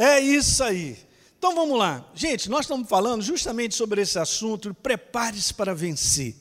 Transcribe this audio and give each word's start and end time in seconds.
É 0.00 0.18
isso 0.18 0.64
aí. 0.64 0.96
Então 1.38 1.54
vamos 1.54 1.78
lá. 1.78 2.10
Gente, 2.14 2.48
nós 2.48 2.60
estamos 2.62 2.88
falando 2.88 3.20
justamente 3.20 3.74
sobre 3.74 4.00
esse 4.00 4.18
assunto, 4.18 4.72
prepare-se 4.72 5.52
para 5.52 5.74
vencer. 5.74 6.34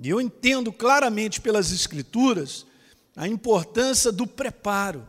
E 0.00 0.08
eu 0.08 0.20
entendo 0.20 0.72
claramente 0.72 1.40
pelas 1.40 1.70
Escrituras 1.70 2.66
a 3.14 3.28
importância 3.28 4.10
do 4.10 4.26
preparo. 4.26 5.08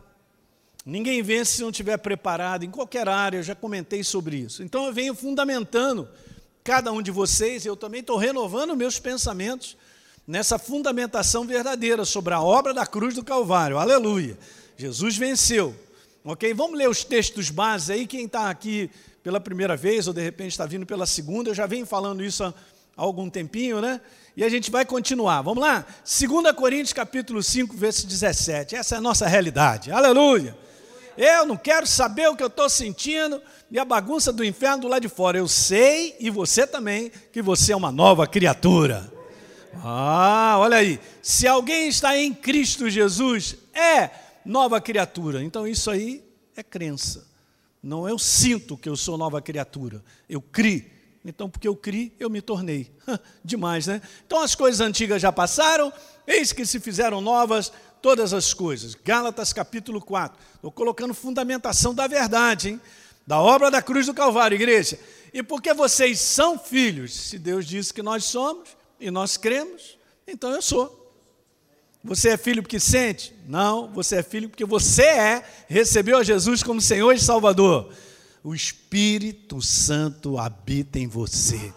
Ninguém 0.86 1.20
vence 1.20 1.56
se 1.56 1.62
não 1.62 1.70
estiver 1.70 1.96
preparado 1.96 2.62
em 2.62 2.70
qualquer 2.70 3.08
área, 3.08 3.38
eu 3.38 3.42
já 3.42 3.56
comentei 3.56 4.04
sobre 4.04 4.36
isso. 4.36 4.62
Então 4.62 4.86
eu 4.86 4.92
venho 4.92 5.12
fundamentando 5.12 6.08
cada 6.62 6.92
um 6.92 7.02
de 7.02 7.10
vocês, 7.10 7.66
eu 7.66 7.76
também 7.76 8.02
estou 8.02 8.18
renovando 8.18 8.76
meus 8.76 9.00
pensamentos 9.00 9.76
nessa 10.24 10.60
fundamentação 10.60 11.44
verdadeira 11.44 12.04
sobre 12.04 12.34
a 12.34 12.40
obra 12.40 12.72
da 12.72 12.86
cruz 12.86 13.16
do 13.16 13.24
Calvário. 13.24 13.78
Aleluia. 13.78 14.38
Jesus 14.76 15.16
venceu. 15.16 15.74
Ok? 16.26 16.54
Vamos 16.54 16.78
ler 16.78 16.88
os 16.88 17.04
textos 17.04 17.50
básicos 17.50 17.90
aí. 17.90 18.06
Quem 18.06 18.24
está 18.24 18.48
aqui 18.48 18.90
pela 19.22 19.38
primeira 19.38 19.76
vez, 19.76 20.08
ou 20.08 20.14
de 20.14 20.22
repente 20.22 20.52
está 20.52 20.64
vindo 20.64 20.86
pela 20.86 21.04
segunda, 21.04 21.50
eu 21.50 21.54
já 21.54 21.66
venho 21.66 21.84
falando 21.84 22.24
isso 22.24 22.42
há 22.42 22.54
algum 22.96 23.28
tempinho, 23.28 23.78
né? 23.78 24.00
E 24.34 24.42
a 24.42 24.48
gente 24.48 24.70
vai 24.70 24.86
continuar. 24.86 25.42
Vamos 25.42 25.62
lá? 25.62 25.84
2 26.02 26.56
Coríntios 26.56 26.94
capítulo 26.94 27.42
5, 27.42 27.76
verso 27.76 28.06
17. 28.06 28.74
Essa 28.74 28.94
é 28.94 28.98
a 28.98 29.02
nossa 29.02 29.26
realidade. 29.26 29.92
Aleluia. 29.92 30.56
Eu 31.14 31.44
não 31.44 31.58
quero 31.58 31.86
saber 31.86 32.26
o 32.28 32.34
que 32.34 32.42
eu 32.42 32.48
estou 32.48 32.70
sentindo 32.70 33.40
e 33.70 33.78
a 33.78 33.84
bagunça 33.84 34.32
do 34.32 34.42
inferno 34.42 34.80
do 34.80 34.88
lado 34.88 35.02
de 35.02 35.10
fora. 35.10 35.36
Eu 35.36 35.46
sei, 35.46 36.16
e 36.18 36.30
você 36.30 36.66
também, 36.66 37.12
que 37.32 37.42
você 37.42 37.74
é 37.74 37.76
uma 37.76 37.92
nova 37.92 38.26
criatura. 38.26 39.12
Ah, 39.82 40.56
olha 40.58 40.78
aí. 40.78 40.98
Se 41.20 41.46
alguém 41.46 41.88
está 41.88 42.16
em 42.16 42.32
Cristo 42.32 42.88
Jesus, 42.88 43.56
é 43.74 44.23
nova 44.44 44.80
criatura. 44.80 45.42
Então 45.42 45.66
isso 45.66 45.90
aí 45.90 46.24
é 46.56 46.62
crença. 46.62 47.26
Não 47.82 48.08
eu 48.08 48.18
sinto 48.18 48.76
que 48.76 48.88
eu 48.88 48.96
sou 48.96 49.18
nova 49.18 49.42
criatura. 49.42 50.02
Eu 50.28 50.40
crio. 50.40 50.94
Então, 51.24 51.48
porque 51.48 51.66
eu 51.66 51.74
criei, 51.74 52.14
eu 52.20 52.28
me 52.28 52.42
tornei. 52.42 52.92
Demais, 53.42 53.86
né? 53.86 54.02
Então, 54.26 54.42
as 54.42 54.54
coisas 54.54 54.80
antigas 54.80 55.22
já 55.22 55.32
passaram, 55.32 55.90
eis 56.26 56.52
que 56.52 56.66
se 56.66 56.78
fizeram 56.78 57.22
novas 57.22 57.72
todas 58.02 58.34
as 58.34 58.52
coisas. 58.52 58.94
Gálatas 58.94 59.50
capítulo 59.50 60.02
4. 60.02 60.38
Estou 60.56 60.70
colocando 60.70 61.14
fundamentação 61.14 61.94
da 61.94 62.06
verdade, 62.06 62.70
hein? 62.70 62.80
Da 63.26 63.40
obra 63.40 63.70
da 63.70 63.80
cruz 63.80 64.04
do 64.04 64.12
Calvário, 64.12 64.54
igreja. 64.54 64.98
E 65.32 65.42
porque 65.42 65.72
vocês 65.72 66.20
são 66.20 66.58
filhos, 66.58 67.14
se 67.14 67.38
Deus 67.38 67.66
disse 67.66 67.94
que 67.94 68.02
nós 68.02 68.24
somos 68.24 68.76
e 69.00 69.10
nós 69.10 69.38
cremos, 69.38 69.98
então 70.26 70.50
eu 70.50 70.60
sou. 70.60 71.03
Você 72.04 72.28
é 72.28 72.36
filho 72.36 72.62
porque 72.62 72.78
sente? 72.78 73.34
Não, 73.48 73.90
você 73.90 74.16
é 74.16 74.22
filho 74.22 74.50
porque 74.50 74.66
você 74.66 75.04
é, 75.04 75.44
recebeu 75.66 76.18
a 76.18 76.22
Jesus 76.22 76.62
como 76.62 76.78
Senhor 76.78 77.12
e 77.12 77.18
Salvador. 77.18 77.90
O 78.42 78.54
Espírito 78.54 79.62
Santo 79.62 80.38
habita 80.38 80.98
em 80.98 81.08
você. 81.08 81.72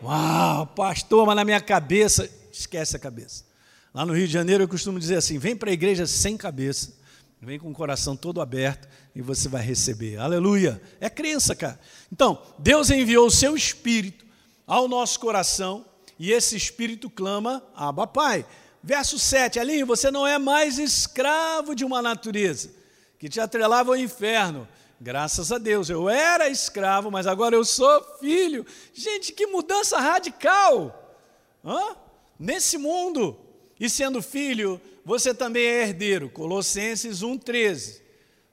Uau, 0.00 0.68
pastor, 0.68 1.26
mas 1.26 1.34
na 1.34 1.44
minha 1.44 1.60
cabeça, 1.60 2.30
esquece 2.52 2.94
a 2.94 2.98
cabeça. 2.98 3.44
Lá 3.92 4.06
no 4.06 4.12
Rio 4.12 4.28
de 4.28 4.32
Janeiro 4.32 4.62
eu 4.62 4.68
costumo 4.68 5.00
dizer 5.00 5.16
assim: 5.16 5.36
vem 5.36 5.56
para 5.56 5.70
a 5.70 5.72
igreja 5.72 6.06
sem 6.06 6.36
cabeça, 6.36 6.92
vem 7.40 7.58
com 7.58 7.68
o 7.68 7.74
coração 7.74 8.16
todo 8.16 8.40
aberto 8.40 8.88
e 9.16 9.20
você 9.20 9.48
vai 9.48 9.62
receber. 9.62 10.16
Aleluia. 10.18 10.80
É 11.00 11.10
crença, 11.10 11.56
cara. 11.56 11.80
Então, 12.10 12.40
Deus 12.56 12.88
enviou 12.88 13.26
o 13.26 13.32
seu 13.32 13.56
espírito 13.56 14.24
ao 14.64 14.86
nosso 14.86 15.18
coração 15.18 15.84
e 16.20 16.30
esse 16.30 16.56
espírito 16.56 17.10
clama: 17.10 17.60
Abba, 17.74 18.06
Pai. 18.06 18.46
Verso 18.82 19.18
7, 19.18 19.60
Alinho, 19.60 19.86
você 19.86 20.10
não 20.10 20.26
é 20.26 20.38
mais 20.38 20.78
escravo 20.78 21.74
de 21.74 21.84
uma 21.84 22.02
natureza 22.02 22.70
que 23.18 23.28
te 23.28 23.40
atrelava 23.40 23.92
ao 23.92 23.96
inferno. 23.96 24.66
Graças 25.00 25.52
a 25.52 25.58
Deus, 25.58 25.88
eu 25.88 26.08
era 26.08 26.48
escravo, 26.48 27.10
mas 27.10 27.26
agora 27.26 27.54
eu 27.54 27.64
sou 27.64 28.02
filho. 28.18 28.66
Gente, 28.92 29.32
que 29.32 29.46
mudança 29.46 29.98
radical! 29.98 31.16
Hã? 31.64 31.96
Nesse 32.38 32.76
mundo, 32.76 33.38
e 33.78 33.88
sendo 33.88 34.20
filho, 34.20 34.80
você 35.04 35.32
também 35.32 35.64
é 35.64 35.82
herdeiro. 35.82 36.28
Colossenses 36.30 37.20
1,13. 37.20 38.00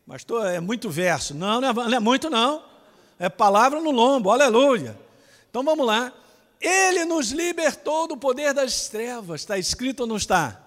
Pastor, 0.08 0.48
é 0.48 0.59
muito 0.59 0.90
verso. 0.90 1.36
Não, 1.36 1.62
não 1.62 1.70
é, 1.70 1.74
não 1.74 1.94
é 1.94 2.00
muito, 2.00 2.30
não. 2.30 2.64
É 3.20 3.30
palavra 3.30 3.80
no 3.80 3.92
lombo, 3.92 4.32
aleluia. 4.32 5.00
Então 5.50 5.64
vamos 5.64 5.86
lá. 5.86 6.14
Ele 6.59 7.06
nos 7.06 7.31
libertou 7.31 8.08
do 8.08 8.18
poder 8.18 8.53
das 8.53 8.90
trevas. 8.90 9.42
Está 9.42 9.58
escrito 9.58 10.02
ou 10.02 10.08
não 10.08 10.18
está? 10.18 10.62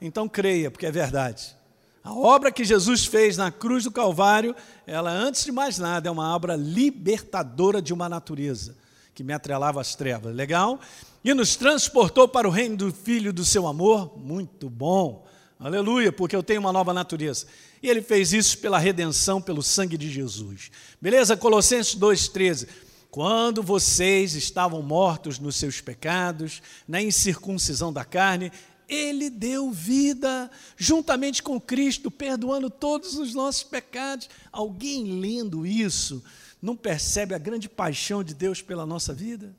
Então 0.00 0.28
creia, 0.28 0.70
porque 0.70 0.86
é 0.86 0.90
verdade. 0.90 1.56
A 2.04 2.12
obra 2.12 2.50
que 2.50 2.64
Jesus 2.64 3.04
fez 3.06 3.36
na 3.36 3.50
cruz 3.50 3.84
do 3.84 3.90
Calvário, 3.90 4.54
ela, 4.86 5.10
antes 5.10 5.44
de 5.44 5.52
mais 5.52 5.78
nada, 5.78 6.08
é 6.08 6.12
uma 6.12 6.34
obra 6.34 6.56
libertadora 6.56 7.80
de 7.80 7.92
uma 7.92 8.08
natureza 8.08 8.76
que 9.14 9.22
me 9.22 9.32
atrelava 9.32 9.80
às 9.80 9.94
trevas. 9.94 10.34
Legal? 10.34 10.80
e 11.24 11.32
nos 11.34 11.56
transportou 11.56 12.26
para 12.26 12.48
o 12.48 12.50
reino 12.50 12.76
do 12.76 12.92
Filho 12.92 13.32
do 13.32 13.44
seu 13.44 13.66
amor. 13.66 14.18
Muito 14.18 14.68
bom, 14.68 15.24
aleluia, 15.58 16.12
porque 16.12 16.34
eu 16.34 16.42
tenho 16.42 16.60
uma 16.60 16.72
nova 16.72 16.92
natureza. 16.92 17.46
E 17.82 17.88
ele 17.88 18.02
fez 18.02 18.32
isso 18.32 18.58
pela 18.58 18.78
redenção, 18.78 19.40
pelo 19.40 19.62
sangue 19.62 19.96
de 19.96 20.10
Jesus. 20.10 20.70
Beleza? 21.00 21.36
Colossenses 21.36 21.96
2,13. 21.96 22.68
Quando 23.12 23.62
vocês 23.62 24.34
estavam 24.34 24.80
mortos 24.80 25.38
nos 25.38 25.56
seus 25.56 25.82
pecados, 25.82 26.62
na 26.88 27.02
incircuncisão 27.02 27.92
da 27.92 28.06
carne, 28.06 28.50
ele 28.88 29.28
deu 29.28 29.70
vida 29.70 30.50
juntamente 30.78 31.42
com 31.42 31.60
Cristo, 31.60 32.10
perdoando 32.10 32.70
todos 32.70 33.18
os 33.18 33.34
nossos 33.34 33.64
pecados. 33.64 34.30
Alguém 34.50 35.20
lendo 35.20 35.66
isso 35.66 36.24
não 36.62 36.74
percebe 36.74 37.34
a 37.34 37.38
grande 37.38 37.68
paixão 37.68 38.24
de 38.24 38.32
Deus 38.32 38.62
pela 38.62 38.86
nossa 38.86 39.12
vida? 39.12 39.54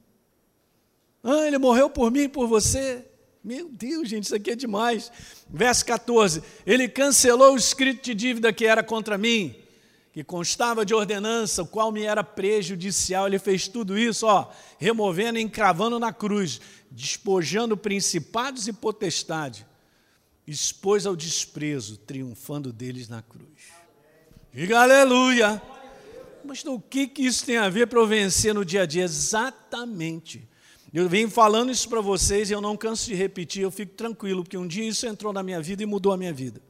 Ah, 1.24 1.46
ele 1.46 1.60
morreu 1.60 1.92
por 1.92 2.10
mim 2.10 2.22
e 2.22 2.30
por 2.30 2.48
você. 2.48 3.06
Meu 3.44 3.70
Deus, 3.70 4.10
gente, 4.10 4.24
isso 4.24 4.36
aqui 4.36 4.50
é 4.50 4.56
demais. 4.56 5.12
Verso 5.48 5.86
14: 5.86 6.42
Ele 6.66 6.90
cancelou 6.90 7.54
o 7.54 7.58
escrito 7.58 8.04
de 8.04 8.16
dívida 8.16 8.52
que 8.52 8.66
era 8.66 8.82
contra 8.82 9.16
mim, 9.16 9.56
que 10.14 10.24
constava 10.24 10.86
de 10.86 10.94
ordenança, 10.94 11.64
o 11.64 11.68
qual 11.68 11.92
me 11.92 12.04
era 12.04 12.24
prejudicial. 12.24 13.28
Ele 13.28 13.40
fez 13.40 13.68
tudo 13.68 13.98
isso, 13.98 14.26
ó, 14.26 14.50
removendo 14.78 15.38
e 15.38 15.42
encravando 15.42 16.00
na 16.00 16.14
cruz, 16.14 16.62
despojando 16.90 17.76
principados 17.76 18.68
e 18.68 18.74
potestade, 18.74 19.66
expôs 20.48 21.06
ao 21.06 21.16
desprezo, 21.16 21.98
triunfando 21.98 22.72
deles 22.72 23.10
na 23.10 23.22
cruz. 23.22 23.74
Diga 24.54 24.82
aleluia. 24.82 25.62
Mas 26.46 26.64
o 26.64 26.80
que, 26.80 27.08
que 27.08 27.26
isso 27.26 27.46
tem 27.46 27.58
a 27.58 27.68
ver 27.68 27.88
para 27.88 28.00
eu 28.00 28.08
vencer 28.08 28.54
no 28.54 28.64
dia 28.64 28.84
a 28.84 28.86
dia? 28.86 29.04
Exatamente 29.04 30.48
eu 30.94 31.10
venho 31.10 31.28
falando 31.28 31.72
isso 31.72 31.90
para 31.90 32.02
vocês 32.02 32.52
e 32.52 32.54
eu 32.54 32.62
não 32.62 32.78
canso 32.78 33.08
de 33.08 33.16
repetir, 33.16 33.64
eu 33.64 33.72
fico 33.72 33.94
tranquilo, 33.94 34.44
porque 34.44 34.58
um 34.58 34.68
dia 34.68 34.88
isso 34.88 35.08
entrou 35.08 35.34
na 35.34 35.42
minha 35.42 35.60
vida 35.60 35.82
e 35.82 35.88
mudou 35.88 36.14
a 36.14 36.18
minha 36.18 36.32
vida. 36.32 36.62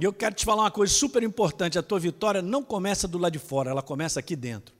E 0.00 0.04
eu 0.04 0.12
quero 0.12 0.34
te 0.34 0.44
falar 0.44 0.62
uma 0.62 0.70
coisa 0.70 0.92
super 0.92 1.22
importante: 1.22 1.78
a 1.78 1.82
tua 1.82 1.98
vitória 1.98 2.40
não 2.40 2.62
começa 2.62 3.08
do 3.08 3.18
lado 3.18 3.32
de 3.32 3.38
fora, 3.38 3.70
ela 3.70 3.82
começa 3.82 4.20
aqui 4.20 4.36
dentro. 4.36 4.74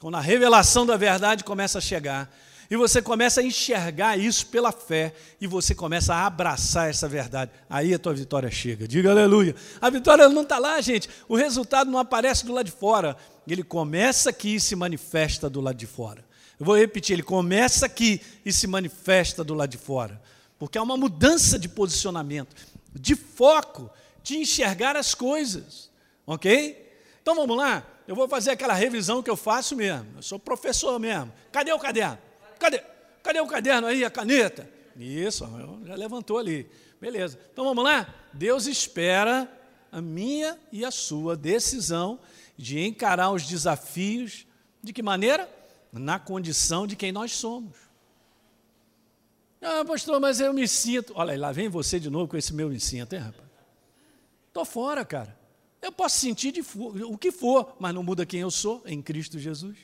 Quando 0.00 0.16
a 0.16 0.20
revelação 0.20 0.86
da 0.86 0.96
verdade 0.96 1.42
começa 1.42 1.78
a 1.78 1.80
chegar, 1.80 2.32
e 2.70 2.76
você 2.76 3.00
começa 3.00 3.40
a 3.40 3.44
enxergar 3.44 4.18
isso 4.18 4.46
pela 4.46 4.70
fé, 4.70 5.14
e 5.40 5.46
você 5.46 5.74
começa 5.74 6.14
a 6.14 6.26
abraçar 6.26 6.90
essa 6.90 7.08
verdade, 7.08 7.50
aí 7.68 7.94
a 7.94 7.98
tua 7.98 8.12
vitória 8.12 8.50
chega. 8.50 8.86
Diga 8.86 9.10
aleluia. 9.10 9.54
A 9.80 9.88
vitória 9.88 10.28
não 10.28 10.42
está 10.42 10.58
lá, 10.58 10.80
gente. 10.80 11.08
O 11.26 11.34
resultado 11.34 11.90
não 11.90 11.98
aparece 11.98 12.44
do 12.44 12.52
lado 12.52 12.66
de 12.66 12.72
fora, 12.72 13.16
ele 13.46 13.62
começa 13.62 14.30
aqui 14.30 14.56
e 14.56 14.60
se 14.60 14.76
manifesta 14.76 15.48
do 15.48 15.60
lado 15.60 15.76
de 15.76 15.86
fora. 15.86 16.24
Eu 16.60 16.66
vou 16.66 16.76
repetir, 16.76 17.14
ele 17.14 17.22
começa 17.22 17.86
aqui 17.86 18.20
e 18.44 18.52
se 18.52 18.66
manifesta 18.66 19.42
do 19.42 19.54
lado 19.54 19.70
de 19.70 19.78
fora. 19.78 20.20
Porque 20.58 20.76
há 20.76 20.82
uma 20.82 20.96
mudança 20.96 21.58
de 21.58 21.68
posicionamento, 21.68 22.54
de 22.92 23.14
foco, 23.14 23.90
de 24.28 24.38
enxergar 24.38 24.96
as 24.96 25.14
coisas. 25.14 25.90
Ok? 26.26 26.86
Então 27.22 27.34
vamos 27.34 27.56
lá? 27.56 27.86
Eu 28.06 28.14
vou 28.14 28.28
fazer 28.28 28.50
aquela 28.50 28.74
revisão 28.74 29.22
que 29.22 29.30
eu 29.30 29.36
faço 29.36 29.74
mesmo. 29.74 30.06
Eu 30.16 30.22
sou 30.22 30.38
professor 30.38 30.98
mesmo. 30.98 31.32
Cadê 31.50 31.72
o 31.72 31.78
caderno? 31.78 32.18
Cadê? 32.58 32.82
Cadê 33.22 33.40
o 33.40 33.46
caderno 33.46 33.86
aí, 33.86 34.04
a 34.04 34.10
caneta? 34.10 34.68
Isso, 34.96 35.48
já 35.84 35.94
levantou 35.94 36.38
ali. 36.38 36.68
Beleza. 37.00 37.38
Então 37.52 37.64
vamos 37.64 37.84
lá? 37.84 38.12
Deus 38.32 38.66
espera 38.66 39.50
a 39.90 40.00
minha 40.00 40.58
e 40.72 40.84
a 40.84 40.90
sua 40.90 41.36
decisão 41.36 42.18
de 42.56 42.80
encarar 42.80 43.30
os 43.30 43.46
desafios. 43.46 44.46
De 44.82 44.92
que 44.92 45.02
maneira? 45.02 45.48
na 45.92 46.18
condição 46.18 46.86
de 46.86 46.96
quem 46.96 47.12
nós 47.12 47.32
somos. 47.32 47.76
Ah, 49.60 49.84
pastor, 49.84 50.20
mas 50.20 50.40
eu 50.40 50.52
me 50.52 50.68
sinto. 50.68 51.12
Olha, 51.16 51.38
lá 51.38 51.50
vem 51.50 51.68
você 51.68 51.98
de 51.98 52.10
novo 52.10 52.28
com 52.28 52.36
esse 52.36 52.54
meu 52.54 52.68
me 52.68 52.78
sinto, 52.78 53.14
hein, 53.14 53.20
rapaz? 53.20 53.47
Estou 54.58 54.64
fora, 54.64 55.04
cara. 55.04 55.38
Eu 55.80 55.92
posso 55.92 56.18
sentir 56.18 56.50
de 56.50 56.64
o 57.04 57.16
que 57.16 57.30
for, 57.30 57.76
mas 57.78 57.94
não 57.94 58.02
muda 58.02 58.26
quem 58.26 58.40
eu 58.40 58.50
sou 58.50 58.82
em 58.86 59.00
Cristo 59.00 59.38
Jesus. 59.38 59.76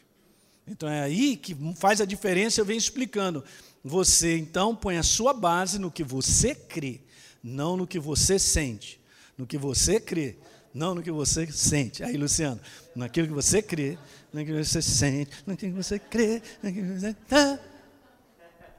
Então 0.66 0.88
é 0.88 1.00
aí 1.00 1.36
que 1.36 1.56
faz 1.76 2.00
a 2.00 2.04
diferença, 2.04 2.60
eu 2.60 2.64
venho 2.64 2.78
explicando. 2.78 3.44
Você 3.84 4.36
então 4.36 4.74
põe 4.74 4.96
a 4.96 5.04
sua 5.04 5.32
base 5.32 5.78
no 5.78 5.92
que 5.92 6.02
você 6.02 6.56
crê, 6.56 7.00
não 7.40 7.76
no 7.76 7.86
que 7.86 8.00
você 8.00 8.36
sente. 8.36 9.00
No 9.38 9.46
que 9.46 9.56
você 9.56 10.00
crê, 10.00 10.38
não 10.74 10.92
no 10.96 11.04
que 11.04 11.12
você 11.12 11.46
sente. 11.52 12.02
Aí, 12.02 12.16
Luciano, 12.16 12.60
naquilo 12.96 13.28
que 13.28 13.34
você 13.34 13.62
crê, 13.62 13.96
naquilo 14.32 14.58
que 14.58 14.64
você 14.64 14.82
sente, 14.82 15.30
naquilo 15.46 15.70
que 15.70 15.82
você 15.84 16.00
crê, 16.00 16.42
naquilo 16.60 16.88
que 16.88 16.98
você. 16.98 17.14
Tá. 17.28 17.60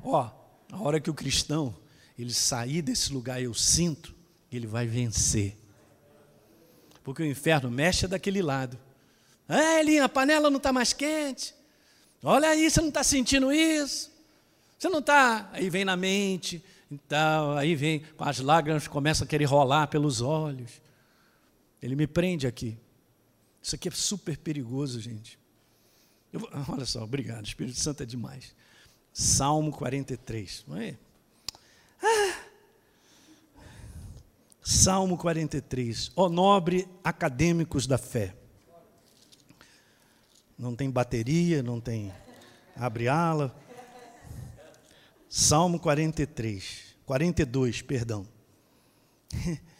Ó, 0.04 0.30
a 0.74 0.82
hora 0.82 1.00
que 1.00 1.10
o 1.10 1.14
cristão 1.14 1.74
ele 2.20 2.34
sair 2.34 2.82
desse 2.82 3.14
lugar, 3.14 3.42
eu 3.42 3.54
sinto, 3.54 4.14
ele 4.52 4.68
vai 4.68 4.86
vencer. 4.86 5.56
Porque 7.06 7.22
o 7.22 7.26
inferno 7.26 7.70
mexe 7.70 8.08
daquele 8.08 8.42
lado. 8.42 8.80
Ah, 9.48 9.80
Elinha, 9.80 10.06
a 10.06 10.10
panela 10.10 10.50
não 10.50 10.58
está 10.58 10.74
mais 10.74 10.92
quente. 10.92 11.54
Olha 12.24 12.50
aí, 12.50 12.70
você 12.70 12.82
não 12.82 12.88
está 12.90 13.04
sentindo 13.04 13.54
isso? 13.54 14.12
Você 14.78 14.90
não 14.90 15.00
está. 15.00 15.48
Aí 15.54 15.70
vem 15.70 15.86
na 15.86 15.96
mente, 15.96 16.66
então, 16.92 17.52
aí 17.52 17.76
vem 17.76 18.00
com 18.18 18.24
as 18.24 18.40
lágrimas, 18.40 18.88
começa 18.88 19.24
a 19.24 19.28
querer 19.28 19.46
rolar 19.46 19.86
pelos 19.86 20.20
olhos. 20.20 20.82
Ele 21.80 21.96
me 21.96 22.08
prende 22.08 22.48
aqui. 22.48 22.76
Isso 23.62 23.76
aqui 23.76 23.88
é 23.88 23.92
super 23.92 24.36
perigoso, 24.38 25.00
gente. 25.00 25.38
Eu, 26.34 26.42
olha 26.68 26.86
só, 26.88 27.04
obrigado, 27.04 27.46
Espírito 27.46 27.80
Santo 27.80 28.02
é 28.02 28.06
demais. 28.06 28.56
Salmo 29.14 29.72
43, 29.72 30.66
não? 30.68 30.78
Ah. 32.02 32.45
Salmo 34.68 35.16
43. 35.16 36.12
Ó 36.16 36.28
nobre 36.28 36.88
acadêmicos 37.04 37.86
da 37.86 38.00
fé. 38.00 38.36
Não 40.58 40.76
tem 40.76 40.90
bateria, 40.90 41.62
não 41.62 41.80
tem 41.80 42.12
abre 42.76 43.08
ala. 43.08 43.56
Salmo 45.30 45.80
43, 45.80 46.96
42, 47.06 47.84
perdão. 47.84 48.28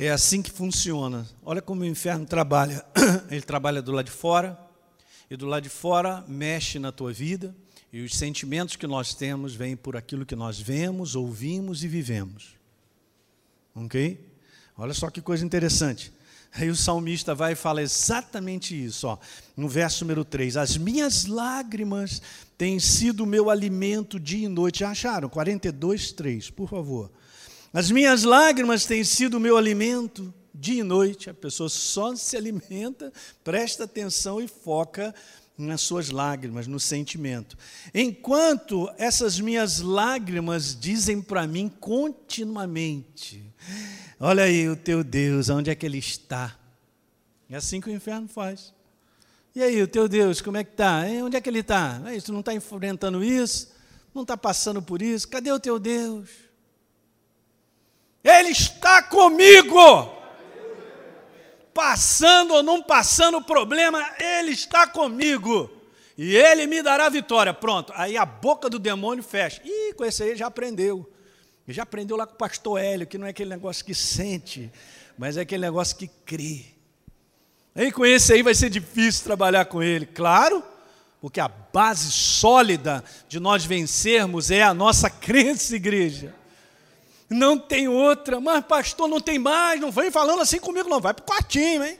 É 0.00 0.10
assim 0.10 0.40
que 0.40 0.52
funciona. 0.52 1.28
Olha 1.42 1.60
como 1.60 1.80
o 1.80 1.84
inferno 1.84 2.24
trabalha. 2.24 2.86
Ele 3.28 3.42
trabalha 3.42 3.82
do 3.82 3.90
lado 3.90 4.04
de 4.04 4.12
fora, 4.12 4.56
e 5.28 5.36
do 5.36 5.44
lado 5.44 5.64
de 5.64 5.68
fora 5.68 6.24
mexe 6.28 6.78
na 6.78 6.92
tua 6.92 7.12
vida, 7.12 7.52
e 7.92 8.00
os 8.02 8.14
sentimentos 8.14 8.76
que 8.76 8.86
nós 8.86 9.12
temos 9.12 9.56
vêm 9.56 9.76
por 9.76 9.96
aquilo 9.96 10.24
que 10.24 10.36
nós 10.36 10.60
vemos, 10.60 11.16
ouvimos 11.16 11.82
e 11.82 11.88
vivemos. 11.88 12.57
Ok? 13.84 14.18
Olha 14.76 14.94
só 14.94 15.10
que 15.10 15.20
coisa 15.20 15.44
interessante. 15.44 16.12
Aí 16.52 16.70
o 16.70 16.76
salmista 16.76 17.34
vai 17.34 17.52
e 17.52 17.56
fala 17.56 17.82
exatamente 17.82 18.74
isso, 18.74 19.06
ó, 19.06 19.18
no 19.56 19.68
verso 19.68 20.04
número 20.04 20.24
3. 20.24 20.56
As 20.56 20.76
minhas 20.76 21.26
lágrimas 21.26 22.22
têm 22.56 22.80
sido 22.80 23.26
meu 23.26 23.50
alimento 23.50 24.18
dia 24.18 24.46
e 24.46 24.48
noite. 24.48 24.84
Acharam? 24.84 25.28
42, 25.28 26.12
3, 26.12 26.50
por 26.50 26.68
favor. 26.68 27.10
As 27.72 27.90
minhas 27.90 28.24
lágrimas 28.24 28.86
têm 28.86 29.04
sido 29.04 29.38
meu 29.38 29.56
alimento 29.56 30.32
dia 30.54 30.80
e 30.80 30.82
noite. 30.82 31.28
A 31.28 31.34
pessoa 31.34 31.68
só 31.68 32.16
se 32.16 32.36
alimenta, 32.36 33.12
presta 33.44 33.84
atenção 33.84 34.40
e 34.40 34.48
foca 34.48 35.14
nas 35.58 35.80
suas 35.80 36.10
lágrimas, 36.10 36.68
no 36.68 36.78
sentimento. 36.78 37.58
Enquanto 37.92 38.88
essas 38.96 39.40
minhas 39.40 39.80
lágrimas 39.80 40.78
dizem 40.78 41.20
para 41.20 41.46
mim 41.46 41.68
continuamente: 41.68 43.44
Olha 44.20 44.44
aí 44.44 44.68
o 44.68 44.76
teu 44.76 45.04
Deus, 45.04 45.48
onde 45.48 45.70
é 45.70 45.74
que 45.74 45.86
ele 45.86 45.98
está? 45.98 46.56
É 47.48 47.56
assim 47.56 47.80
que 47.80 47.88
o 47.88 47.92
inferno 47.92 48.28
faz. 48.28 48.74
E 49.54 49.62
aí, 49.62 49.82
o 49.82 49.88
teu 49.88 50.08
Deus, 50.08 50.40
como 50.40 50.56
é 50.56 50.64
que 50.64 50.70
está? 50.70 51.02
Onde 51.24 51.36
é 51.36 51.40
que 51.40 51.48
ele 51.48 51.60
está? 51.60 52.00
É 52.06 52.20
tu 52.20 52.32
não 52.32 52.40
está 52.40 52.54
enfrentando 52.54 53.24
isso? 53.24 53.72
Não 54.14 54.22
está 54.22 54.36
passando 54.36 54.80
por 54.80 55.02
isso? 55.02 55.26
Cadê 55.26 55.50
o 55.50 55.58
teu 55.58 55.78
Deus? 55.78 56.28
Ele 58.22 58.50
está 58.50 59.02
comigo! 59.02 60.18
passando 61.78 62.54
ou 62.54 62.62
não 62.64 62.82
passando 62.82 63.40
problema, 63.40 64.04
Ele 64.18 64.50
está 64.50 64.84
comigo. 64.84 65.70
E 66.16 66.36
Ele 66.36 66.66
me 66.66 66.82
dará 66.82 67.08
vitória. 67.08 67.54
Pronto. 67.54 67.92
Aí 67.94 68.16
a 68.16 68.26
boca 68.26 68.68
do 68.68 68.80
demônio 68.80 69.22
fecha. 69.22 69.62
Ih, 69.64 69.94
com 69.94 70.04
esse 70.04 70.24
aí 70.24 70.34
já 70.34 70.48
aprendeu. 70.48 71.08
Já 71.68 71.82
aprendeu 71.82 72.16
lá 72.16 72.26
com 72.26 72.34
o 72.34 72.38
pastor 72.38 72.80
Hélio, 72.80 73.06
que 73.06 73.18
não 73.18 73.26
é 73.26 73.30
aquele 73.30 73.50
negócio 73.50 73.84
que 73.84 73.94
sente, 73.94 74.70
mas 75.18 75.36
é 75.36 75.42
aquele 75.42 75.62
negócio 75.62 75.96
que 75.96 76.08
crê. 76.24 76.64
Aí 77.74 77.92
com 77.92 78.06
esse 78.06 78.32
aí 78.32 78.42
vai 78.42 78.54
ser 78.54 78.70
difícil 78.70 79.24
trabalhar 79.24 79.66
com 79.66 79.82
ele, 79.82 80.06
claro, 80.06 80.64
porque 81.20 81.40
a 81.40 81.48
base 81.48 82.10
sólida 82.10 83.04
de 83.28 83.38
nós 83.38 83.64
vencermos 83.64 84.50
é 84.50 84.62
a 84.62 84.72
nossa 84.72 85.10
crença, 85.10 85.76
igreja. 85.76 86.34
Não 87.28 87.58
tem 87.58 87.88
outra. 87.88 88.40
Mas, 88.40 88.64
pastor, 88.64 89.06
não 89.06 89.20
tem 89.20 89.38
mais. 89.38 89.80
Não 89.80 89.90
vem 89.90 90.10
falando 90.10 90.40
assim 90.40 90.58
comigo, 90.58 90.88
não. 90.88 91.00
Vai 91.00 91.12
para 91.12 91.22
o 91.22 91.26
quartinho, 91.26 91.84
hein? 91.84 91.98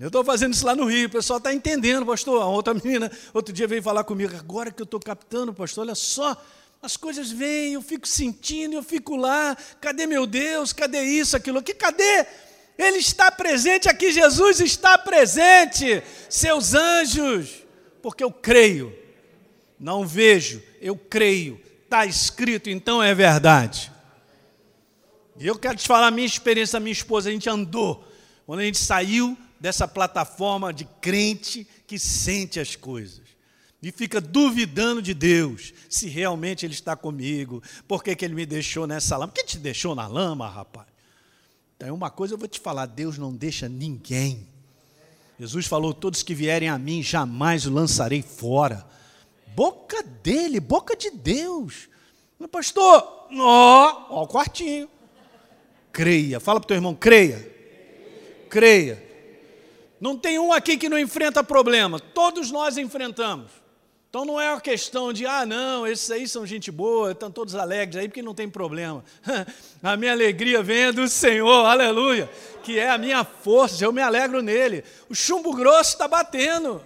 Eu 0.00 0.06
estou 0.06 0.24
fazendo 0.24 0.54
isso 0.54 0.64
lá 0.64 0.76
no 0.76 0.84
Rio, 0.84 1.08
o 1.08 1.10
pessoal 1.10 1.38
está 1.38 1.52
entendendo, 1.52 2.06
pastor. 2.06 2.40
A 2.40 2.46
outra 2.46 2.72
menina, 2.72 3.10
outro 3.34 3.52
dia 3.52 3.66
veio 3.66 3.82
falar 3.82 4.04
comigo, 4.04 4.34
agora 4.36 4.70
que 4.70 4.80
eu 4.80 4.84
estou 4.84 5.00
captando, 5.00 5.52
pastor, 5.52 5.84
olha 5.84 5.94
só, 5.96 6.40
as 6.80 6.96
coisas 6.96 7.30
vêm, 7.30 7.74
eu 7.74 7.82
fico 7.82 8.06
sentindo, 8.06 8.74
eu 8.74 8.82
fico 8.82 9.16
lá, 9.16 9.56
cadê 9.80 10.06
meu 10.06 10.26
Deus? 10.26 10.72
Cadê 10.72 11.02
isso, 11.02 11.36
aquilo 11.36 11.58
aqui? 11.58 11.74
Cadê? 11.74 12.26
Ele 12.78 12.98
está 12.98 13.30
presente 13.32 13.88
aqui, 13.88 14.12
Jesus 14.12 14.60
está 14.60 14.96
presente, 14.96 16.02
seus 16.28 16.74
anjos, 16.74 17.64
porque 18.00 18.22
eu 18.22 18.30
creio, 18.30 18.96
não 19.78 20.06
vejo, 20.06 20.62
eu 20.80 20.96
creio, 20.96 21.60
está 21.82 22.06
escrito, 22.06 22.70
então 22.70 23.02
é 23.02 23.12
verdade. 23.12 23.92
E 25.36 25.46
eu 25.46 25.58
quero 25.58 25.76
te 25.76 25.88
falar 25.88 26.06
a 26.06 26.12
minha 26.12 26.26
experiência, 26.26 26.76
a 26.76 26.80
minha 26.80 26.92
esposa, 26.92 27.28
a 27.28 27.32
gente 27.32 27.50
andou, 27.50 28.06
quando 28.46 28.60
a 28.60 28.64
gente 28.64 28.78
saiu 28.78 29.36
dessa 29.58 29.88
plataforma 29.88 30.72
de 30.72 30.84
crente 31.00 31.66
que 31.86 31.98
sente 31.98 32.60
as 32.60 32.76
coisas. 32.76 33.27
E 33.82 33.92
fica 33.92 34.20
duvidando 34.20 35.00
de 35.00 35.14
Deus, 35.14 35.72
se 35.88 36.08
realmente 36.08 36.66
Ele 36.66 36.74
está 36.74 36.96
comigo, 36.96 37.62
por 37.86 38.02
que, 38.02 38.16
que 38.16 38.24
Ele 38.24 38.34
me 38.34 38.44
deixou 38.44 38.86
nessa 38.86 39.16
lama? 39.16 39.32
Por 39.32 39.40
que 39.40 39.46
te 39.46 39.58
deixou 39.58 39.94
na 39.94 40.06
lama, 40.06 40.48
rapaz? 40.48 40.88
Então, 41.76 41.94
uma 41.94 42.10
coisa 42.10 42.34
eu 42.34 42.38
vou 42.38 42.48
te 42.48 42.58
falar: 42.58 42.86
Deus 42.86 43.18
não 43.18 43.32
deixa 43.32 43.68
ninguém. 43.68 44.46
Jesus 45.38 45.66
falou: 45.66 45.94
Todos 45.94 46.24
que 46.24 46.34
vierem 46.34 46.68
a 46.68 46.76
mim, 46.78 47.02
jamais 47.02 47.66
o 47.66 47.72
lançarei 47.72 48.20
fora 48.20 48.84
boca 49.58 50.04
dele, 50.22 50.60
boca 50.60 50.94
de 50.96 51.10
Deus. 51.10 51.88
Meu 52.38 52.48
pastor, 52.48 53.26
ó, 53.40 54.06
ó 54.08 54.22
o 54.22 54.28
quartinho. 54.28 54.88
Creia. 55.90 56.38
Fala 56.38 56.60
para 56.60 56.66
o 56.66 56.68
teu 56.68 56.76
irmão, 56.76 56.94
creia. 56.94 57.56
Creia. 58.48 59.04
Não 60.00 60.16
tem 60.16 60.38
um 60.38 60.52
aqui 60.52 60.76
que 60.76 60.88
não 60.88 60.96
enfrenta 60.96 61.42
problema. 61.42 61.98
Todos 61.98 62.52
nós 62.52 62.78
enfrentamos. 62.78 63.50
Então 64.08 64.24
não 64.24 64.40
é 64.40 64.50
uma 64.50 64.60
questão 64.60 65.12
de, 65.12 65.26
ah, 65.26 65.44
não, 65.44 65.86
esses 65.86 66.10
aí 66.10 66.26
são 66.26 66.46
gente 66.46 66.70
boa, 66.70 67.12
estão 67.12 67.30
todos 67.30 67.54
alegres 67.54 67.96
aí 67.96 68.08
porque 68.08 68.22
não 68.22 68.34
tem 68.34 68.48
problema. 68.48 69.04
A 69.82 69.98
minha 69.98 70.12
alegria 70.12 70.62
vem 70.62 70.90
do 70.92 71.06
Senhor, 71.06 71.66
aleluia, 71.66 72.28
que 72.62 72.78
é 72.78 72.88
a 72.88 72.96
minha 72.96 73.22
força, 73.22 73.84
eu 73.84 73.92
me 73.92 74.00
alegro 74.00 74.40
nele. 74.40 74.82
O 75.10 75.14
chumbo 75.14 75.54
grosso 75.54 75.92
está 75.92 76.08
batendo. 76.08 76.82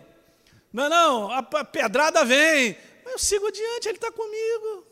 Não, 0.73 0.89
não, 0.89 1.31
a 1.31 1.43
pedrada 1.43 2.25
vem. 2.25 2.77
Mas 3.05 3.13
eu 3.13 3.19
sigo 3.19 3.47
adiante, 3.47 3.89
ele 3.89 3.99
está 3.99 4.11
comigo. 4.11 4.85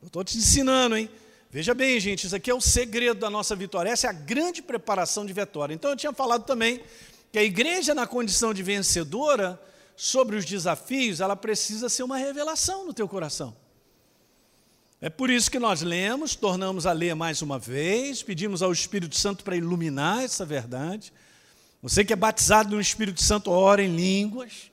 Eu 0.00 0.06
estou 0.06 0.24
te 0.24 0.38
ensinando, 0.38 0.96
hein? 0.96 1.10
Veja 1.50 1.74
bem, 1.74 1.98
gente, 2.00 2.26
isso 2.26 2.36
aqui 2.36 2.50
é 2.50 2.54
o 2.54 2.60
segredo 2.60 3.20
da 3.20 3.30
nossa 3.30 3.56
vitória. 3.56 3.90
Essa 3.90 4.06
é 4.06 4.10
a 4.10 4.12
grande 4.12 4.62
preparação 4.62 5.24
de 5.24 5.32
vitória. 5.32 5.74
Então 5.74 5.90
eu 5.90 5.96
tinha 5.96 6.12
falado 6.12 6.44
também 6.44 6.82
que 7.32 7.38
a 7.38 7.42
igreja 7.42 7.94
na 7.94 8.06
condição 8.06 8.54
de 8.54 8.62
vencedora 8.62 9.60
sobre 9.96 10.36
os 10.36 10.44
desafios, 10.44 11.20
ela 11.20 11.36
precisa 11.36 11.88
ser 11.88 12.02
uma 12.02 12.16
revelação 12.16 12.86
no 12.86 12.92
teu 12.92 13.08
coração. 13.08 13.56
É 15.00 15.10
por 15.10 15.28
isso 15.28 15.50
que 15.50 15.58
nós 15.58 15.82
lemos, 15.82 16.34
tornamos 16.34 16.86
a 16.86 16.92
ler 16.92 17.14
mais 17.14 17.42
uma 17.42 17.58
vez, 17.58 18.22
pedimos 18.22 18.62
ao 18.62 18.72
Espírito 18.72 19.14
Santo 19.14 19.44
para 19.44 19.54
iluminar 19.54 20.24
essa 20.24 20.44
verdade. 20.44 21.12
Você 21.82 22.02
que 22.02 22.14
é 22.14 22.16
batizado 22.16 22.74
no 22.74 22.80
Espírito 22.80 23.22
Santo, 23.22 23.50
ora 23.50 23.82
em 23.82 23.94
línguas. 23.94 24.70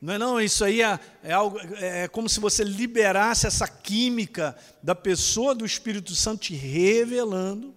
Não 0.00 0.14
é 0.14 0.18
não, 0.18 0.40
isso 0.40 0.64
aí 0.64 0.80
é, 0.80 0.98
é, 1.22 1.32
algo, 1.32 1.58
é 1.76 2.08
como 2.08 2.28
se 2.28 2.40
você 2.40 2.64
liberasse 2.64 3.46
essa 3.46 3.68
química 3.68 4.56
da 4.82 4.94
pessoa 4.94 5.54
do 5.54 5.66
Espírito 5.66 6.14
Santo 6.14 6.44
te 6.44 6.54
revelando. 6.54 7.75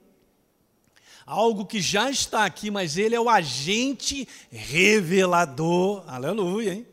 Algo 1.30 1.64
que 1.64 1.80
já 1.80 2.10
está 2.10 2.44
aqui, 2.44 2.72
mas 2.72 2.98
ele 2.98 3.14
é 3.14 3.22
o 3.22 3.30
agente 3.30 4.28
revelador. 4.50 6.04
Aleluia, 6.08 6.74
hein? 6.74 6.88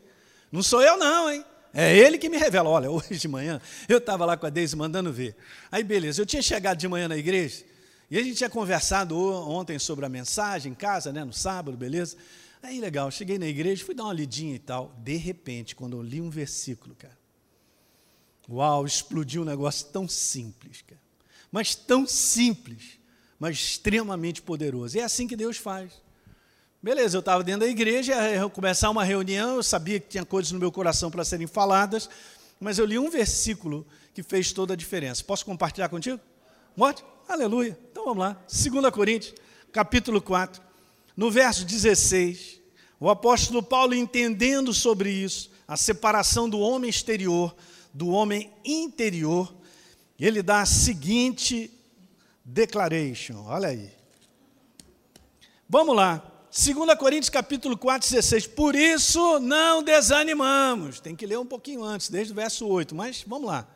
Não 0.53 0.63
sou 0.63 0.83
eu 0.83 0.99
não, 0.99 1.31
hein? 1.31 1.43
É 1.73 1.97
ele 1.97 2.19
que 2.19 2.29
me 2.29 2.37
revela. 2.37 2.69
Olha, 2.69 2.91
hoje 2.93 3.17
de 3.17 3.29
manhã 3.29 3.59
eu 3.89 3.97
estava 3.97 4.27
lá 4.27 4.37
com 4.37 4.45
a 4.45 4.51
Deise 4.51 4.77
mandando 4.77 5.11
ver. 5.11 5.35
Aí 5.73 5.83
beleza, 5.83 6.21
eu 6.21 6.27
tinha 6.27 6.43
chegado 6.43 6.77
de 6.77 6.87
manhã 6.87 7.09
na 7.09 7.17
igreja, 7.17 7.65
e 8.11 8.19
a 8.19 8.23
gente 8.23 8.37
tinha 8.37 8.51
conversado 8.51 9.19
ontem 9.19 9.79
sobre 9.79 10.05
a 10.05 10.09
mensagem 10.11 10.73
em 10.73 10.75
casa, 10.75 11.11
né, 11.15 11.25
no 11.25 11.33
sábado, 11.33 11.75
beleza? 11.75 12.19
Aí 12.63 12.79
legal, 12.79 13.11
cheguei 13.11 13.39
na 13.39 13.47
igreja, 13.47 13.87
fui 13.87 13.95
dar 13.95 14.05
uma 14.05 14.13
lidinha 14.13 14.55
e 14.55 14.59
tal. 14.59 14.95
De 14.99 15.17
repente, 15.17 15.75
quando 15.75 15.97
eu 15.97 16.03
li 16.03 16.21
um 16.21 16.29
versículo, 16.29 16.95
cara, 16.95 17.17
uau, 18.51 18.85
explodiu 18.85 19.41
um 19.41 19.47
negócio 19.47 19.87
tão 19.87 20.07
simples, 20.07 20.83
cara. 20.83 21.01
mas 21.51 21.75
tão 21.75 22.07
simples, 22.07 22.99
mas 23.39 23.57
extremamente 23.57 24.43
poderoso. 24.43 24.97
E 24.97 25.01
é 25.01 25.05
assim 25.05 25.27
que 25.27 25.37
Deus 25.37 25.57
faz. 25.57 25.93
Beleza, 26.83 27.17
eu 27.17 27.21
estava 27.21 27.43
dentro 27.43 27.61
da 27.61 27.67
igreja, 27.67 28.15
ia 28.31 28.49
começar 28.49 28.91
uma 28.91 29.03
reunião, 29.03 29.57
eu 29.57 29.63
sabia 29.63 29.99
que 29.99 30.09
tinha 30.09 30.25
coisas 30.25 30.53
no 30.53 30.59
meu 30.59 30.71
coração 30.71 31.11
para 31.11 31.25
serem 31.25 31.47
faladas, 31.47 32.09
mas 32.61 32.79
eu 32.79 32.85
li 32.85 32.99
um 32.99 33.11
versículo 33.11 33.87
que 34.15 34.23
fez 34.23 34.53
toda 34.53 34.75
a 34.75 34.77
diferença. 34.77 35.25
Posso 35.25 35.45
compartilhar 35.45 35.89
contigo? 35.89 36.21
Morte? 36.77 37.05
Aleluia. 37.29 37.79
Então 37.91 38.05
vamos 38.05 38.19
lá. 38.19 38.41
2 38.49 38.91
Coríntios, 38.91 39.35
capítulo 39.73 40.21
4, 40.21 40.63
no 41.17 41.31
verso 41.31 41.65
16. 41.65 42.61
O 43.01 43.11
apóstolo 43.11 43.63
Paulo, 43.63 43.95
entendendo 43.95 44.73
sobre 44.73 45.11
isso, 45.11 45.51
a 45.67 45.77
separação 45.77 46.49
do 46.49 46.61
homem 46.61 46.89
exterior 46.89 47.55
do 47.97 48.09
homem 48.09 48.53
interior, 48.63 49.55
ele 50.21 50.43
dá 50.43 50.61
a 50.61 50.67
seguinte 50.67 51.71
declaration. 52.47 53.45
Olha 53.47 53.69
aí. 53.69 53.91
Vamos 55.69 55.97
lá. 55.97 56.23
2 56.53 56.97
Coríntios 56.97 57.29
capítulo 57.29 57.77
4, 57.77 58.09
16. 58.09 58.47
Por 58.47 58.77
isso 58.77 59.41
não 59.41 59.83
desanimamos. 59.83 61.01
Tem 61.01 61.17
que 61.17 61.27
ler 61.27 61.39
um 61.39 61.45
pouquinho 61.45 61.83
antes, 61.83 62.09
desde 62.09 62.33
o 62.33 62.37
verso 62.37 62.67
8, 62.67 62.95
mas 62.95 63.25
vamos 63.27 63.49
lá. 63.49 63.67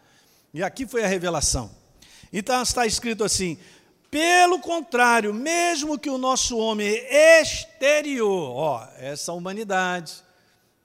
E 0.54 0.62
aqui 0.62 0.86
foi 0.86 1.04
a 1.04 1.08
revelação. 1.08 1.70
Então 2.32 2.62
está 2.62 2.86
escrito 2.86 3.24
assim: 3.24 3.58
pelo 4.08 4.60
contrário, 4.60 5.34
mesmo 5.34 5.98
que 5.98 6.08
o 6.08 6.16
nosso 6.16 6.56
homem 6.56 6.88
exterior, 7.40 8.56
ó, 8.56 8.88
essa 8.98 9.32
humanidade, 9.32 10.22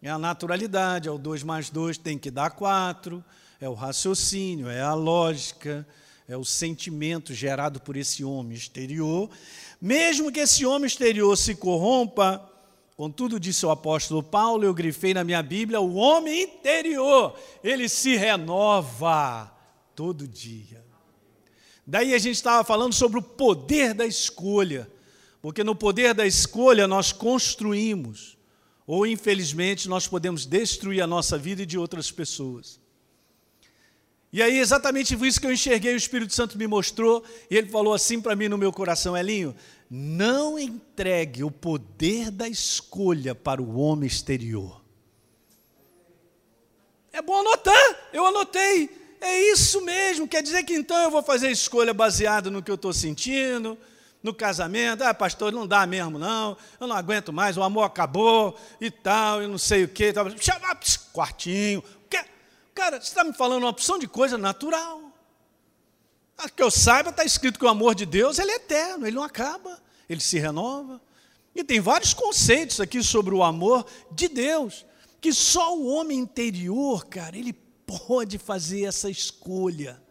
é 0.01 0.09
a 0.09 0.17
naturalidade, 0.17 1.07
é 1.07 1.11
o 1.11 1.17
2 1.19 1.43
mais 1.43 1.69
2 1.69 1.99
tem 1.99 2.17
que 2.17 2.31
dar 2.31 2.49
4, 2.49 3.23
é 3.61 3.69
o 3.69 3.73
raciocínio, 3.73 4.69
é 4.69 4.81
a 4.81 4.93
lógica, 4.93 5.87
é 6.27 6.35
o 6.35 6.43
sentimento 6.43 7.33
gerado 7.33 7.79
por 7.79 7.95
esse 7.95 8.23
homem 8.23 8.57
exterior. 8.57 9.29
Mesmo 9.79 10.31
que 10.31 10.39
esse 10.39 10.65
homem 10.65 10.87
exterior 10.87 11.37
se 11.37 11.55
corrompa, 11.55 12.51
contudo, 12.97 13.39
disse 13.39 13.65
o 13.65 13.71
apóstolo 13.71 14.23
Paulo, 14.23 14.63
eu 14.63 14.73
grifei 14.73 15.13
na 15.13 15.23
minha 15.23 15.43
Bíblia, 15.43 15.79
o 15.79 15.95
homem 15.95 16.43
interior, 16.43 17.37
ele 17.63 17.87
se 17.87 18.15
renova 18.15 19.51
todo 19.95 20.27
dia. 20.27 20.83
Daí 21.85 22.15
a 22.15 22.17
gente 22.17 22.35
estava 22.35 22.63
falando 22.63 22.93
sobre 22.93 23.19
o 23.19 23.21
poder 23.21 23.93
da 23.93 24.07
escolha, 24.07 24.89
porque 25.41 25.63
no 25.63 25.75
poder 25.75 26.15
da 26.15 26.25
escolha 26.25 26.87
nós 26.87 27.11
construímos, 27.11 28.35
ou 28.87 29.05
infelizmente 29.05 29.87
nós 29.87 30.07
podemos 30.07 30.47
destruir 30.47 31.01
a 31.01 31.07
nossa 31.07 31.37
vida 31.37 31.61
e 31.61 31.65
de 31.67 31.77
outras 31.77 32.11
pessoas. 32.11 32.79
E 34.35 34.41
aí, 34.41 34.59
exatamente 34.59 35.15
isso 35.25 35.39
que 35.39 35.47
eu 35.47 35.53
enxerguei, 35.53 35.93
o 35.93 35.95
Espírito 35.95 36.33
Santo 36.33 36.57
me 36.57 36.67
mostrou, 36.67 37.23
e 37.49 37.55
ele 37.55 37.69
falou 37.69 37.93
assim 37.93 38.19
para 38.19 38.35
mim 38.35 38.49
no 38.49 38.57
meu 38.57 38.69
coração: 38.69 39.15
Elinho, 39.15 39.55
não 39.89 40.59
entregue 40.59 41.41
o 41.41 41.49
poder 41.49 42.29
da 42.31 42.45
escolha 42.45 43.33
para 43.33 43.61
o 43.61 43.77
homem 43.77 44.05
exterior. 44.05 44.81
É 47.13 47.21
bom 47.21 47.39
anotar, 47.39 48.09
eu 48.11 48.25
anotei. 48.25 48.89
É 49.21 49.53
isso 49.53 49.79
mesmo, 49.79 50.27
quer 50.27 50.43
dizer 50.43 50.63
que 50.63 50.73
então 50.73 50.97
eu 50.97 51.09
vou 51.09 51.23
fazer 51.23 51.49
escolha 51.49 51.93
baseada 51.93 52.51
no 52.51 52.61
que 52.61 52.69
eu 52.69 52.75
estou 52.75 52.91
sentindo, 52.91 53.77
no 54.21 54.33
casamento. 54.33 55.01
Ah, 55.01 55.13
pastor, 55.13 55.53
não 55.53 55.65
dá 55.65 55.87
mesmo, 55.87 56.19
não. 56.19 56.57
Eu 56.77 56.87
não 56.87 56.95
aguento 56.97 57.31
mais, 57.31 57.55
o 57.55 57.63
amor 57.63 57.83
acabou 57.83 58.59
e 58.81 58.91
tal, 58.91 59.41
e 59.41 59.47
não 59.47 59.57
sei 59.57 59.85
o 59.85 59.87
quê. 59.87 60.13
Chama, 60.41 60.77
quartinho. 61.13 61.81
Cara, 62.75 62.99
você 62.99 63.07
está 63.07 63.23
me 63.23 63.31
falando 63.31 63.63
uma 63.63 63.69
opção 63.69 63.97
de 63.97 64.05
coisa 64.05 64.37
natural. 64.37 65.01
A 66.37 66.49
que 66.49 66.61
eu 66.61 66.69
saiba, 66.69 67.09
está 67.09 67.23
escrito 67.23 67.57
que 67.57 67.63
o 67.63 67.69
amor 67.69 67.95
de 67.95 68.05
Deus 68.05 68.37
ele 68.37 68.51
é 68.51 68.55
eterno, 68.55 69.07
ele 69.07 69.15
não 69.15 69.23
acaba, 69.23 69.81
ele 70.09 70.19
se 70.19 70.37
renova. 70.37 71.01
E 71.55 71.63
tem 71.63 71.79
vários 71.79 72.13
conceitos 72.13 72.81
aqui 72.81 73.01
sobre 73.01 73.33
o 73.33 73.41
amor 73.41 73.85
de 74.11 74.27
Deus, 74.27 74.85
que 75.21 75.31
só 75.31 75.77
o 75.77 75.87
homem 75.87 76.19
interior, 76.19 77.05
cara, 77.05 77.37
ele 77.37 77.53
pode 77.53 78.37
fazer 78.37 78.83
essa 78.83 79.09
escolha. 79.09 80.01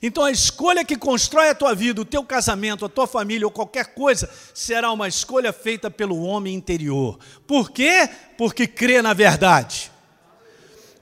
Então 0.00 0.24
a 0.24 0.30
escolha 0.30 0.84
que 0.84 0.96
constrói 0.96 1.48
a 1.48 1.54
tua 1.54 1.74
vida, 1.74 2.00
o 2.00 2.04
teu 2.04 2.22
casamento, 2.22 2.84
a 2.84 2.88
tua 2.88 3.08
família 3.08 3.44
ou 3.44 3.50
qualquer 3.50 3.92
coisa, 3.92 4.30
será 4.54 4.92
uma 4.92 5.08
escolha 5.08 5.52
feita 5.52 5.90
pelo 5.90 6.22
homem 6.22 6.54
interior. 6.54 7.18
Por 7.44 7.72
quê? 7.72 8.08
Porque 8.38 8.68
crê 8.68 9.02
na 9.02 9.12
verdade. 9.14 9.90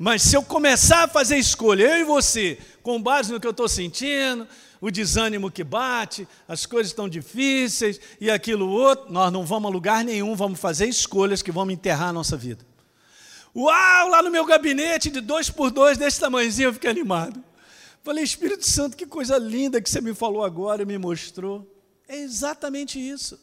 Mas 0.02 0.22
se 0.22 0.36
eu 0.36 0.42
começar 0.42 1.04
a 1.04 1.06
fazer 1.06 1.36
escolha, 1.36 1.84
eu 1.84 2.00
e 2.00 2.02
você, 2.02 2.58
com 2.82 3.00
base 3.00 3.30
no 3.30 3.38
que 3.38 3.46
eu 3.46 3.52
estou 3.52 3.68
sentindo, 3.68 4.48
o 4.80 4.90
desânimo 4.90 5.48
que 5.48 5.62
bate, 5.62 6.26
as 6.48 6.66
coisas 6.66 6.90
estão 6.90 7.08
difíceis 7.08 8.00
e 8.20 8.28
aquilo 8.28 8.68
outro, 8.68 9.12
nós 9.12 9.32
não 9.32 9.46
vamos 9.46 9.70
a 9.70 9.72
lugar 9.72 10.04
nenhum, 10.04 10.34
vamos 10.34 10.58
fazer 10.58 10.88
escolhas 10.88 11.40
que 11.40 11.52
vão 11.52 11.70
enterrar 11.70 12.08
a 12.08 12.12
nossa 12.12 12.36
vida. 12.36 12.66
Uau, 13.54 14.08
lá 14.08 14.20
no 14.24 14.30
meu 14.32 14.44
gabinete 14.44 15.08
de 15.08 15.20
dois 15.20 15.48
por 15.48 15.70
dois, 15.70 15.96
desse 15.96 16.18
tamanhozinho, 16.18 16.70
eu 16.70 16.74
fiquei 16.74 16.90
animado. 16.90 17.40
Falei, 18.02 18.24
Espírito 18.24 18.66
Santo, 18.66 18.96
que 18.96 19.06
coisa 19.06 19.38
linda 19.38 19.80
que 19.80 19.88
você 19.88 20.00
me 20.00 20.14
falou 20.14 20.44
agora 20.44 20.82
e 20.82 20.84
me 20.84 20.98
mostrou. 20.98 21.64
É 22.08 22.16
exatamente 22.16 22.98
isso. 22.98 23.38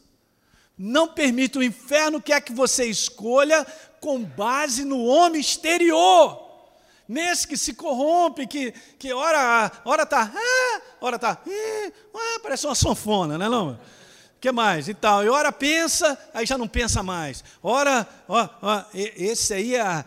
Não 0.76 1.08
permita 1.08 1.58
o 1.58 1.62
inferno 1.62 2.20
quer 2.20 2.42
que 2.42 2.52
você 2.52 2.84
escolha 2.84 3.66
com 3.98 4.22
base 4.22 4.84
no 4.84 5.02
homem 5.06 5.40
exterior. 5.40 6.49
Nesse 7.10 7.44
que 7.44 7.56
se 7.56 7.74
corrompe, 7.74 8.46
que, 8.46 8.70
que 8.96 9.12
ora, 9.12 9.72
ora 9.84 10.06
tá, 10.06 10.32
ah, 10.32 10.80
ora 11.00 11.18
tá, 11.18 11.42
ah, 11.44 12.40
parece 12.40 12.66
uma 12.66 12.74
sanfona, 12.76 13.36
né 13.36 13.48
não? 13.48 13.76
que 14.40 14.52
mais? 14.52 14.86
E 14.86 14.94
tal. 14.94 15.24
E 15.24 15.28
ora 15.28 15.50
pensa, 15.50 16.16
aí 16.32 16.46
já 16.46 16.56
não 16.56 16.68
pensa 16.68 17.02
mais. 17.02 17.42
Ora, 17.60 18.08
ó, 18.28 18.48
ó, 18.62 18.84
esse 18.94 19.52
aí 19.52 19.74
é, 19.74 20.04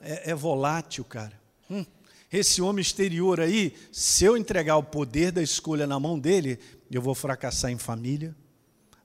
é, 0.00 0.30
é 0.30 0.34
volátil, 0.34 1.04
cara. 1.04 1.38
Hum, 1.70 1.84
esse 2.32 2.62
homem 2.62 2.80
exterior 2.80 3.38
aí, 3.38 3.76
se 3.92 4.24
eu 4.24 4.34
entregar 4.34 4.78
o 4.78 4.82
poder 4.82 5.32
da 5.32 5.42
escolha 5.42 5.86
na 5.86 6.00
mão 6.00 6.18
dele, 6.18 6.58
eu 6.90 7.02
vou 7.02 7.14
fracassar 7.14 7.70
em 7.70 7.76
família, 7.76 8.34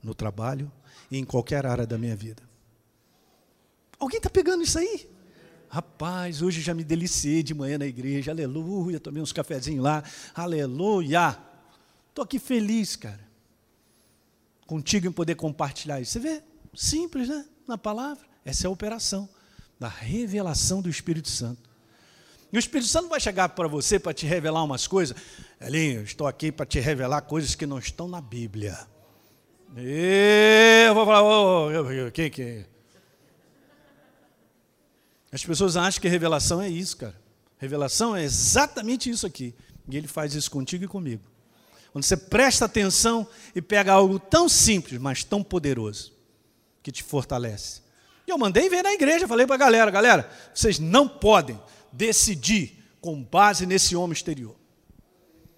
no 0.02 0.16
trabalho 0.16 0.72
e 1.12 1.18
em 1.18 1.26
qualquer 1.26 1.66
área 1.66 1.86
da 1.86 1.98
minha 1.98 2.16
vida. 2.16 2.42
Alguém 4.00 4.16
está 4.16 4.30
pegando 4.30 4.64
isso 4.64 4.80
aí? 4.80 5.17
Rapaz, 5.70 6.42
hoje 6.42 6.62
já 6.62 6.74
me 6.74 6.84
deliciei 6.84 7.44
de 7.44 7.54
manhã 7.54 7.78
na 7.78 7.86
igreja, 7.86 8.32
aleluia, 8.32 9.00
tomei 9.00 9.22
uns 9.22 9.34
cafezinhos 9.34 9.84
lá, 9.84 10.04
aleluia. 10.34 11.38
Estou 12.10 12.24
aqui 12.24 12.40
feliz, 12.40 12.96
cara 12.96 13.28
contigo 14.68 15.08
em 15.08 15.12
poder 15.12 15.36
compartilhar 15.36 16.00
isso. 16.02 16.12
Você 16.12 16.20
vê? 16.20 16.44
Simples, 16.76 17.30
né? 17.30 17.46
Na 17.66 17.78
palavra. 17.78 18.24
Essa 18.46 18.66
é 18.66 18.68
a 18.68 18.72
operação 18.72 19.28
da 19.80 19.88
revelação 19.88 20.82
do 20.82 20.90
Espírito 20.90 21.30
Santo. 21.30 21.68
E 22.52 22.58
o 22.58 22.60
Espírito 22.60 22.90
Santo 22.90 23.10
vai 23.10 23.20
chegar 23.20 23.50
para 23.50 23.68
você 23.68 23.98
para 23.98 24.14
te 24.14 24.26
revelar 24.26 24.64
umas 24.64 24.86
coisas. 24.86 25.18
Elinho, 25.60 26.04
estou 26.04 26.28
aqui 26.28 26.52
para 26.52 26.66
te 26.66 26.80
revelar 26.80 27.22
coisas 27.22 27.56
que 27.56 27.66
não 27.66 27.80
estão 27.80 28.08
na 28.08 28.22
Bíblia. 28.22 28.78
E 29.76 30.86
eu 30.88 30.94
vou 30.94 31.06
falar, 31.06 31.24
o 31.24 32.12
que 32.12 32.30
que 32.30 32.42
é? 32.42 32.66
As 35.32 35.44
pessoas 35.44 35.76
acham 35.76 36.02
que 36.02 36.08
revelação 36.08 36.62
é 36.62 36.70
isso, 36.70 36.98
cara. 36.98 37.20
Revelação 37.58 38.16
é 38.16 38.24
exatamente 38.24 39.10
isso 39.10 39.26
aqui. 39.26 39.54
E 39.90 39.98
ele 39.98 40.08
faz 40.08 40.34
isso 40.34 40.50
contigo 40.50 40.86
e 40.86 40.88
comigo. 40.88 41.24
Quando 41.92 42.04
você 42.04 42.18
presta 42.18 42.66
atenção 42.66 43.28
e 43.56 43.62
pega 43.62 43.94
algo 43.94 44.20
tão 44.20 44.48
simples, 44.48 45.00
mas 45.00 45.24
tão 45.24 45.44
poderoso, 45.44 46.14
que 46.84 46.92
te 46.92 47.02
fortalece. 47.04 47.82
E 48.28 48.32
eu 48.32 48.38
mandei 48.38 48.70
ver 48.70 48.84
na 48.84 48.94
igreja, 48.94 49.28
falei 49.28 49.46
para 49.46 49.56
a 49.56 49.60
galera: 49.60 49.90
galera, 49.90 50.30
vocês 50.54 50.80
não 50.80 51.08
podem 51.08 51.60
decidir 51.92 52.84
com 53.00 53.24
base 53.24 53.66
nesse 53.66 53.96
homem 53.96 54.14
exterior. 54.14 54.56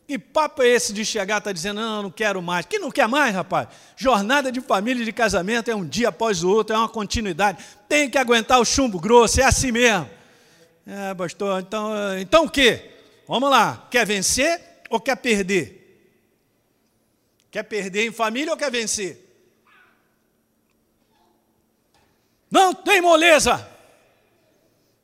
Que 0.09 0.17
papo 0.17 0.63
é 0.63 0.67
esse 0.69 0.91
de 0.91 1.05
chegar, 1.05 1.37
está 1.37 1.51
dizendo, 1.51 1.79
não, 1.79 2.01
não 2.01 2.09
quero 2.09 2.41
mais. 2.41 2.65
Que 2.65 2.79
não 2.79 2.89
quer 2.89 3.07
mais, 3.07 3.31
rapaz? 3.31 3.67
Jornada 3.95 4.51
de 4.51 4.59
família 4.59 5.03
e 5.03 5.05
de 5.05 5.13
casamento 5.13 5.69
é 5.69 5.75
um 5.75 5.85
dia 5.85 6.09
após 6.09 6.43
o 6.43 6.49
outro, 6.49 6.75
é 6.75 6.79
uma 6.79 6.89
continuidade. 6.89 7.63
Tem 7.87 8.09
que 8.09 8.17
aguentar 8.17 8.59
o 8.59 8.65
chumbo 8.65 8.99
grosso, 8.99 9.39
é 9.39 9.43
assim 9.43 9.71
mesmo. 9.71 10.09
É, 10.87 11.13
pastor, 11.13 11.61
então, 11.61 11.91
então 12.17 12.45
o 12.45 12.49
quê? 12.49 12.89
Vamos 13.27 13.51
lá, 13.51 13.87
quer 13.91 14.03
vencer 14.03 14.59
ou 14.89 14.99
quer 14.99 15.15
perder? 15.15 16.01
Quer 17.51 17.61
perder 17.61 18.07
em 18.07 18.11
família 18.11 18.51
ou 18.51 18.57
quer 18.57 18.71
vencer? 18.71 19.23
Não 22.49 22.73
tem 22.73 22.99
moleza. 22.99 23.63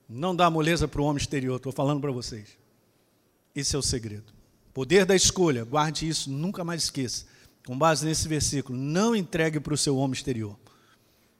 Não 0.09 0.35
dá 0.35 0.49
moleza 0.49 0.87
para 0.87 0.99
o 0.99 1.05
homem 1.05 1.21
exterior, 1.21 1.57
estou 1.57 1.71
falando 1.71 2.01
para 2.01 2.11
vocês. 2.11 2.57
Esse 3.53 3.75
é 3.75 3.77
o 3.77 3.83
segredo. 3.83 4.34
Poder 4.75 5.05
da 5.05 5.15
escolha, 5.15 5.63
guarde 5.63 6.05
isso, 6.05 6.29
nunca 6.29 6.61
mais 6.61 6.83
esqueça. 6.83 7.25
Com 7.65 7.77
base 7.77 8.05
nesse 8.05 8.27
versículo, 8.27 8.77
não 8.77 9.15
entregue 9.15 9.57
para 9.57 9.73
o 9.73 9.77
seu 9.77 9.95
homem 9.95 10.11
exterior, 10.11 10.59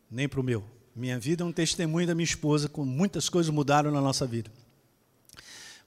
nem 0.09 0.25
para 0.25 0.39
o 0.39 0.43
meu. 0.43 0.63
Minha 0.95 1.19
vida 1.19 1.43
é 1.43 1.45
um 1.45 1.51
testemunho 1.51 2.07
da 2.07 2.15
minha 2.15 2.23
esposa, 2.23 2.69
com 2.69 2.85
muitas 2.85 3.27
coisas 3.27 3.53
mudaram 3.53 3.91
na 3.91 3.99
nossa 3.99 4.25
vida. 4.25 4.49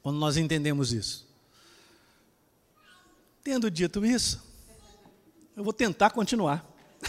Quando 0.02 0.18
nós 0.18 0.36
entendemos 0.36 0.92
isso. 0.92 1.26
Tendo 3.42 3.70
dito 3.70 4.04
isso, 4.04 4.44
eu 5.56 5.64
vou 5.64 5.72
tentar 5.72 6.10
continuar. 6.10 6.70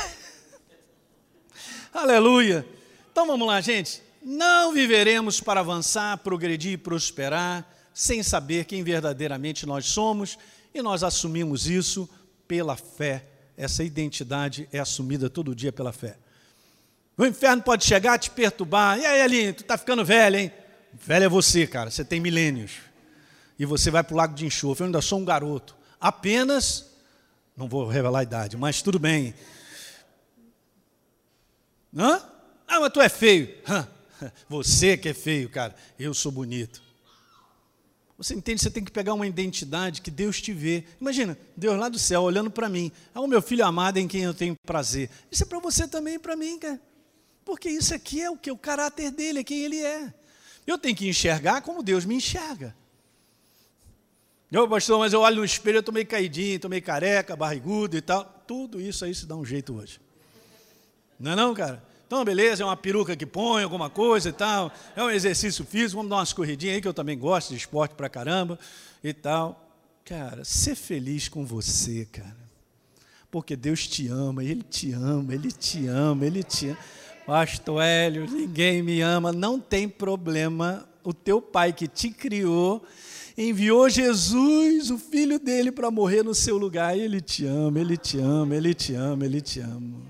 Aleluia! 1.91 2.65
Então 3.12 3.27
vamos 3.27 3.46
lá, 3.46 3.60
gente. 3.60 4.01
Não 4.24 4.72
viveremos 4.72 5.41
para 5.41 5.60
avançar, 5.60 6.17
progredir 6.19 6.72
e 6.72 6.77
prosperar 6.77 7.69
sem 7.93 8.24
saber 8.24 8.65
quem 8.65 8.84
verdadeiramente 8.84 9.65
nós 9.65 9.86
somos 9.86 10.38
e 10.74 10.81
nós 10.81 11.03
assumimos 11.03 11.67
isso 11.67 12.10
pela 12.48 12.75
fé. 12.75 13.25
Essa 13.58 13.84
identidade 13.84 14.67
é 14.72 14.79
assumida 14.79 15.29
todo 15.29 15.53
dia 15.55 15.72
pela 15.72 15.91
fé. 15.91 16.17
O 17.17 17.25
inferno 17.25 17.62
pode 17.62 17.84
chegar 17.84 18.17
te 18.17 18.31
perturbar. 18.31 18.98
E 18.98 19.05
aí, 19.05 19.22
Aline, 19.22 19.51
tu 19.51 19.62
está 19.62 19.77
ficando 19.77 20.05
velho, 20.05 20.38
hein? 20.38 20.51
Velho 20.93 21.25
é 21.25 21.29
você, 21.29 21.67
cara. 21.67 21.91
Você 21.91 22.05
tem 22.05 22.19
milênios. 22.19 22.77
E 23.60 23.65
você 23.65 23.91
vai 23.91 24.01
para 24.03 24.13
o 24.13 24.17
lago 24.17 24.34
de 24.34 24.46
enxofre. 24.46 24.84
Eu 24.84 24.86
ainda 24.86 25.01
sou 25.01 25.19
um 25.19 25.25
garoto. 25.25 25.75
Apenas, 26.00 26.89
não 27.58 27.67
vou 27.67 27.86
revelar 27.88 28.19
a 28.19 28.24
idade, 28.24 28.55
mas 28.55 28.81
tudo 28.81 28.98
bem. 28.98 29.36
Hã? 31.93 32.22
Ah, 32.65 32.79
mas 32.79 32.93
tu 32.93 33.01
é 33.01 33.10
feio. 33.10 33.53
Hã? 33.67 33.86
Você 34.48 34.96
que 34.96 35.10
é 35.10 35.13
feio, 35.13 35.50
cara. 35.50 35.75
Eu 36.00 36.13
sou 36.13 36.31
bonito. 36.31 36.81
Você 38.19 38.35
entende? 38.35 38.61
Você 38.61 38.69
tem 38.69 38.83
que 38.83 38.91
pegar 38.91 39.13
uma 39.13 39.25
identidade 39.25 40.01
que 40.01 40.11
Deus 40.11 40.41
te 40.41 40.51
vê. 40.51 40.83
Imagina, 40.99 41.38
Deus 41.55 41.79
lá 41.79 41.88
do 41.88 41.97
céu 41.97 42.21
olhando 42.23 42.51
para 42.51 42.67
mim. 42.67 42.91
É 43.15 43.19
o 43.19 43.25
meu 43.25 43.41
filho 43.41 43.65
amado 43.65 43.95
em 43.95 44.09
quem 44.09 44.23
eu 44.23 44.33
tenho 44.33 44.57
prazer. 44.67 45.09
Isso 45.31 45.43
é 45.43 45.45
para 45.45 45.57
você 45.59 45.88
também 45.88 46.15
e 46.15 46.19
para 46.19 46.35
mim, 46.35 46.59
cara. 46.59 46.81
Porque 47.45 47.69
isso 47.69 47.95
aqui 47.95 48.21
é 48.21 48.29
o 48.29 48.35
que? 48.35 48.51
O 48.51 48.57
caráter 48.57 49.09
dele, 49.09 49.39
é 49.39 49.43
quem 49.43 49.63
ele 49.63 49.81
é. 49.81 50.13
Eu 50.67 50.77
tenho 50.77 50.97
que 50.97 51.07
enxergar 51.07 51.61
como 51.61 51.81
Deus 51.81 52.03
me 52.03 52.13
enxerga. 52.13 52.75
Eu, 54.51 54.67
pastor, 54.67 54.99
mas 54.99 55.13
eu 55.13 55.21
olho 55.21 55.38
no 55.38 55.45
espelho, 55.45 55.77
eu 55.77 55.79
estou 55.79 55.93
meio 55.93 56.05
caidinho, 56.05 56.57
estou 56.57 56.69
meio 56.69 56.83
careca, 56.83 57.38
barrigudo 57.38 57.95
e 57.95 58.01
tal. 58.01 58.25
Tudo 58.45 58.81
isso 58.81 59.05
aí 59.05 59.15
se 59.15 59.25
dá 59.25 59.38
um 59.38 59.45
jeito 59.45 59.73
hoje. 59.73 60.01
Não 61.17 61.31
é 61.31 61.35
não, 61.38 61.53
cara? 61.53 61.81
Então, 62.10 62.25
beleza, 62.25 62.63
é 62.63 62.66
uma 62.66 62.75
peruca 62.75 63.16
que 63.16 63.24
põe, 63.24 63.62
alguma 63.62 63.88
coisa 63.88 64.30
e 64.30 64.32
tal. 64.32 64.74
É 64.96 65.04
um 65.04 65.12
exercício 65.12 65.63
físico, 65.63 65.98
vamos 65.98 66.10
dar 66.10 66.16
umas 66.16 66.34
corridinhas 66.34 66.78
aí, 66.78 66.82
que 66.82 66.88
eu 66.88 66.94
também 66.94 67.16
gosto 67.16 67.50
de 67.50 67.58
esporte 67.58 67.94
pra 67.94 68.10
caramba 68.10 68.58
e 69.04 69.13
tal. 69.13 69.63
Cara, 70.04 70.44
ser 70.44 70.74
feliz 70.74 71.30
com 71.30 71.46
você, 71.46 72.08
cara. 72.12 72.36
Porque 73.30 73.56
Deus 73.56 73.88
te 73.88 74.08
ama, 74.08 74.44
Ele 74.44 74.63
te 74.63 74.92
ama, 74.92 75.36
Ele 75.36 75.51
te 75.51 75.86
ama, 75.86 76.25
Ele 76.25 76.42
te 76.42 76.70
ama. 76.70 76.78
Pastor 77.28 77.84
Hélio, 77.84 78.28
ninguém 78.28 78.82
me 78.82 79.01
ama, 79.01 79.32
não 79.32 79.60
tem 79.60 79.88
problema. 79.88 80.89
O 81.04 81.13
teu 81.13 81.39
pai 81.39 81.72
que 81.72 81.88
te 81.88 82.10
criou 82.10 82.84
enviou 83.38 83.88
Jesus, 83.88 84.89
o 84.89 84.98
filho 84.98 85.38
dele, 85.38 85.72
para 85.72 85.92
morrer 85.92 86.24
no 86.24 86.34
seu 86.34 86.58
lugar. 86.58 86.98
Ele 86.98 87.22
te 87.22 87.46
ama, 87.46 87.80
ele 87.80 87.98
te 87.98 88.18
ama, 88.18 88.56
ele 88.56 88.74
te 88.74 88.96
ama, 88.96 89.25
ele 89.25 89.42
te 89.42 89.60
ama. 89.60 90.09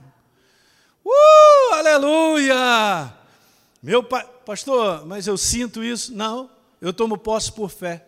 Aleluia! 1.89 3.17
Meu 3.81 4.03
pai, 4.03 4.23
pastor, 4.45 5.07
mas 5.07 5.25
eu 5.25 5.35
sinto 5.35 5.83
isso. 5.83 6.13
Não, 6.13 6.47
eu 6.79 6.93
tomo 6.93 7.17
posse 7.17 7.51
por 7.51 7.71
fé. 7.71 8.05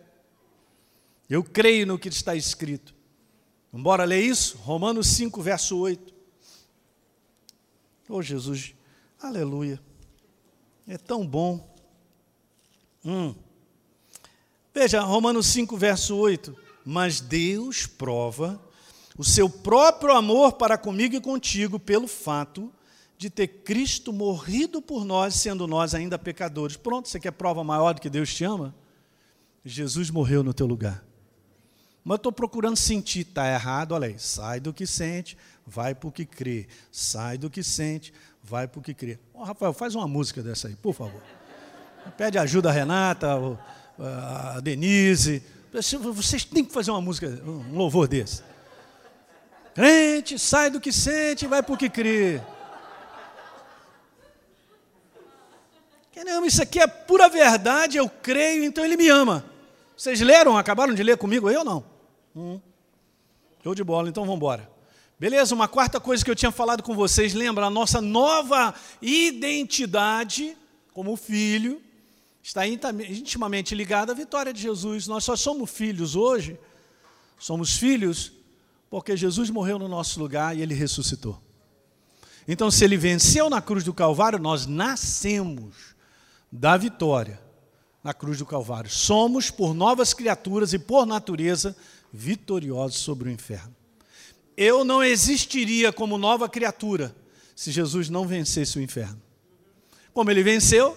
Eu 1.28 1.42
creio 1.42 1.84
no 1.84 1.98
que 1.98 2.08
está 2.08 2.36
escrito. 2.36 2.94
Vamos 3.72 4.06
ler 4.06 4.22
isso? 4.22 4.56
Romanos 4.58 5.08
5, 5.08 5.42
verso 5.42 5.76
8. 5.78 6.14
Oh, 8.08 8.22
Jesus, 8.22 8.72
aleluia. 9.20 9.82
É 10.86 10.96
tão 10.96 11.26
bom. 11.26 11.74
Hum. 13.04 13.34
Veja, 14.72 15.00
Romanos 15.00 15.48
5, 15.48 15.76
verso 15.76 16.14
8. 16.16 16.56
Mas 16.84 17.20
Deus 17.20 17.86
prova 17.86 18.62
o 19.18 19.24
seu 19.24 19.50
próprio 19.50 20.14
amor 20.14 20.52
para 20.52 20.78
comigo 20.78 21.16
e 21.16 21.20
contigo 21.20 21.80
pelo 21.80 22.06
fato 22.06 22.72
de 23.22 23.30
ter 23.30 23.46
Cristo 23.46 24.12
morrido 24.12 24.82
por 24.82 25.04
nós, 25.04 25.36
sendo 25.36 25.68
nós 25.68 25.94
ainda 25.94 26.18
pecadores. 26.18 26.76
Pronto, 26.76 27.08
você 27.08 27.20
quer 27.20 27.30
prova 27.30 27.62
maior 27.62 27.94
do 27.94 28.00
que 28.00 28.10
Deus 28.10 28.34
te 28.34 28.42
ama? 28.42 28.74
Jesus 29.64 30.10
morreu 30.10 30.42
no 30.42 30.52
teu 30.52 30.66
lugar. 30.66 31.04
Mas 32.02 32.14
eu 32.14 32.16
estou 32.16 32.32
procurando 32.32 32.76
sentir, 32.76 33.20
está 33.20 33.48
errado, 33.48 33.92
olha 33.92 34.08
aí, 34.08 34.18
sai 34.18 34.58
do 34.58 34.72
que 34.72 34.84
sente, 34.88 35.38
vai 35.64 35.94
para 35.94 36.08
o 36.08 36.10
que 36.10 36.26
crê. 36.26 36.66
Sai 36.90 37.38
do 37.38 37.48
que 37.48 37.62
sente, 37.62 38.12
vai 38.42 38.66
para 38.66 38.80
o 38.80 38.82
que 38.82 38.92
crê. 38.92 39.20
Oh, 39.32 39.44
Rafael, 39.44 39.72
faz 39.72 39.94
uma 39.94 40.08
música 40.08 40.42
dessa 40.42 40.66
aí, 40.66 40.74
por 40.74 40.92
favor. 40.92 41.22
Pede 42.16 42.38
ajuda 42.38 42.70
a 42.70 42.72
Renata, 42.72 43.28
a 44.00 44.58
Denise. 44.58 45.44
Vocês 45.72 46.42
têm 46.44 46.64
que 46.64 46.72
fazer 46.72 46.90
uma 46.90 47.00
música, 47.00 47.28
um 47.46 47.76
louvor 47.76 48.08
desse. 48.08 48.42
Crente, 49.76 50.40
sai 50.40 50.70
do 50.70 50.80
que 50.80 50.90
sente, 50.92 51.46
vai 51.46 51.62
para 51.62 51.72
o 51.72 51.78
que 51.78 51.88
crê. 51.88 52.42
Caramba, 56.14 56.46
isso 56.46 56.62
aqui 56.62 56.78
é 56.78 56.86
pura 56.86 57.28
verdade, 57.28 57.96
eu 57.96 58.08
creio, 58.08 58.64
então 58.64 58.84
ele 58.84 58.96
me 58.96 59.08
ama. 59.08 59.44
Vocês 59.96 60.20
leram, 60.20 60.58
acabaram 60.58 60.92
de 60.92 61.02
ler 61.02 61.16
comigo 61.16 61.48
aí 61.48 61.56
ou 61.56 61.64
não? 61.64 61.84
Hum. 62.36 62.60
Show 63.62 63.74
de 63.74 63.82
bola, 63.82 64.08
então 64.08 64.24
vamos 64.24 64.36
embora. 64.36 64.70
Beleza, 65.18 65.54
uma 65.54 65.68
quarta 65.68 66.00
coisa 66.00 66.24
que 66.24 66.30
eu 66.30 66.34
tinha 66.34 66.50
falado 66.50 66.82
com 66.82 66.94
vocês, 66.94 67.32
lembra? 67.32 67.66
A 67.66 67.70
nossa 67.70 68.00
nova 68.00 68.74
identidade 69.00 70.56
como 70.92 71.16
filho 71.16 71.80
está 72.42 72.66
intimamente 72.66 73.74
ligada 73.74 74.12
à 74.12 74.14
vitória 74.14 74.52
de 74.52 74.60
Jesus. 74.60 75.06
Nós 75.06 75.24
só 75.24 75.36
somos 75.36 75.70
filhos 75.70 76.16
hoje, 76.16 76.58
somos 77.38 77.76
filhos 77.76 78.32
porque 78.90 79.16
Jesus 79.16 79.48
morreu 79.48 79.78
no 79.78 79.88
nosso 79.88 80.20
lugar 80.20 80.56
e 80.56 80.60
ele 80.60 80.74
ressuscitou. 80.74 81.40
Então, 82.46 82.70
se 82.70 82.84
ele 82.84 82.96
venceu 82.96 83.48
na 83.48 83.62
cruz 83.62 83.84
do 83.84 83.94
Calvário, 83.94 84.38
nós 84.38 84.66
nascemos 84.66 85.91
da 86.52 86.76
vitória 86.76 87.40
na 88.04 88.12
cruz 88.12 88.38
do 88.38 88.44
Calvário. 88.46 88.90
Somos, 88.90 89.50
por 89.50 89.72
novas 89.72 90.12
criaturas 90.12 90.74
e 90.74 90.78
por 90.78 91.06
natureza, 91.06 91.74
vitoriosos 92.12 92.98
sobre 92.98 93.30
o 93.30 93.32
inferno. 93.32 93.74
Eu 94.54 94.84
não 94.84 95.02
existiria 95.02 95.92
como 95.92 96.18
nova 96.18 96.48
criatura 96.48 97.16
se 97.56 97.72
Jesus 97.72 98.10
não 98.10 98.26
vencesse 98.26 98.78
o 98.78 98.82
inferno. 98.82 99.20
Como 100.12 100.30
ele 100.30 100.42
venceu, 100.42 100.96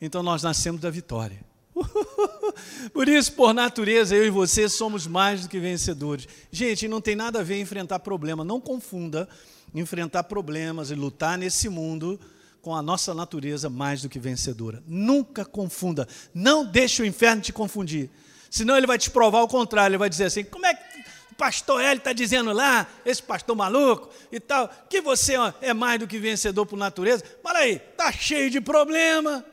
então 0.00 0.22
nós 0.22 0.42
nascemos 0.42 0.80
da 0.80 0.90
vitória. 0.90 1.44
Por 2.92 3.06
isso, 3.06 3.32
por 3.32 3.52
natureza, 3.52 4.16
eu 4.16 4.24
e 4.24 4.30
você 4.30 4.66
somos 4.66 5.06
mais 5.06 5.42
do 5.42 5.48
que 5.48 5.60
vencedores. 5.60 6.26
Gente, 6.50 6.88
não 6.88 7.02
tem 7.02 7.14
nada 7.14 7.40
a 7.40 7.42
ver 7.42 7.60
enfrentar 7.60 7.98
problema. 7.98 8.42
Não 8.44 8.58
confunda 8.60 9.28
enfrentar 9.74 10.24
problemas 10.24 10.90
e 10.90 10.94
lutar 10.94 11.36
nesse 11.36 11.68
mundo 11.68 12.18
com 12.66 12.74
a 12.74 12.82
nossa 12.82 13.14
natureza 13.14 13.70
mais 13.70 14.02
do 14.02 14.08
que 14.08 14.18
vencedora. 14.18 14.82
Nunca 14.88 15.44
confunda. 15.44 16.08
Não 16.34 16.64
deixe 16.64 17.00
o 17.00 17.06
inferno 17.06 17.40
te 17.40 17.52
confundir. 17.52 18.10
Senão 18.50 18.76
ele 18.76 18.88
vai 18.88 18.98
te 18.98 19.08
provar 19.08 19.42
o 19.42 19.46
contrário. 19.46 19.92
Ele 19.92 19.98
vai 19.98 20.10
dizer 20.10 20.24
assim: 20.24 20.42
como 20.42 20.66
é 20.66 20.74
que 20.74 20.98
o 21.30 21.34
pastor 21.36 21.80
Hélio 21.80 21.98
está 21.98 22.12
dizendo 22.12 22.52
lá, 22.52 22.88
esse 23.04 23.22
pastor 23.22 23.54
maluco 23.54 24.10
e 24.32 24.40
tal, 24.40 24.68
que 24.90 25.00
você 25.00 25.34
é 25.60 25.72
mais 25.72 26.00
do 26.00 26.08
que 26.08 26.18
vencedor 26.18 26.66
por 26.66 26.76
natureza? 26.76 27.22
Para 27.40 27.60
aí, 27.60 27.76
está 27.76 28.10
cheio 28.10 28.50
de 28.50 28.60
problema. 28.60 29.44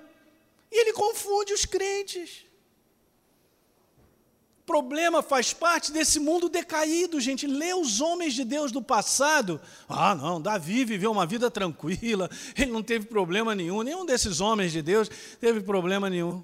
E 0.72 0.82
ele 0.82 0.94
confunde 0.94 1.54
os 1.54 1.66
crentes. 1.66 2.48
Problema 4.66 5.22
faz 5.22 5.52
parte 5.52 5.92
desse 5.92 6.20
mundo 6.20 6.48
decaído, 6.48 7.20
gente. 7.20 7.46
Lê 7.46 7.74
os 7.74 8.00
homens 8.00 8.34
de 8.34 8.46
Deus 8.46 8.72
do 8.72 8.82
passado. 8.82 9.60
Ah, 9.90 10.16
não, 10.16 10.42
Davi 10.42 10.86
viveu 10.86 11.12
uma 11.12 11.26
vida 11.26 11.52
tranquila, 11.52 12.30
ele 12.56 12.72
não 12.72 12.82
teve 12.82 13.06
problema 13.06 13.54
nenhum. 13.54 13.82
Nenhum 13.82 14.06
desses 14.06 14.40
homens 14.40 14.72
de 14.72 14.82
Deus 14.82 15.10
teve 15.40 15.60
problema 15.62 16.10
nenhum. 16.10 16.42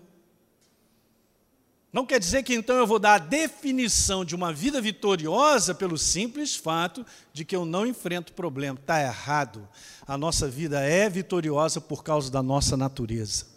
Não 1.91 2.05
quer 2.05 2.19
dizer 2.19 2.43
que 2.43 2.53
então 2.53 2.75
eu 2.75 2.85
vou 2.85 2.99
dar 2.99 3.15
a 3.15 3.19
definição 3.19 4.23
de 4.23 4.35
uma 4.35 4.53
vida 4.53 4.79
vitoriosa 4.79 5.73
pelo 5.73 5.97
simples 5.97 6.55
fato 6.55 7.03
de 7.33 7.43
que 7.43 7.55
eu 7.55 7.65
não 7.65 7.87
enfrento 7.87 8.33
problema. 8.33 8.77
Está 8.77 9.01
errado. 9.01 9.67
A 10.05 10.17
nossa 10.17 10.47
vida 10.47 10.81
é 10.81 11.09
vitoriosa 11.09 11.81
por 11.81 12.03
causa 12.03 12.29
da 12.29 12.43
nossa 12.43 12.77
natureza. 12.77 13.47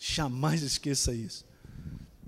Jamais 0.00 0.62
esqueça 0.62 1.14
isso. 1.14 1.51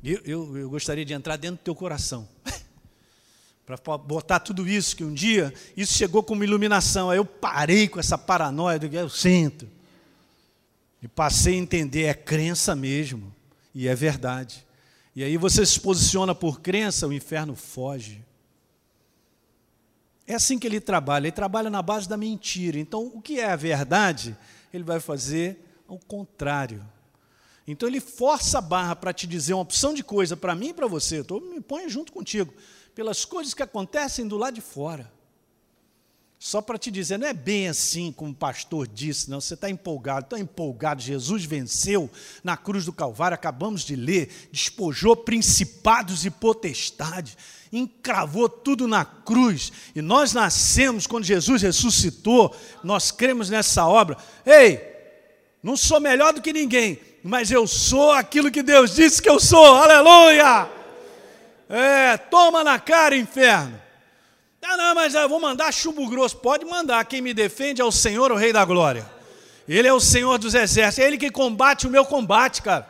Eu, 0.04 0.20
eu, 0.24 0.56
eu 0.58 0.70
gostaria 0.70 1.04
de 1.04 1.14
entrar 1.14 1.36
dentro 1.36 1.56
do 1.56 1.64
teu 1.64 1.74
coração. 1.74 2.28
para 3.64 3.78
botar 3.96 4.38
tudo 4.40 4.68
isso, 4.68 4.94
que 4.94 5.02
um 5.02 5.14
dia 5.14 5.52
isso 5.74 5.94
chegou 5.94 6.22
como 6.22 6.44
iluminação. 6.44 7.08
Aí 7.08 7.16
eu 7.16 7.24
parei 7.24 7.88
com 7.88 7.98
essa 7.98 8.18
paranoia 8.18 8.78
do 8.78 8.88
que 8.88 8.96
eu 8.96 9.08
sinto. 9.08 9.66
E 11.02 11.08
passei 11.08 11.54
a 11.54 11.58
entender, 11.58 12.02
é 12.04 12.14
crença 12.14 12.76
mesmo. 12.76 13.34
E 13.74 13.88
é 13.88 13.94
verdade. 13.94 14.66
E 15.16 15.24
aí 15.24 15.38
você 15.38 15.64
se 15.64 15.80
posiciona 15.80 16.34
por 16.34 16.60
crença, 16.60 17.06
o 17.06 17.12
inferno 17.12 17.56
foge. 17.56 18.22
É 20.26 20.34
assim 20.34 20.58
que 20.58 20.66
ele 20.66 20.80
trabalha. 20.80 21.26
Ele 21.26 21.32
trabalha 21.32 21.70
na 21.70 21.80
base 21.80 22.08
da 22.08 22.16
mentira. 22.16 22.78
Então, 22.78 23.10
o 23.14 23.22
que 23.22 23.40
é 23.40 23.50
a 23.50 23.56
verdade, 23.56 24.36
ele 24.72 24.84
vai 24.84 25.00
fazer 25.00 25.58
ao 25.88 25.98
contrário. 25.98 26.84
Então 27.66 27.88
ele 27.88 28.00
força 28.00 28.58
a 28.58 28.60
barra 28.60 28.94
para 28.94 29.12
te 29.12 29.26
dizer 29.26 29.54
uma 29.54 29.62
opção 29.62 29.94
de 29.94 30.04
coisa 30.04 30.36
para 30.36 30.54
mim 30.54 30.68
e 30.68 30.74
para 30.74 30.86
você. 30.86 31.20
Eu 31.20 31.24
tô, 31.24 31.40
me 31.40 31.60
ponho 31.60 31.88
junto 31.88 32.12
contigo. 32.12 32.52
pelas 32.94 33.24
coisas 33.24 33.54
que 33.54 33.62
acontecem 33.62 34.28
do 34.28 34.36
lado 34.36 34.54
de 34.54 34.60
fora. 34.60 35.12
Só 36.38 36.60
para 36.60 36.76
te 36.76 36.90
dizer, 36.90 37.18
não 37.18 37.26
é 37.26 37.32
bem 37.32 37.68
assim 37.68 38.12
como 38.12 38.32
o 38.32 38.34
pastor 38.34 38.86
disse, 38.86 39.30
não. 39.30 39.40
Você 39.40 39.54
está 39.54 39.70
empolgado, 39.70 40.26
está 40.26 40.38
empolgado. 40.38 41.00
Jesus 41.00 41.42
venceu 41.46 42.10
na 42.42 42.54
cruz 42.54 42.84
do 42.84 42.92
Calvário, 42.92 43.34
acabamos 43.34 43.82
de 43.82 43.96
ler, 43.96 44.30
despojou 44.52 45.16
principados 45.16 46.26
e 46.26 46.30
potestades, 46.30 47.34
encravou 47.72 48.46
tudo 48.46 48.86
na 48.86 49.06
cruz. 49.06 49.72
E 49.94 50.02
nós 50.02 50.34
nascemos 50.34 51.06
quando 51.06 51.24
Jesus 51.24 51.62
ressuscitou, 51.62 52.54
nós 52.82 53.10
cremos 53.10 53.48
nessa 53.48 53.86
obra. 53.86 54.18
Ei, 54.44 54.80
não 55.62 55.78
sou 55.78 55.98
melhor 55.98 56.34
do 56.34 56.42
que 56.42 56.52
ninguém, 56.52 57.00
mas 57.24 57.50
eu 57.50 57.66
sou 57.66 58.12
aquilo 58.12 58.50
que 58.50 58.62
Deus 58.62 58.94
disse 58.94 59.22
que 59.22 59.30
eu 59.30 59.40
sou, 59.40 59.64
aleluia! 59.64 60.68
É, 61.70 62.18
toma 62.18 62.62
na 62.62 62.78
cara, 62.78 63.16
inferno. 63.16 63.80
Ah, 64.62 64.76
não, 64.76 64.94
mas 64.94 65.14
eu 65.14 65.28
vou 65.28 65.40
mandar 65.40 65.72
chumbo 65.72 66.06
grosso. 66.08 66.36
Pode 66.36 66.64
mandar. 66.66 67.04
Quem 67.06 67.22
me 67.22 67.32
defende 67.32 67.80
é 67.80 67.84
o 67.84 67.90
Senhor, 67.90 68.30
o 68.30 68.36
Rei 68.36 68.52
da 68.52 68.64
Glória. 68.64 69.10
Ele 69.66 69.88
é 69.88 69.92
o 69.92 70.00
Senhor 70.00 70.38
dos 70.38 70.54
exércitos. 70.54 70.98
É 70.98 71.06
Ele 71.06 71.16
que 71.16 71.30
combate 71.30 71.86
o 71.86 71.90
meu 71.90 72.04
combate, 72.04 72.60
cara. 72.60 72.86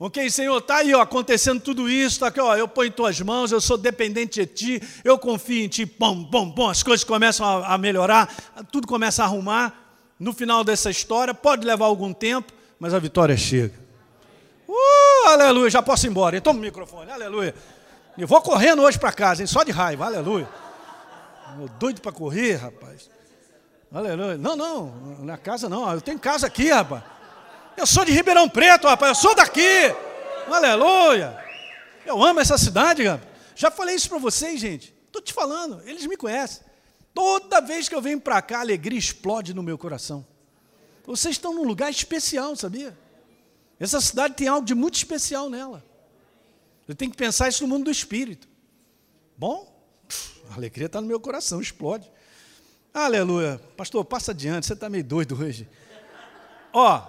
Ok, 0.00 0.30
Senhor, 0.30 0.56
está 0.56 0.76
aí 0.76 0.94
ó, 0.94 1.00
acontecendo 1.00 1.60
tudo 1.60 1.88
isso, 1.88 2.16
está 2.16 2.28
aqui, 2.28 2.40
ó, 2.40 2.54
eu 2.54 2.68
ponho 2.68 2.86
em 2.86 2.92
tuas 2.92 3.20
mãos, 3.20 3.50
eu 3.50 3.60
sou 3.60 3.76
dependente 3.76 4.38
de 4.38 4.46
ti, 4.46 4.82
eu 5.02 5.18
confio 5.18 5.64
em 5.64 5.66
ti, 5.66 5.84
bom, 5.84 6.22
bom, 6.22 6.48
bom, 6.48 6.70
as 6.70 6.84
coisas 6.84 7.02
começam 7.02 7.44
a, 7.44 7.74
a 7.74 7.78
melhorar, 7.78 8.32
tudo 8.70 8.86
começa 8.86 9.24
a 9.24 9.26
arrumar. 9.26 9.74
No 10.20 10.32
final 10.32 10.62
dessa 10.62 10.88
história, 10.88 11.34
pode 11.34 11.66
levar 11.66 11.86
algum 11.86 12.12
tempo, 12.12 12.52
mas 12.78 12.94
a 12.94 12.98
vitória 12.98 13.36
chega. 13.36 13.74
Uh, 14.68 15.28
aleluia, 15.28 15.70
já 15.70 15.82
posso 15.82 16.06
ir 16.06 16.10
embora. 16.10 16.40
Toma 16.40 16.58
o 16.58 16.62
microfone, 16.62 17.10
aleluia. 17.10 17.54
Eu 18.16 18.26
vou 18.26 18.40
correndo 18.40 18.82
hoje 18.82 18.98
para 18.98 19.12
casa, 19.12 19.42
hein? 19.42 19.46
só 19.46 19.62
de 19.62 19.70
raiva, 19.70 20.06
aleluia. 20.06 20.48
Eu 21.58 21.68
doido 21.78 22.00
para 22.00 22.12
correr, 22.12 22.56
rapaz. 22.56 23.10
Aleluia. 23.92 24.36
Não, 24.36 24.54
não, 24.54 25.18
na 25.20 25.38
casa 25.38 25.68
não. 25.68 25.90
Eu 25.90 26.00
tenho 26.00 26.18
casa 26.18 26.46
aqui, 26.46 26.70
rapaz. 26.70 27.02
Eu 27.76 27.86
sou 27.86 28.04
de 28.04 28.12
Ribeirão 28.12 28.48
Preto, 28.48 28.86
rapaz. 28.86 29.10
Eu 29.10 29.14
sou 29.14 29.34
daqui. 29.34 29.94
Aleluia. 30.46 31.36
Eu 32.04 32.22
amo 32.22 32.40
essa 32.40 32.58
cidade, 32.58 33.04
rapaz. 33.04 33.28
Já 33.54 33.70
falei 33.70 33.94
isso 33.94 34.08
para 34.08 34.18
vocês, 34.18 34.60
gente. 34.60 34.94
Estou 35.06 35.22
te 35.22 35.32
falando, 35.32 35.80
eles 35.84 36.06
me 36.06 36.16
conhecem. 36.16 36.62
Toda 37.14 37.60
vez 37.60 37.88
que 37.88 37.94
eu 37.94 38.02
venho 38.02 38.20
para 38.20 38.40
cá, 38.42 38.58
a 38.58 38.60
alegria 38.60 38.98
explode 38.98 39.54
no 39.54 39.62
meu 39.62 39.78
coração. 39.78 40.24
Vocês 41.08 41.36
estão 41.36 41.54
num 41.54 41.64
lugar 41.64 41.90
especial, 41.90 42.54
sabia? 42.54 42.96
Essa 43.80 43.98
cidade 43.98 44.34
tem 44.34 44.46
algo 44.46 44.66
de 44.66 44.74
muito 44.74 44.96
especial 44.96 45.48
nela. 45.48 45.82
Eu 46.86 46.94
tenho 46.94 47.10
que 47.10 47.16
pensar 47.16 47.48
isso 47.48 47.62
no 47.62 47.68
mundo 47.68 47.84
do 47.84 47.90
espírito. 47.90 48.46
Bom, 49.34 49.74
a 50.50 50.54
alegria 50.54 50.84
está 50.84 51.00
no 51.00 51.06
meu 51.06 51.18
coração, 51.18 51.62
explode. 51.62 52.10
Aleluia. 52.92 53.58
Pastor, 53.74 54.04
passa 54.04 54.32
adiante, 54.32 54.66
você 54.66 54.74
está 54.74 54.90
meio 54.90 55.02
doido 55.02 55.34
hoje. 55.40 55.66
Ó, 56.74 57.02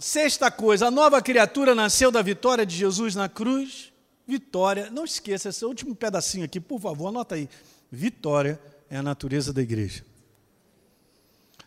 sexta 0.00 0.50
coisa, 0.50 0.88
a 0.88 0.90
nova 0.90 1.22
criatura 1.22 1.76
nasceu 1.76 2.10
da 2.10 2.22
vitória 2.22 2.66
de 2.66 2.74
Jesus 2.74 3.14
na 3.14 3.28
cruz. 3.28 3.92
Vitória, 4.26 4.90
não 4.90 5.04
esqueça 5.04 5.50
esse 5.50 5.64
último 5.64 5.94
pedacinho 5.94 6.44
aqui, 6.44 6.58
por 6.58 6.80
favor, 6.80 7.06
anota 7.06 7.36
aí. 7.36 7.48
Vitória 7.88 8.60
é 8.90 8.96
a 8.96 9.02
natureza 9.02 9.52
da 9.52 9.62
igreja. 9.62 10.04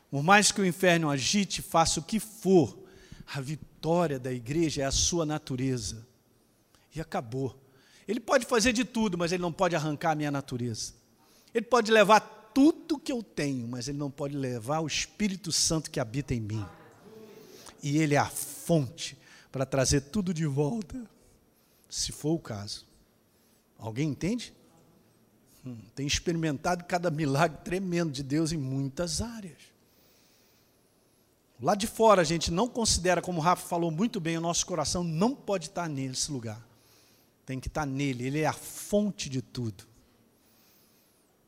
Por 0.09 0.23
mais 0.23 0.51
que 0.51 0.61
o 0.61 0.65
inferno 0.65 1.09
agite, 1.09 1.61
faça 1.61 1.99
o 1.99 2.03
que 2.03 2.19
for, 2.19 2.77
a 3.25 3.41
vitória 3.41 4.17
da 4.17 4.31
igreja 4.31 4.83
é 4.83 4.85
a 4.85 4.91
sua 4.91 5.25
natureza 5.25 6.07
e 6.95 7.01
acabou. 7.01 7.55
Ele 8.07 8.19
pode 8.19 8.45
fazer 8.45 8.71
de 8.71 8.85
tudo, 8.85 9.17
mas 9.17 9.31
ele 9.31 9.41
não 9.41 9.51
pode 9.51 9.75
arrancar 9.75 10.11
a 10.11 10.15
minha 10.15 10.31
natureza. 10.31 10.93
Ele 11.53 11.65
pode 11.65 11.91
levar 11.91 12.21
tudo 12.53 12.97
que 12.97 13.11
eu 13.11 13.21
tenho, 13.21 13.67
mas 13.67 13.87
ele 13.87 13.97
não 13.97 14.09
pode 14.09 14.35
levar 14.35 14.79
o 14.79 14.87
Espírito 14.87 15.51
Santo 15.51 15.91
que 15.91 15.99
habita 15.99 16.33
em 16.33 16.39
mim. 16.39 16.65
E 17.83 17.97
ele 17.97 18.15
é 18.15 18.17
a 18.17 18.29
fonte 18.29 19.17
para 19.51 19.65
trazer 19.65 20.01
tudo 20.01 20.33
de 20.33 20.45
volta, 20.45 21.05
se 21.89 22.11
for 22.11 22.31
o 22.31 22.39
caso. 22.39 22.85
Alguém 23.77 24.09
entende? 24.09 24.53
Hum, 25.65 25.77
tem 25.93 26.07
experimentado 26.07 26.85
cada 26.85 27.11
milagre 27.11 27.59
tremendo 27.63 28.11
de 28.11 28.23
Deus 28.23 28.51
em 28.51 28.57
muitas 28.57 29.21
áreas. 29.21 29.76
Lá 31.61 31.75
de 31.75 31.87
fora 31.87 32.21
a 32.21 32.25
gente 32.25 32.51
não 32.51 32.67
considera, 32.67 33.21
como 33.21 33.39
o 33.39 33.43
Rafa 33.43 33.67
falou 33.67 33.91
muito 33.91 34.19
bem, 34.19 34.37
o 34.37 34.41
nosso 34.41 34.65
coração 34.65 35.03
não 35.03 35.33
pode 35.33 35.67
estar 35.67 35.89
nesse 35.89 36.31
lugar 36.31 36.67
tem 37.47 37.61
que 37.61 37.69
estar 37.69 37.85
nele, 37.85 38.27
ele 38.27 38.41
é 38.41 38.45
a 38.45 38.51
fonte 38.51 39.29
de 39.29 39.41
tudo. 39.41 39.85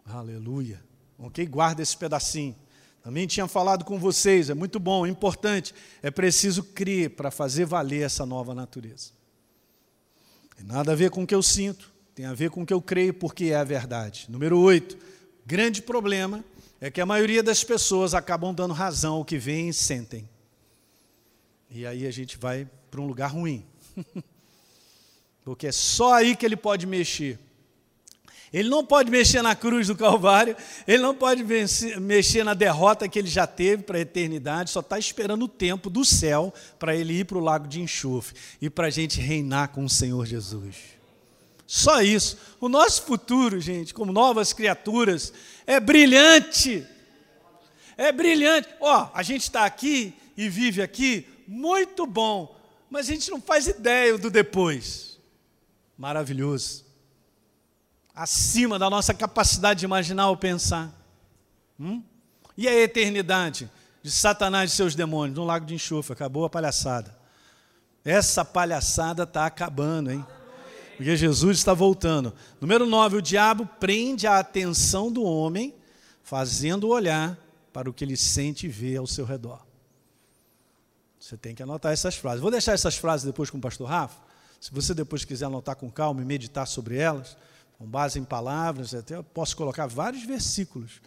Aleluia. 0.06 0.82
Ok? 1.18 1.46
Guarda 1.46 1.82
esse 1.82 1.96
pedacinho. 1.96 2.56
Também 3.04 3.28
tinha 3.28 3.46
falado 3.50 3.84
com 3.84 4.00
vocês, 4.00 4.50
é 4.50 4.54
muito 4.54 4.80
bom, 4.80 5.06
é 5.06 5.10
importante. 5.10 5.76
É 6.02 6.10
preciso 6.10 6.64
crer 6.64 7.10
para 7.18 7.30
fazer 7.30 7.66
valer 7.66 8.04
essa 8.04 8.26
nova 8.26 8.56
natureza. 8.56 9.12
Tem 10.56 10.66
nada 10.66 10.94
a 10.94 10.96
ver 10.96 11.12
com 11.12 11.24
o 11.24 11.28
que 11.28 11.36
eu 11.36 11.44
sinto, 11.44 11.92
tem 12.16 12.26
a 12.26 12.34
ver 12.34 12.50
com 12.50 12.62
o 12.62 12.66
que 12.66 12.74
eu 12.74 12.82
creio, 12.82 13.14
porque 13.14 13.46
é 13.46 13.58
a 13.58 13.64
verdade. 13.66 14.26
Número 14.30 14.58
8. 14.58 14.98
Grande 15.46 15.82
problema 15.82 16.46
é 16.82 16.90
que 16.90 17.02
a 17.02 17.06
maioria 17.06 17.44
das 17.44 17.64
pessoas 17.64 18.14
acabam 18.14 18.54
dando 18.54 18.74
razão 18.74 19.16
ao 19.16 19.26
que 19.26 19.38
veem 19.38 19.70
e 19.70 19.74
sentem. 19.74 20.30
E 21.70 21.86
aí 21.86 22.08
a 22.08 22.12
gente 22.12 22.38
vai 22.38 22.68
para 22.90 23.02
um 23.02 23.06
lugar 23.06 23.32
ruim. 23.32 23.66
porque 25.44 25.68
é 25.68 25.72
só 25.72 26.14
aí 26.14 26.36
que 26.36 26.46
ele 26.46 26.56
pode 26.56 26.86
mexer. 26.86 27.40
Ele 28.52 28.68
não 28.68 28.84
pode 28.84 29.12
mexer 29.12 29.42
na 29.44 29.56
cruz 29.56 29.88
do 29.88 29.96
Calvário, 29.96 30.56
ele 30.88 31.04
não 31.04 31.14
pode 31.14 31.44
mexer 32.00 32.44
na 32.44 32.56
derrota 32.56 33.08
que 33.08 33.20
ele 33.20 33.28
já 33.28 33.46
teve 33.46 33.84
para 33.84 33.98
a 33.98 34.02
eternidade, 34.02 34.72
só 34.72 34.80
está 34.80 34.98
esperando 34.98 35.46
o 35.46 35.48
tempo 35.48 35.88
do 35.88 36.04
céu 36.04 36.52
para 36.80 36.96
ele 36.96 37.20
ir 37.20 37.26
para 37.26 37.38
o 37.38 37.42
lago 37.42 37.68
de 37.68 37.80
enxofre 37.80 38.36
e 38.60 38.70
para 38.70 38.88
a 38.88 38.90
gente 38.90 39.20
reinar 39.20 39.70
com 39.70 39.86
o 39.86 39.90
Senhor 39.90 40.26
Jesus. 40.26 41.00
Só 41.68 42.02
isso. 42.02 42.36
O 42.60 42.68
nosso 42.68 43.04
futuro, 43.04 43.60
gente, 43.60 43.94
como 43.94 44.12
novas 44.12 44.54
criaturas, 44.54 45.32
é 45.70 45.80
brilhante. 45.80 46.84
É 47.96 48.12
brilhante. 48.12 48.68
Ó, 48.80 49.04
oh, 49.04 49.10
a 49.14 49.22
gente 49.22 49.44
está 49.44 49.66
aqui 49.66 50.16
e 50.36 50.50
vive 50.50 50.82
aqui, 50.82 51.28
muito 51.48 52.08
bom, 52.08 52.60
mas 52.90 53.08
a 53.08 53.14
gente 53.14 53.30
não 53.30 53.40
faz 53.40 53.68
ideia 53.68 54.18
do 54.18 54.32
depois 54.32 55.20
maravilhoso, 55.96 56.86
acima 58.16 58.80
da 58.80 58.90
nossa 58.90 59.14
capacidade 59.14 59.82
de 59.82 59.86
imaginar 59.86 60.30
ou 60.30 60.38
pensar. 60.38 60.90
Hum? 61.80 62.02
E 62.58 62.68
a 62.68 62.74
eternidade 62.74 63.70
de 64.02 64.10
Satanás 64.10 64.72
e 64.72 64.76
seus 64.76 64.96
demônios 64.96 65.38
no 65.38 65.44
lago 65.44 65.66
de 65.66 65.76
enxofre? 65.76 66.14
Acabou 66.14 66.46
a 66.46 66.50
palhaçada. 66.50 67.16
Essa 68.04 68.44
palhaçada 68.44 69.24
está 69.24 69.46
acabando, 69.46 70.10
hein? 70.10 70.26
Porque 71.00 71.16
Jesus 71.16 71.60
está 71.60 71.74
voltando. 71.74 72.34
Número 72.60 72.86
9, 72.86 73.16
o 73.16 73.22
diabo 73.22 73.66
prende 73.66 74.28
a 74.28 74.38
atenção 74.38 75.10
do 75.10 75.24
homem, 75.24 75.74
fazendo 76.22 76.90
olhar 76.90 77.40
para 77.72 77.90
o 77.90 77.94
que 77.94 78.04
ele 78.04 78.18
sente 78.18 78.66
e 78.66 78.70
vê 78.70 78.98
ao 78.98 79.08
seu 79.08 79.24
redor. 79.24 79.66
Você 81.18 81.38
tem 81.38 81.56
que 81.56 81.64
anotar 81.64 81.94
essas 81.94 82.18
frases. 82.18 82.42
Vou 82.42 82.52
deixar 82.52 82.74
essas 82.74 82.98
frases 82.98 83.26
depois 83.26 83.50
com 83.50 83.58
o 83.58 83.62
pastor 83.62 83.88
Rafa, 83.88 84.20
se 84.60 84.74
você 84.74 84.94
depois 84.94 85.24
quiser 85.24 85.46
anotar 85.46 85.78
com 85.78 85.90
calma 85.90 86.22
e 86.22 86.26
meditar 86.26 86.68
sobre 86.68 86.98
elas, 86.98 87.38
com 87.78 87.86
base 87.86 88.20
em 88.20 88.26
palavras, 88.26 88.94
até 88.94 89.16
eu 89.16 89.24
posso 89.24 89.56
colocar 89.56 89.88
vários 89.88 90.26
versículos 90.26 91.00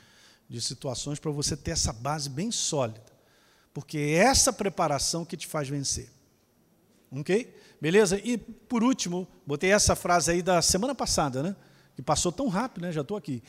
de 0.48 0.58
situações 0.62 1.18
para 1.18 1.30
você 1.30 1.54
ter 1.54 1.72
essa 1.72 1.92
base 1.92 2.30
bem 2.30 2.50
sólida. 2.50 3.12
Porque 3.74 3.98
é 3.98 4.14
essa 4.14 4.54
preparação 4.54 5.22
que 5.22 5.36
te 5.36 5.46
faz 5.46 5.68
vencer. 5.68 6.08
Ok? 7.10 7.60
Beleza? 7.82 8.20
E 8.22 8.38
por 8.38 8.84
último, 8.84 9.26
botei 9.44 9.72
essa 9.72 9.96
frase 9.96 10.30
aí 10.30 10.40
da 10.40 10.62
semana 10.62 10.94
passada, 10.94 11.42
né? 11.42 11.56
Que 11.96 12.00
passou 12.00 12.30
tão 12.30 12.46
rápido, 12.46 12.82
né? 12.82 12.92
Já 12.92 13.00
estou 13.00 13.16
aqui. 13.16 13.42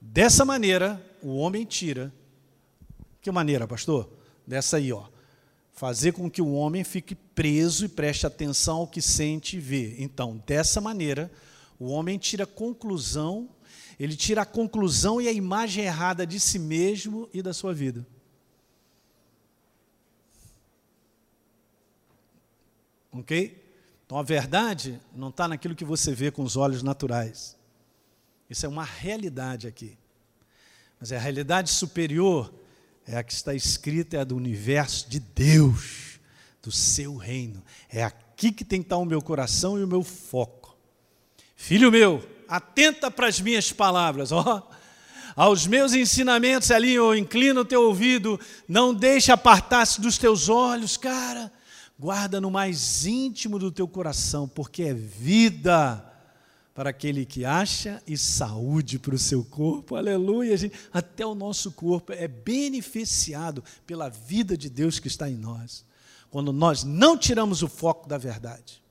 Dessa 0.00 0.42
maneira, 0.42 1.04
o 1.22 1.36
homem 1.36 1.66
tira. 1.66 2.10
Que 3.20 3.30
maneira, 3.30 3.68
pastor? 3.68 4.08
Dessa 4.46 4.78
aí, 4.78 4.90
ó 4.90 5.04
fazer 5.74 6.12
com 6.12 6.30
que 6.30 6.40
o 6.40 6.52
homem 6.52 6.84
fique 6.84 7.14
preso 7.14 7.84
e 7.84 7.88
preste 7.88 8.26
atenção 8.26 8.78
ao 8.78 8.86
que 8.86 9.02
sente 9.02 9.56
e 9.56 9.60
vê. 9.60 9.96
Então, 9.98 10.40
dessa 10.46 10.80
maneira, 10.80 11.30
o 11.80 11.86
homem 11.86 12.16
tira 12.16 12.46
conclusão, 12.46 13.50
ele 13.98 14.14
tira 14.14 14.42
a 14.42 14.46
conclusão 14.46 15.20
e 15.20 15.26
a 15.26 15.32
imagem 15.32 15.84
errada 15.84 16.24
de 16.24 16.38
si 16.38 16.60
mesmo 16.60 17.28
e 17.34 17.42
da 17.42 17.52
sua 17.52 17.74
vida. 17.74 18.06
Ok? 23.10 23.63
Então 24.14 24.20
a 24.20 24.22
verdade 24.22 25.00
não 25.12 25.30
está 25.30 25.48
naquilo 25.48 25.74
que 25.74 25.84
você 25.84 26.14
vê 26.14 26.30
com 26.30 26.44
os 26.44 26.56
olhos 26.56 26.84
naturais. 26.84 27.56
Isso 28.48 28.64
é 28.64 28.68
uma 28.68 28.84
realidade 28.84 29.66
aqui. 29.66 29.98
Mas 31.00 31.10
a 31.10 31.18
realidade 31.18 31.68
superior 31.68 32.54
é 33.08 33.16
a 33.16 33.24
que 33.24 33.32
está 33.32 33.52
escrita, 33.52 34.16
é 34.16 34.20
a 34.20 34.24
do 34.24 34.36
universo 34.36 35.10
de 35.10 35.18
Deus, 35.18 36.20
do 36.62 36.70
seu 36.70 37.16
reino. 37.16 37.60
É 37.88 38.04
aqui 38.04 38.52
que 38.52 38.64
tem 38.64 38.82
que 38.82 38.86
estar 38.86 38.98
o 38.98 39.04
meu 39.04 39.20
coração 39.20 39.80
e 39.80 39.82
o 39.82 39.88
meu 39.88 40.04
foco. 40.04 40.78
Filho 41.56 41.90
meu, 41.90 42.24
atenta 42.48 43.10
para 43.10 43.26
as 43.26 43.40
minhas 43.40 43.72
palavras, 43.72 44.30
ó. 44.30 44.70
Aos 45.34 45.66
meus 45.66 45.92
ensinamentos 45.92 46.70
ali, 46.70 46.94
eu 46.94 47.16
inclino 47.16 47.62
o 47.62 47.64
teu 47.64 47.82
ouvido, 47.82 48.38
não 48.68 48.94
deixe 48.94 49.32
apartar-se 49.32 50.00
dos 50.00 50.18
teus 50.18 50.48
olhos, 50.48 50.96
cara. 50.96 51.52
Guarda 51.98 52.40
no 52.40 52.50
mais 52.50 53.06
íntimo 53.06 53.58
do 53.58 53.70
teu 53.70 53.86
coração, 53.86 54.48
porque 54.48 54.82
é 54.82 54.94
vida 54.94 56.04
para 56.74 56.90
aquele 56.90 57.24
que 57.24 57.44
acha 57.44 58.02
e 58.06 58.18
saúde 58.18 58.98
para 58.98 59.14
o 59.14 59.18
seu 59.18 59.44
corpo. 59.44 59.94
Aleluia. 59.94 60.56
Gente. 60.56 60.74
Até 60.92 61.24
o 61.24 61.34
nosso 61.34 61.70
corpo 61.70 62.12
é 62.12 62.26
beneficiado 62.26 63.62
pela 63.86 64.08
vida 64.08 64.56
de 64.56 64.68
Deus 64.68 64.98
que 64.98 65.06
está 65.06 65.30
em 65.30 65.36
nós. 65.36 65.84
Quando 66.30 66.52
nós 66.52 66.82
não 66.82 67.16
tiramos 67.16 67.62
o 67.62 67.68
foco 67.68 68.08
da 68.08 68.18
verdade. 68.18 68.82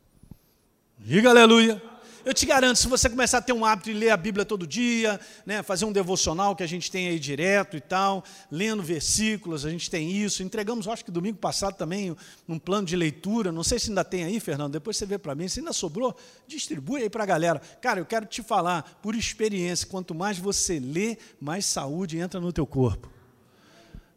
Diga 0.97 1.29
aleluia. 1.29 1.81
Eu 2.25 2.33
te 2.33 2.45
garanto, 2.45 2.77
se 2.77 2.87
você 2.87 3.09
começar 3.09 3.39
a 3.39 3.41
ter 3.41 3.51
um 3.51 3.65
hábito 3.65 3.91
de 3.91 3.99
ler 3.99 4.09
a 4.09 4.15
Bíblia 4.15 4.45
todo 4.45 4.65
dia, 4.65 5.19
né, 5.45 5.61
fazer 5.61 5.83
um 5.83 5.91
devocional 5.91 6.55
que 6.55 6.63
a 6.63 6.67
gente 6.67 6.89
tem 6.89 7.09
aí 7.09 7.19
direto 7.19 7.75
e 7.75 7.81
tal, 7.81 8.23
lendo 8.49 8.81
versículos, 8.81 9.65
a 9.65 9.69
gente 9.69 9.89
tem 9.89 10.09
isso. 10.09 10.41
Entregamos, 10.41 10.87
acho 10.87 11.03
que 11.03 11.11
domingo 11.11 11.37
passado 11.37 11.75
também, 11.75 12.15
um 12.47 12.57
plano 12.57 12.87
de 12.87 12.95
leitura. 12.95 13.51
Não 13.51 13.61
sei 13.61 13.77
se 13.77 13.89
ainda 13.89 14.05
tem 14.05 14.23
aí, 14.23 14.39
Fernando, 14.39 14.71
depois 14.71 14.95
você 14.95 15.05
vê 15.05 15.17
para 15.17 15.35
mim. 15.35 15.49
Se 15.49 15.59
ainda 15.59 15.73
sobrou, 15.73 16.15
distribui 16.47 17.01
aí 17.01 17.09
para 17.09 17.23
a 17.23 17.27
galera. 17.27 17.61
Cara, 17.81 17.99
eu 17.99 18.05
quero 18.05 18.25
te 18.25 18.41
falar, 18.41 18.99
por 19.01 19.15
experiência, 19.15 19.85
quanto 19.85 20.15
mais 20.15 20.37
você 20.37 20.79
lê, 20.79 21.17
mais 21.41 21.65
saúde 21.65 22.17
entra 22.17 22.39
no 22.39 22.53
teu 22.53 22.65
corpo. 22.65 23.11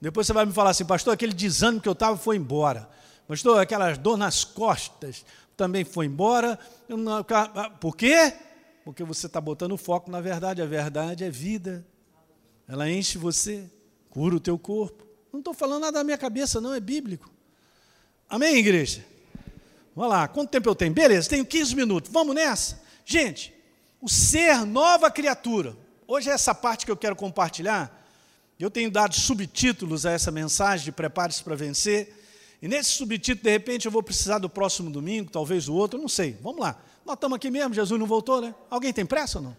Depois 0.00 0.28
você 0.28 0.32
vai 0.32 0.46
me 0.46 0.52
falar 0.52 0.70
assim, 0.70 0.84
pastor, 0.84 1.12
aquele 1.12 1.34
desânimo 1.34 1.80
que 1.80 1.88
eu 1.88 1.92
estava 1.92 2.16
foi 2.16 2.36
embora. 2.36 2.88
Pastor, 3.26 3.58
aquela 3.58 3.92
dor 3.94 4.16
nas 4.16 4.44
costas, 4.44 5.24
também 5.56 5.84
foi 5.84 6.06
embora. 6.06 6.58
Por 7.80 7.96
quê? 7.96 8.32
Porque 8.84 9.02
você 9.02 9.26
está 9.26 9.40
botando 9.40 9.76
foco 9.76 10.10
na 10.10 10.20
verdade. 10.20 10.62
A 10.62 10.66
verdade 10.66 11.24
é 11.24 11.30
vida. 11.30 11.84
Ela 12.68 12.90
enche 12.90 13.18
você, 13.18 13.70
cura 14.10 14.36
o 14.36 14.40
teu 14.40 14.58
corpo. 14.58 15.06
Não 15.32 15.40
estou 15.40 15.54
falando 15.54 15.82
nada 15.82 15.98
da 15.98 16.04
minha 16.04 16.18
cabeça, 16.18 16.60
não, 16.60 16.74
é 16.74 16.80
bíblico. 16.80 17.30
Amém, 18.28 18.56
igreja? 18.56 19.04
Vamos 19.94 20.10
lá, 20.10 20.28
quanto 20.28 20.50
tempo 20.50 20.68
eu 20.68 20.74
tenho? 20.74 20.92
Beleza, 20.92 21.28
tenho 21.28 21.44
15 21.44 21.76
minutos. 21.76 22.10
Vamos 22.12 22.34
nessa? 22.34 22.82
Gente, 23.04 23.54
o 24.00 24.08
ser 24.08 24.64
nova 24.66 25.10
criatura. 25.10 25.76
Hoje 26.06 26.28
é 26.30 26.32
essa 26.32 26.54
parte 26.54 26.84
que 26.84 26.90
eu 26.90 26.96
quero 26.96 27.14
compartilhar. 27.14 28.04
Eu 28.58 28.70
tenho 28.70 28.90
dado 28.90 29.14
subtítulos 29.14 30.06
a 30.06 30.12
essa 30.12 30.30
mensagem 30.30 30.84
de 30.84 30.92
Prepare-se 30.92 31.42
para 31.42 31.54
Vencer. 31.54 32.14
E 32.66 32.68
nesse 32.68 32.90
subtítulo, 32.90 33.44
de 33.44 33.50
repente, 33.50 33.86
eu 33.86 33.92
vou 33.92 34.02
precisar 34.02 34.38
do 34.38 34.50
próximo 34.50 34.90
domingo, 34.90 35.30
talvez 35.30 35.68
o 35.68 35.74
outro, 35.74 36.00
não 36.00 36.08
sei. 36.08 36.36
Vamos 36.42 36.60
lá. 36.60 36.76
Nós 37.04 37.14
estamos 37.14 37.36
aqui 37.36 37.48
mesmo, 37.48 37.72
Jesus 37.72 37.96
não 37.96 38.08
voltou, 38.08 38.40
né? 38.40 38.52
Alguém 38.68 38.92
tem 38.92 39.06
pressa 39.06 39.38
ou 39.38 39.44
não? 39.44 39.56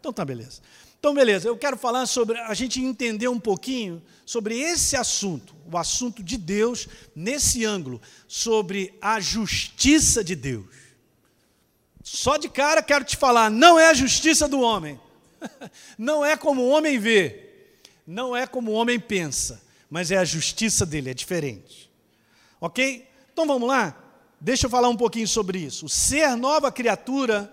Então 0.00 0.14
tá, 0.14 0.24
beleza. 0.24 0.62
Então, 0.98 1.12
beleza, 1.12 1.46
eu 1.46 1.58
quero 1.58 1.76
falar 1.76 2.06
sobre 2.06 2.38
a 2.38 2.54
gente 2.54 2.80
entender 2.80 3.28
um 3.28 3.38
pouquinho 3.38 4.02
sobre 4.24 4.58
esse 4.58 4.96
assunto, 4.96 5.54
o 5.70 5.76
assunto 5.76 6.22
de 6.22 6.38
Deus, 6.38 6.88
nesse 7.14 7.66
ângulo, 7.66 8.00
sobre 8.26 8.94
a 8.98 9.20
justiça 9.20 10.24
de 10.24 10.34
Deus. 10.34 10.74
Só 12.02 12.38
de 12.38 12.48
cara 12.48 12.82
quero 12.82 13.04
te 13.04 13.14
falar, 13.14 13.50
não 13.50 13.78
é 13.78 13.90
a 13.90 13.94
justiça 13.94 14.48
do 14.48 14.58
homem, 14.58 14.98
não 15.98 16.24
é 16.24 16.34
como 16.34 16.62
o 16.62 16.70
homem 16.70 16.98
vê, 16.98 17.50
não 18.06 18.34
é 18.34 18.46
como 18.46 18.70
o 18.70 18.74
homem 18.74 18.98
pensa, 18.98 19.62
mas 19.90 20.10
é 20.10 20.16
a 20.16 20.24
justiça 20.24 20.86
dele, 20.86 21.10
é 21.10 21.14
diferente. 21.14 21.91
Ok? 22.62 23.04
Então 23.32 23.44
vamos 23.44 23.68
lá? 23.68 24.00
Deixa 24.40 24.66
eu 24.66 24.70
falar 24.70 24.88
um 24.88 24.96
pouquinho 24.96 25.26
sobre 25.26 25.58
isso. 25.58 25.86
O 25.86 25.88
ser 25.88 26.36
nova 26.36 26.70
criatura, 26.70 27.52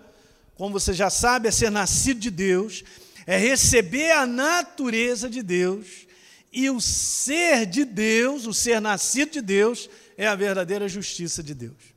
como 0.54 0.78
você 0.78 0.92
já 0.92 1.10
sabe, 1.10 1.48
é 1.48 1.50
ser 1.50 1.68
nascido 1.68 2.20
de 2.20 2.30
Deus, 2.30 2.84
é 3.26 3.36
receber 3.36 4.12
a 4.12 4.24
natureza 4.24 5.28
de 5.28 5.42
Deus, 5.42 6.06
e 6.52 6.70
o 6.70 6.80
ser 6.80 7.66
de 7.66 7.84
Deus, 7.84 8.46
o 8.46 8.54
ser 8.54 8.80
nascido 8.80 9.32
de 9.32 9.42
Deus, 9.42 9.90
é 10.16 10.28
a 10.28 10.36
verdadeira 10.36 10.88
justiça 10.88 11.42
de 11.42 11.54
Deus. 11.54 11.90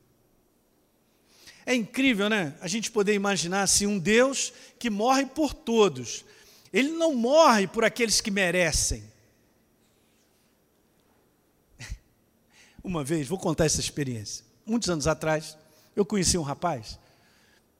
É 1.68 1.76
incrível, 1.76 2.30
né? 2.30 2.56
A 2.62 2.68
gente 2.68 2.90
poder 2.90 3.14
imaginar 3.14 3.62
assim 3.62 3.86
um 3.86 4.00
Deus 4.00 4.52
que 4.80 4.90
morre 4.90 5.28
por 5.28 5.54
todos. 5.54 6.26
Ele 6.74 6.90
não 6.90 7.14
morre 7.14 7.68
por 7.68 7.84
aqueles 7.84 8.20
que 8.20 8.32
merecem. 8.32 9.04
Uma 12.84 13.04
vez, 13.04 13.28
vou 13.28 13.38
contar 13.38 13.66
essa 13.66 13.80
experiência. 13.80 14.44
Muitos 14.66 14.90
anos 14.90 15.08
atrás, 15.08 15.58
eu 15.96 16.06
conheci 16.06 16.38
um 16.38 16.42
rapaz 16.42 17.00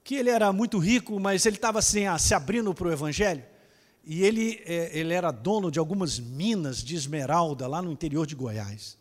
que 0.04 0.16
ele 0.16 0.30
era 0.30 0.52
muito 0.52 0.78
rico, 0.78 1.20
mas 1.20 1.46
ele 1.46 1.56
estava 1.56 1.80
assim, 1.80 2.04
se 2.20 2.34
abrindo 2.34 2.74
para 2.74 2.88
o 2.88 2.92
Evangelho. 2.92 3.44
E 4.06 4.24
ele, 4.24 4.62
é, 4.66 4.98
ele 4.98 5.14
era 5.14 5.32
dono 5.32 5.72
de 5.72 5.80
algumas 5.80 6.20
minas 6.20 6.84
de 6.84 6.96
esmeralda 6.96 7.68
lá 7.68 7.82
no 7.82 7.92
interior 7.92 8.28
de 8.28 8.36
Goiás. 8.36 8.98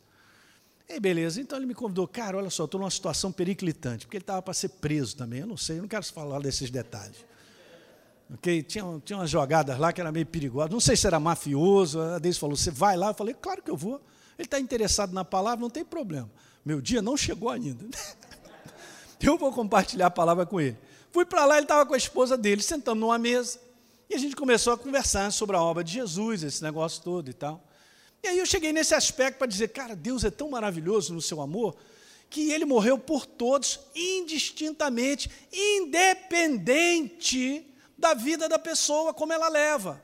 E 0.89 1.01
beleza, 1.01 1.41
então 1.41 1.59
ele 1.59 1.67
me 1.67 1.75
convidou, 1.75 2.07
cara, 2.07 2.37
olha 2.37 2.51
só, 2.51 2.67
estou 2.67 2.81
numa 2.81 2.91
situação 2.91 3.33
periclitante, 3.33 4.05
porque 4.05 4.19
ele 4.19 4.23
estava 4.23 4.43
para 4.43 4.53
ser 4.53 4.69
preso 4.69 5.17
também, 5.17 5.41
eu 5.41 5.47
não 5.47 5.57
sei, 5.57 5.79
eu 5.79 5.83
não 5.83 5.89
quero 5.89 6.05
falar 6.05 6.39
desses 6.41 6.71
detalhes. 6.71 7.25
Okay? 8.35 8.63
Tinha, 8.63 8.85
tinha 9.05 9.19
umas 9.19 9.31
jogadas 9.31 9.79
lá 9.79 9.93
que 9.93 10.01
era 10.01 10.13
meio 10.13 10.27
perigosas, 10.27 10.71
não 10.71 10.81
sei 10.81 10.95
se 10.95 11.07
era 11.07 11.19
mafioso, 11.19 12.01
a 12.01 12.19
Deise 12.19 12.39
falou, 12.39 12.57
você 12.57 12.71
vai 12.71 12.97
lá? 12.97 13.09
Eu 13.09 13.15
falei, 13.15 13.35
claro 13.35 13.63
que 13.63 13.71
eu 13.71 13.77
vou. 13.77 14.01
Ele 14.39 14.47
está 14.47 14.59
interessado 14.59 15.13
na 15.13 15.25
palavra, 15.25 15.61
não 15.61 15.71
tem 15.71 15.85
problema. 15.85 16.31
Meu 16.65 16.81
dia 16.81 17.03
não 17.03 17.17
chegou 17.17 17.51
ainda. 17.51 17.85
Eu 19.21 19.39
vou 19.39 19.53
compartilhar 19.53 20.07
a 20.07 20.11
palavra 20.11 20.45
com 20.45 20.61
ele. 20.61 20.77
Fui 21.13 21.25
para 21.25 21.45
lá, 21.45 21.57
ele 21.57 21.65
estava 21.65 21.87
com 21.87 21.95
a 21.95 21.97
esposa 21.97 22.37
dele, 22.37 22.63
sentando 22.63 23.01
numa 23.01 23.19
mesa, 23.19 23.61
e 24.09 24.15
a 24.15 24.19
gente 24.19 24.35
começou 24.35 24.73
a 24.73 24.79
conversar 24.79 25.31
sobre 25.31 25.57
a 25.57 25.63
obra 25.63 25.85
de 25.85 25.93
Jesus, 25.93 26.43
esse 26.43 26.63
negócio 26.63 27.03
todo 27.03 27.31
e 27.31 27.33
tal. 27.33 27.63
E 28.23 28.29
aí 28.29 28.39
eu 28.39 28.47
cheguei 28.47 28.73
nesse 28.73 28.95
aspecto 28.95 29.39
para 29.39 29.47
dizer, 29.47 29.69
cara, 29.69 29.95
Deus 29.95 30.25
é 30.25 30.31
tão 30.31 30.51
maravilhoso 30.51 31.13
no 31.13 31.21
seu 31.21 31.41
amor, 31.41 31.77
que 32.31 32.51
ele 32.51 32.65
morreu 32.65 32.99
por 32.99 33.27
todos, 33.27 33.81
indistintamente, 33.95 35.31
independente 35.53 37.67
da 37.97 38.15
vida 38.15 38.49
da 38.49 38.59
pessoa, 38.59 39.13
como 39.13 39.33
ela 39.33 39.49
leva. 39.49 40.03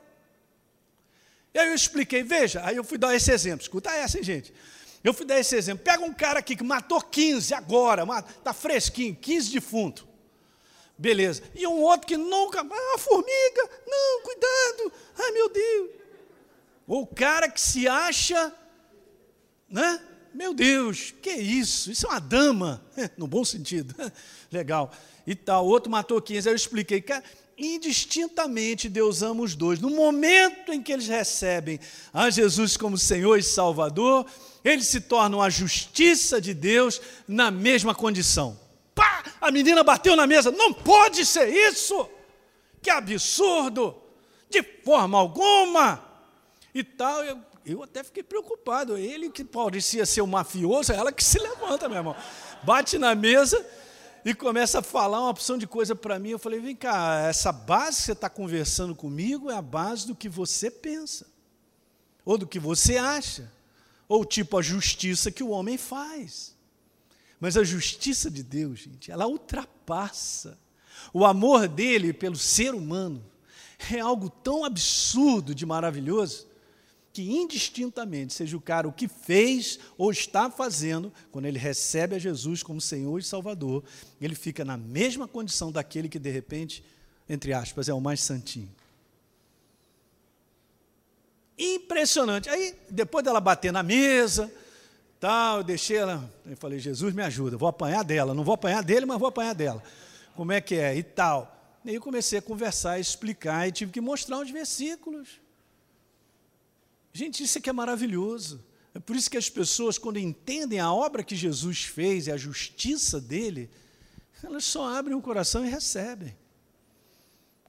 E 1.53 1.59
aí 1.59 1.67
eu 1.69 1.75
expliquei, 1.75 2.23
veja, 2.23 2.61
aí 2.63 2.75
eu 2.75 2.83
fui 2.83 2.97
dar 2.97 3.15
esse 3.15 3.31
exemplo, 3.31 3.61
escuta 3.61 3.91
essa, 3.91 4.17
hein, 4.17 4.23
gente. 4.23 4.53
Eu 5.03 5.13
fui 5.13 5.25
dar 5.25 5.39
esse 5.39 5.55
exemplo. 5.55 5.83
Pega 5.83 6.03
um 6.03 6.13
cara 6.13 6.39
aqui 6.39 6.55
que 6.55 6.63
matou 6.63 7.01
15 7.01 7.53
agora, 7.53 8.03
está 8.37 8.53
fresquinho, 8.53 9.15
15 9.15 9.51
defunto. 9.51 10.07
Beleza. 10.97 11.41
E 11.55 11.65
um 11.65 11.81
outro 11.81 12.05
que 12.05 12.17
nunca. 12.17 12.59
Ah, 12.59 12.97
formiga, 12.97 13.69
não, 13.87 14.21
cuidado. 14.21 14.91
Ai, 15.17 15.31
meu 15.31 15.49
Deus. 15.49 15.89
Ou 16.85 17.03
o 17.03 17.07
cara 17.07 17.49
que 17.49 17.61
se 17.61 17.87
acha, 17.87 18.53
né? 19.69 20.01
Meu 20.33 20.53
Deus, 20.53 21.11
que 21.21 21.31
isso? 21.31 21.89
Isso 21.89 22.05
é 22.05 22.09
uma 22.09 22.19
dama, 22.19 22.85
no 23.17 23.27
bom 23.27 23.45
sentido. 23.45 23.95
Legal. 24.51 24.91
E 25.25 25.33
tal. 25.35 25.65
Outro 25.65 25.89
matou 25.89 26.21
15. 26.21 26.49
Aí 26.49 26.53
eu 26.53 26.57
expliquei, 26.57 26.99
cara, 26.99 27.23
indistintamente 27.59 28.87
Deus 28.87 29.21
ama 29.21 29.43
os 29.43 29.55
dois. 29.55 29.79
No 29.79 29.89
momento 29.89 30.71
em 30.71 30.81
que 30.81 30.91
eles 30.91 31.07
recebem 31.07 31.79
a 32.13 32.29
Jesus 32.29 32.77
como 32.77 32.97
Senhor 32.97 33.37
e 33.37 33.43
Salvador, 33.43 34.25
eles 34.63 34.87
se 34.87 35.01
tornam 35.01 35.41
a 35.41 35.49
justiça 35.49 36.39
de 36.39 36.53
Deus 36.53 37.01
na 37.27 37.51
mesma 37.51 37.93
condição. 37.93 38.57
Pá! 38.95 39.23
A 39.41 39.51
menina 39.51 39.83
bateu 39.83 40.15
na 40.15 40.25
mesa. 40.25 40.51
Não 40.51 40.73
pode 40.73 41.25
ser 41.25 41.49
isso! 41.49 42.09
Que 42.81 42.89
absurdo! 42.89 43.95
De 44.49 44.63
forma 44.83 45.17
alguma! 45.17 46.03
E 46.73 46.83
tal, 46.83 47.23
eu, 47.23 47.39
eu 47.65 47.83
até 47.83 48.03
fiquei 48.03 48.23
preocupado. 48.23 48.97
Ele 48.97 49.29
que 49.29 49.43
parecia 49.43 50.05
ser 50.05 50.21
o 50.21 50.27
mafioso, 50.27 50.93
ela 50.93 51.11
que 51.11 51.23
se 51.23 51.39
levanta, 51.39 51.89
meu 51.89 51.97
irmão. 51.97 52.15
Bate 52.63 52.97
na 52.97 53.15
mesa 53.15 53.65
e 54.23 54.33
começa 54.33 54.79
a 54.79 54.83
falar 54.83 55.19
uma 55.19 55.29
opção 55.29 55.57
de 55.57 55.65
coisa 55.65 55.95
para 55.95 56.19
mim. 56.19 56.29
Eu 56.29 56.39
falei: 56.39 56.59
vem 56.59 56.75
cá, 56.75 57.21
essa 57.27 57.51
base 57.51 57.97
que 57.97 58.03
você 58.03 58.11
está 58.11 58.29
conversando 58.29 58.95
comigo 58.95 59.49
é 59.49 59.55
a 59.55 59.61
base 59.61 60.07
do 60.07 60.15
que 60.15 60.27
você 60.27 60.69
pensa, 60.69 61.27
ou 62.25 62.37
do 62.37 62.47
que 62.47 62.59
você 62.59 62.97
acha, 62.97 63.51
ou 64.07 64.25
tipo 64.25 64.57
a 64.57 64.61
justiça 64.61 65.31
que 65.31 65.43
o 65.43 65.49
homem 65.49 65.77
faz. 65.77 66.57
Mas 67.39 67.55
a 67.55 67.63
justiça 67.63 68.29
de 68.29 68.43
Deus, 68.43 68.79
gente, 68.79 69.11
ela 69.11 69.27
ultrapassa. 69.27 70.57
O 71.13 71.25
amor 71.25 71.67
dele 71.67 72.11
pelo 72.11 72.35
ser 72.35 72.75
humano 72.75 73.23
é 73.89 73.99
algo 73.99 74.29
tão 74.29 74.65
absurdo 74.65 75.55
de 75.55 75.65
maravilhoso 75.65 76.48
que 77.19 77.29
indistintamente, 77.29 78.33
seja 78.33 78.55
o 78.55 78.61
cara 78.61 78.87
o 78.87 78.93
que 78.93 79.05
fez 79.05 79.77
ou 79.97 80.09
está 80.09 80.49
fazendo, 80.49 81.11
quando 81.33 81.47
ele 81.47 81.59
recebe 81.59 82.15
a 82.15 82.19
Jesus 82.19 82.63
como 82.63 82.79
Senhor 82.79 83.19
e 83.19 83.23
Salvador, 83.23 83.83
ele 84.21 84.35
fica 84.35 84.63
na 84.63 84.77
mesma 84.77 85.27
condição 85.27 85.69
daquele 85.69 86.07
que 86.07 86.17
de 86.17 86.29
repente, 86.29 86.81
entre 87.27 87.51
aspas, 87.51 87.89
é 87.89 87.93
o 87.93 87.99
mais 87.99 88.21
santinho. 88.21 88.71
Impressionante. 91.57 92.47
Aí, 92.49 92.73
depois 92.89 93.25
dela 93.25 93.41
bater 93.41 93.73
na 93.73 93.83
mesa, 93.83 94.49
tal, 95.19 95.57
eu 95.57 95.63
deixei 95.65 95.97
ela, 95.97 96.33
eu 96.45 96.55
falei, 96.55 96.79
Jesus 96.79 97.13
me 97.13 97.21
ajuda, 97.21 97.57
vou 97.57 97.67
apanhar 97.67 98.05
dela, 98.05 98.33
não 98.33 98.45
vou 98.45 98.53
apanhar 98.55 98.81
dele, 98.81 99.05
mas 99.05 99.19
vou 99.19 99.27
apanhar 99.27 99.53
dela. 99.53 99.83
Como 100.37 100.53
é 100.53 100.61
que 100.61 100.75
é? 100.75 100.95
E 100.95 101.03
tal. 101.03 101.53
E 101.83 101.89
aí 101.89 101.95
eu 101.95 102.01
comecei 102.01 102.39
a 102.39 102.41
conversar, 102.41 102.97
explicar, 102.97 103.67
e 103.67 103.73
tive 103.73 103.91
que 103.91 103.99
mostrar 103.99 104.37
uns 104.37 104.49
versículos. 104.49 105.27
Gente, 107.13 107.43
isso 107.43 107.57
aqui 107.57 107.69
é 107.69 107.73
maravilhoso. 107.73 108.63
É 108.93 108.99
por 108.99 109.15
isso 109.15 109.29
que 109.29 109.37
as 109.37 109.49
pessoas, 109.49 109.97
quando 109.97 110.17
entendem 110.17 110.79
a 110.79 110.91
obra 110.91 111.23
que 111.23 111.35
Jesus 111.35 111.83
fez 111.83 112.27
e 112.27 112.31
a 112.31 112.37
justiça 112.37 113.19
dele, 113.21 113.69
elas 114.43 114.63
só 114.63 114.97
abrem 114.97 115.15
o 115.15 115.21
coração 115.21 115.65
e 115.65 115.69
recebem. 115.69 116.35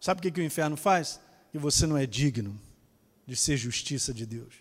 Sabe 0.00 0.20
o 0.20 0.22
que, 0.22 0.30
que 0.30 0.40
o 0.40 0.44
inferno 0.44 0.76
faz? 0.76 1.20
Que 1.52 1.58
você 1.58 1.86
não 1.86 1.96
é 1.96 2.06
digno 2.06 2.58
de 3.26 3.36
ser 3.36 3.56
justiça 3.56 4.14
de 4.14 4.24
Deus. 4.24 4.54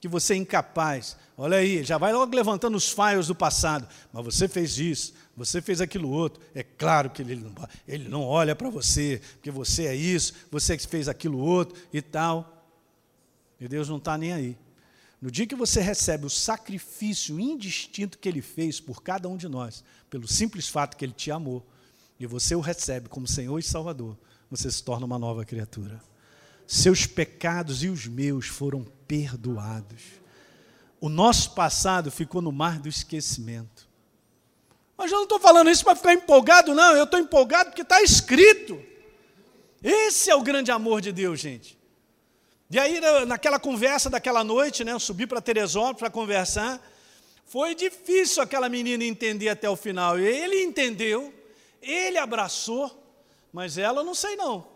Que 0.00 0.08
você 0.08 0.34
é 0.34 0.36
incapaz. 0.36 1.16
Olha 1.36 1.58
aí, 1.58 1.82
já 1.84 1.96
vai 1.96 2.12
logo 2.12 2.34
levantando 2.34 2.76
os 2.76 2.90
falhos 2.90 3.28
do 3.28 3.34
passado. 3.34 3.88
Mas 4.12 4.24
você 4.24 4.48
fez 4.48 4.78
isso, 4.78 5.14
você 5.36 5.62
fez 5.62 5.80
aquilo 5.80 6.10
outro. 6.10 6.42
É 6.54 6.62
claro 6.62 7.08
que 7.08 7.22
ele 7.22 7.36
não, 7.36 7.54
ele 7.86 8.08
não 8.08 8.22
olha 8.22 8.54
para 8.56 8.68
você, 8.68 9.22
porque 9.34 9.50
você 9.50 9.86
é 9.86 9.94
isso, 9.94 10.34
você 10.50 10.76
fez 10.76 11.08
aquilo 11.08 11.38
outro 11.38 11.80
e 11.92 12.02
tal. 12.02 12.53
E 13.64 13.68
Deus 13.68 13.88
não 13.88 13.96
está 13.96 14.18
nem 14.18 14.30
aí. 14.30 14.58
No 15.18 15.30
dia 15.30 15.46
que 15.46 15.54
você 15.54 15.80
recebe 15.80 16.26
o 16.26 16.30
sacrifício 16.30 17.40
indistinto 17.40 18.18
que 18.18 18.28
ele 18.28 18.42
fez 18.42 18.78
por 18.78 19.02
cada 19.02 19.26
um 19.26 19.38
de 19.38 19.48
nós, 19.48 19.82
pelo 20.10 20.28
simples 20.28 20.68
fato 20.68 20.98
que 20.98 21.04
ele 21.04 21.14
te 21.14 21.30
amou, 21.30 21.66
e 22.20 22.26
você 22.26 22.54
o 22.54 22.60
recebe 22.60 23.08
como 23.08 23.26
Senhor 23.26 23.58
e 23.58 23.62
Salvador, 23.62 24.18
você 24.50 24.70
se 24.70 24.82
torna 24.82 25.06
uma 25.06 25.18
nova 25.18 25.46
criatura. 25.46 25.98
Seus 26.66 27.06
pecados 27.06 27.82
e 27.82 27.88
os 27.88 28.06
meus 28.06 28.48
foram 28.48 28.84
perdoados. 29.08 30.02
O 31.00 31.08
nosso 31.08 31.52
passado 31.52 32.10
ficou 32.10 32.42
no 32.42 32.52
mar 32.52 32.78
do 32.78 32.88
esquecimento. 32.88 33.88
Mas 34.94 35.10
eu 35.10 35.16
não 35.16 35.24
estou 35.24 35.40
falando 35.40 35.70
isso 35.70 35.84
para 35.84 35.96
ficar 35.96 36.12
empolgado, 36.12 36.74
não. 36.74 36.94
Eu 36.94 37.04
estou 37.04 37.18
empolgado 37.18 37.70
porque 37.70 37.80
está 37.80 38.02
escrito. 38.02 38.78
Esse 39.82 40.28
é 40.28 40.34
o 40.34 40.42
grande 40.42 40.70
amor 40.70 41.00
de 41.00 41.12
Deus, 41.12 41.40
gente. 41.40 41.82
E 42.70 42.78
aí, 42.78 43.00
naquela 43.26 43.58
conversa 43.60 44.08
daquela 44.08 44.42
noite, 44.42 44.84
né, 44.84 44.92
eu 44.92 45.00
subi 45.00 45.26
para 45.26 45.40
Teresópolis 45.40 45.98
para 45.98 46.10
conversar. 46.10 46.80
Foi 47.44 47.74
difícil 47.74 48.42
aquela 48.42 48.68
menina 48.68 49.04
entender 49.04 49.48
até 49.48 49.68
o 49.68 49.76
final. 49.76 50.18
Ele 50.18 50.62
entendeu, 50.62 51.32
ele 51.82 52.18
abraçou, 52.18 52.90
mas 53.52 53.76
ela 53.76 54.02
não 54.02 54.14
sei 54.14 54.34
não. 54.34 54.66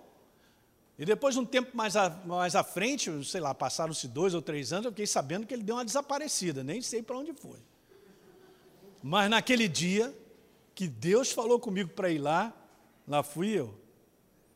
E 0.98 1.04
depois, 1.04 1.36
um 1.36 1.44
tempo 1.44 1.76
mais, 1.76 1.94
mais 2.26 2.54
à 2.54 2.64
frente, 2.64 3.24
sei 3.24 3.40
lá, 3.40 3.54
passaram-se 3.54 4.08
dois 4.08 4.34
ou 4.34 4.42
três 4.42 4.72
anos, 4.72 4.86
eu 4.86 4.92
fiquei 4.92 5.06
sabendo 5.06 5.46
que 5.46 5.54
ele 5.54 5.62
deu 5.62 5.76
uma 5.76 5.84
desaparecida, 5.84 6.62
nem 6.64 6.82
sei 6.82 7.02
para 7.02 7.16
onde 7.16 7.32
foi. 7.32 7.58
Mas 9.02 9.30
naquele 9.30 9.68
dia 9.68 10.14
que 10.74 10.88
Deus 10.88 11.30
falou 11.30 11.58
comigo 11.58 11.90
para 11.90 12.10
ir 12.10 12.18
lá, 12.18 12.52
lá 13.06 13.22
fui 13.22 13.48
eu. 13.48 13.74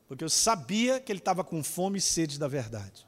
Porque 0.08 0.22
eu 0.22 0.28
sabia 0.28 1.00
que 1.00 1.10
ele 1.10 1.20
estava 1.20 1.42
com 1.42 1.62
fome 1.62 1.98
e 1.98 2.02
sede 2.02 2.38
da 2.38 2.48
verdade. 2.48 3.06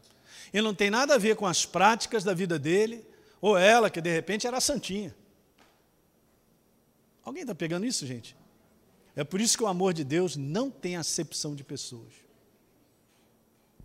E 0.55 0.63
não 0.63 0.73
tem 0.73 0.89
nada 0.89 1.17
a 1.17 1.19
ver 1.19 1.35
com 1.35 1.47
as 1.47 1.67
práticas 1.67 2.23
da 2.23 2.33
vida 2.33 2.59
dele, 2.59 3.05
ou 3.41 3.59
ela, 3.59 3.91
que 3.91 4.01
de 4.01 4.11
repente 4.11 4.47
era 4.47 4.61
santinha. 4.61 5.15
Alguém 7.25 7.43
está 7.43 7.57
pegando 7.57 7.85
isso, 7.85 8.07
gente? 8.07 8.37
É 9.17 9.25
por 9.25 9.41
isso 9.41 9.59
que 9.59 9.65
o 9.65 9.67
amor 9.67 9.93
de 9.93 10.05
Deus 10.05 10.37
não 10.37 10.71
tem 10.71 10.97
acepção 10.97 11.57
de 11.57 11.65
pessoas 11.65 12.13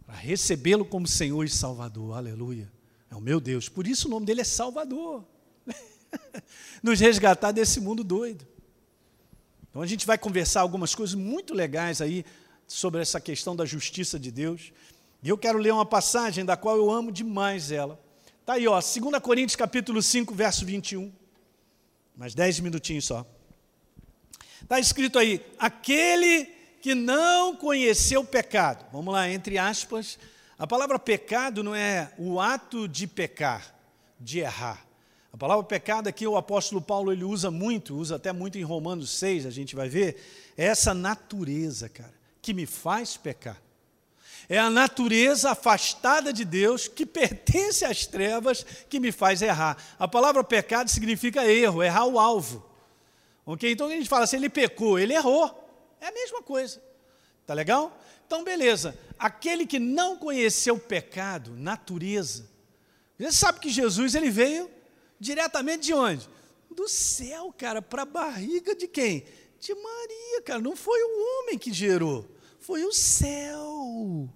para 0.05 0.15
recebê-lo 0.15 0.85
como 0.85 1.07
Senhor 1.07 1.43
e 1.43 1.49
Salvador. 1.49 2.15
Aleluia. 2.15 2.71
É 3.11 3.15
o 3.15 3.21
meu 3.21 3.39
Deus. 3.39 3.67
Por 3.67 3.87
isso 3.87 4.07
o 4.07 4.11
nome 4.11 4.25
dele 4.25 4.41
é 4.41 4.43
Salvador. 4.43 5.23
Nos 6.81 6.99
resgatar 6.99 7.51
desse 7.51 7.79
mundo 7.79 8.03
doido. 8.03 8.47
Então 9.69 9.81
a 9.81 9.87
gente 9.87 10.05
vai 10.05 10.17
conversar 10.17 10.61
algumas 10.61 10.93
coisas 10.93 11.15
muito 11.15 11.53
legais 11.53 12.01
aí 12.01 12.25
sobre 12.67 13.01
essa 13.01 13.19
questão 13.19 13.55
da 13.55 13.65
justiça 13.65 14.19
de 14.19 14.31
Deus. 14.31 14.71
E 15.21 15.29
eu 15.29 15.37
quero 15.37 15.57
ler 15.57 15.73
uma 15.73 15.85
passagem 15.85 16.45
da 16.45 16.55
qual 16.55 16.77
eu 16.77 16.89
amo 16.89 17.11
demais 17.11 17.71
ela. 17.71 17.99
Está 18.39 18.53
aí, 18.53 18.67
ó, 18.67 18.79
2 18.79 19.21
Coríntios 19.21 19.55
capítulo 19.55 20.01
5, 20.01 20.33
verso 20.33 20.65
21. 20.65 21.11
Mais 22.15 22.33
10 22.33 22.61
minutinhos 22.61 23.05
só. 23.05 23.25
Está 24.61 24.79
escrito 24.79 25.19
aí, 25.19 25.45
aquele 25.57 26.45
que 26.81 26.95
não 26.95 27.55
conheceu 27.55 28.21
o 28.21 28.25
pecado. 28.25 28.85
Vamos 28.91 29.13
lá, 29.13 29.29
entre 29.29 29.57
aspas. 29.57 30.17
A 30.57 30.65
palavra 30.65 30.97
pecado 30.97 31.63
não 31.63 31.75
é 31.75 32.13
o 32.17 32.39
ato 32.39 32.87
de 32.87 33.05
pecar, 33.05 33.75
de 34.19 34.39
errar. 34.39 34.85
A 35.31 35.37
palavra 35.37 35.63
pecado 35.63 36.07
aqui 36.07 36.25
o 36.25 36.37
apóstolo 36.37 36.81
Paulo 36.81 37.11
ele 37.11 37.23
usa 37.23 37.51
muito, 37.51 37.95
usa 37.95 38.15
até 38.15 38.31
muito 38.31 38.57
em 38.57 38.63
Romanos 38.63 39.11
6, 39.11 39.45
a 39.45 39.51
gente 39.51 39.75
vai 39.75 39.87
ver, 39.87 40.21
é 40.57 40.65
essa 40.65 40.93
natureza, 40.93 41.87
cara, 41.87 42.13
que 42.41 42.53
me 42.53 42.65
faz 42.65 43.15
pecar. 43.15 43.61
É 44.51 44.57
a 44.57 44.67
natureza 44.67 45.51
afastada 45.51 46.33
de 46.33 46.43
Deus, 46.43 46.87
que 46.87 47.05
pertence 47.05 47.85
às 47.85 48.07
trevas, 48.07 48.65
que 48.89 48.99
me 48.99 49.11
faz 49.11 49.43
errar. 49.43 49.77
A 49.99 50.07
palavra 50.07 50.43
pecado 50.43 50.89
significa 50.89 51.45
erro, 51.45 51.83
errar 51.83 52.05
o 52.05 52.19
alvo. 52.19 52.67
Ok? 53.45 53.71
Então 53.71 53.85
a 53.85 53.91
gente 53.91 54.09
fala 54.09 54.23
assim, 54.23 54.37
ele 54.37 54.49
pecou, 54.49 54.97
ele 54.97 55.13
errou. 55.13 55.55
É 56.01 56.07
a 56.07 56.11
mesma 56.11 56.41
coisa. 56.41 56.81
Tá 57.45 57.53
legal? 57.53 57.95
Então, 58.25 58.43
beleza. 58.43 58.97
Aquele 59.19 59.67
que 59.67 59.77
não 59.77 60.17
conheceu 60.17 60.79
pecado, 60.79 61.51
natureza. 61.55 62.49
Você 63.19 63.31
sabe 63.31 63.59
que 63.59 63.69
Jesus 63.69 64.15
ele 64.15 64.31
veio 64.31 64.69
diretamente 65.19 65.83
de 65.83 65.93
onde? 65.93 66.27
Do 66.71 66.87
céu, 66.87 67.53
cara, 67.55 67.83
para 67.83 68.01
a 68.01 68.05
barriga 68.05 68.73
de 68.75 68.87
quem? 68.87 69.25
De 69.59 69.75
Maria, 69.75 70.41
cara. 70.43 70.59
Não 70.59 70.75
foi 70.75 70.99
o 71.03 71.41
homem 71.43 71.57
que 71.57 71.71
gerou, 71.71 72.27
foi 72.59 72.83
o 72.83 72.93
céu. 72.93 74.29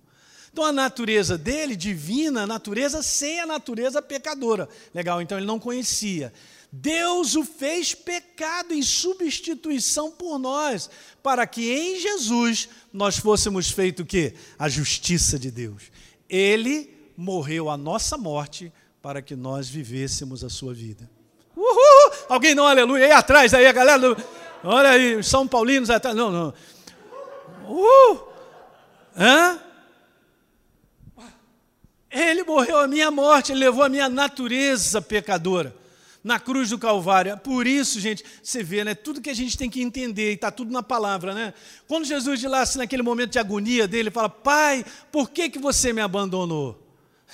Então 0.53 0.65
a 0.65 0.71
natureza 0.71 1.35
dele, 1.35 1.75
divina, 1.75 2.43
a 2.43 2.47
natureza 2.47 3.01
sem 3.01 3.39
a 3.39 3.45
natureza 3.47 4.03
pecadora. 4.03 4.69
Legal, 4.93 5.19
então 5.19 5.35
ele 5.35 5.47
não 5.47 5.57
conhecia. 5.57 6.31
Deus 6.71 7.35
o 7.35 7.43
fez 7.43 7.95
pecado 7.95 8.71
em 8.71 8.83
substituição 8.83 10.11
por 10.11 10.37
nós, 10.37 10.91
para 11.23 11.47
que 11.47 11.71
em 11.71 11.99
Jesus 11.99 12.69
nós 12.93 13.17
fôssemos 13.17 13.71
feito 13.71 14.03
o 14.03 14.05
quê? 14.05 14.35
A 14.59 14.69
justiça 14.69 15.39
de 15.39 15.49
Deus. 15.49 15.91
Ele 16.29 17.11
morreu 17.17 17.67
a 17.67 17.75
nossa 17.75 18.15
morte 18.15 18.71
para 19.01 19.23
que 19.23 19.35
nós 19.35 19.67
vivêssemos 19.67 20.43
a 20.43 20.49
sua 20.49 20.73
vida. 20.73 21.09
Uhul! 21.57 22.11
Alguém 22.29 22.53
não 22.53 22.67
aleluia 22.67 23.05
aí 23.05 23.11
atrás 23.11 23.55
aí 23.55 23.65
a 23.65 23.71
galera. 23.71 24.15
Olha 24.63 24.89
aí, 24.89 25.23
São 25.23 25.47
Paulinos 25.47 25.89
atrás. 25.89 26.15
Não, 26.15 26.31
não. 26.31 26.53
Uhul! 27.67 28.27
Hã? 29.17 29.62
Ele 32.13 32.43
morreu 32.43 32.77
a 32.77 32.87
minha 32.87 33.09
morte, 33.09 33.51
ele 33.51 33.61
levou 33.61 33.83
a 33.83 33.89
minha 33.89 34.07
natureza 34.07 35.01
pecadora 35.01 35.75
na 36.23 36.39
cruz 36.39 36.69
do 36.69 36.77
Calvário. 36.77 37.35
Por 37.39 37.65
isso, 37.65 37.99
gente, 37.99 38.23
você 38.41 38.61
vê, 38.61 38.83
né? 38.83 38.93
Tudo 38.93 39.19
que 39.19 39.31
a 39.31 39.33
gente 39.33 39.57
tem 39.57 39.67
que 39.67 39.81
entender, 39.81 40.29
e 40.29 40.35
está 40.35 40.51
tudo 40.51 40.71
na 40.71 40.83
palavra, 40.83 41.33
né? 41.33 41.55
Quando 41.87 42.05
Jesus 42.05 42.39
de 42.39 42.47
lá, 42.47 42.61
assim, 42.61 42.77
naquele 42.77 43.01
momento 43.01 43.31
de 43.31 43.39
agonia 43.39 43.87
dele, 43.87 44.11
fala: 44.11 44.29
Pai, 44.29 44.85
por 45.11 45.31
que, 45.31 45.49
que 45.49 45.57
você 45.57 45.91
me 45.91 46.01
abandonou? 46.01 46.79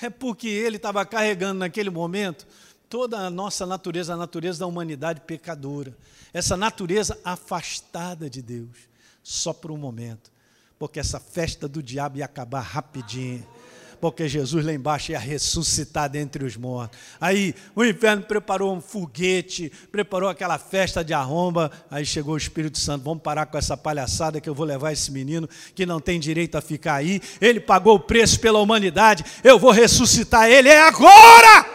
É 0.01 0.09
porque 0.09 0.47
ele 0.47 0.77
estava 0.77 1.05
carregando 1.05 1.59
naquele 1.59 1.89
momento 1.89 2.47
toda 2.87 3.19
a 3.19 3.29
nossa 3.29 3.65
natureza, 3.65 4.13
a 4.13 4.17
natureza 4.17 4.59
da 4.59 4.65
humanidade 4.65 5.19
pecadora, 5.21 5.95
essa 6.33 6.55
natureza 6.55 7.19
afastada 7.25 8.29
de 8.29 8.41
Deus, 8.41 8.77
só 9.21 9.51
por 9.51 9.71
um 9.71 9.77
momento, 9.77 10.31
porque 10.79 11.01
essa 11.01 11.19
festa 11.19 11.67
do 11.67 11.83
diabo 11.83 12.17
ia 12.17 12.25
acabar 12.25 12.61
rapidinho 12.61 13.45
porque 13.99 14.27
Jesus 14.27 14.65
lá 14.65 14.73
embaixo 14.73 15.11
ia 15.11 15.19
ressuscitar 15.19 16.09
dentre 16.09 16.43
os 16.43 16.55
mortos. 16.55 16.97
Aí 17.19 17.53
o 17.75 17.83
inferno 17.83 18.23
preparou 18.23 18.73
um 18.73 18.81
foguete, 18.81 19.71
preparou 19.91 20.29
aquela 20.29 20.57
festa 20.57 21.03
de 21.03 21.13
arromba, 21.13 21.71
aí 21.89 22.05
chegou 22.05 22.33
o 22.33 22.37
Espírito 22.37 22.79
Santo, 22.79 23.03
vamos 23.03 23.21
parar 23.21 23.45
com 23.45 23.57
essa 23.57 23.75
palhaçada 23.75 24.39
que 24.39 24.49
eu 24.49 24.55
vou 24.55 24.65
levar 24.65 24.91
esse 24.91 25.11
menino 25.11 25.49
que 25.75 25.85
não 25.85 25.99
tem 25.99 26.19
direito 26.19 26.57
a 26.57 26.61
ficar 26.61 26.95
aí, 26.95 27.21
ele 27.41 27.59
pagou 27.59 27.95
o 27.95 27.99
preço 27.99 28.39
pela 28.39 28.59
humanidade, 28.59 29.23
eu 29.43 29.59
vou 29.59 29.71
ressuscitar 29.71 30.49
ele, 30.49 30.69
é 30.69 30.81
agora! 30.81 31.65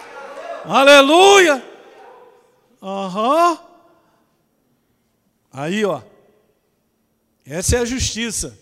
Aleluia! 0.64 1.62
Aham. 2.82 3.50
Uhum. 3.50 3.58
Aí, 5.52 5.84
ó. 5.84 6.02
Essa 7.46 7.76
é 7.76 7.78
a 7.80 7.84
justiça. 7.84 8.58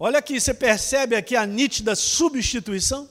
Olha 0.00 0.20
aqui, 0.20 0.40
você 0.40 0.54
percebe 0.54 1.16
aqui 1.16 1.34
a 1.34 1.44
nítida 1.44 1.96
substituição? 1.96 3.08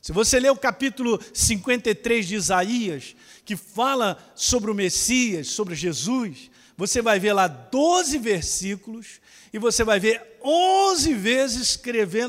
Se 0.00 0.10
você 0.10 0.40
ler 0.40 0.50
o 0.50 0.56
capítulo 0.56 1.20
53 1.34 2.26
de 2.26 2.34
Isaías, 2.34 3.14
que 3.44 3.56
fala 3.56 4.16
sobre 4.34 4.70
o 4.70 4.74
Messias, 4.74 5.48
sobre 5.48 5.74
Jesus, 5.74 6.50
você 6.78 7.02
vai 7.02 7.20
ver 7.20 7.34
lá 7.34 7.46
12 7.46 8.16
versículos 8.16 9.20
e 9.52 9.58
você 9.58 9.84
vai 9.84 10.00
ver 10.00 10.38
11 10.42 11.12
vezes 11.12 11.78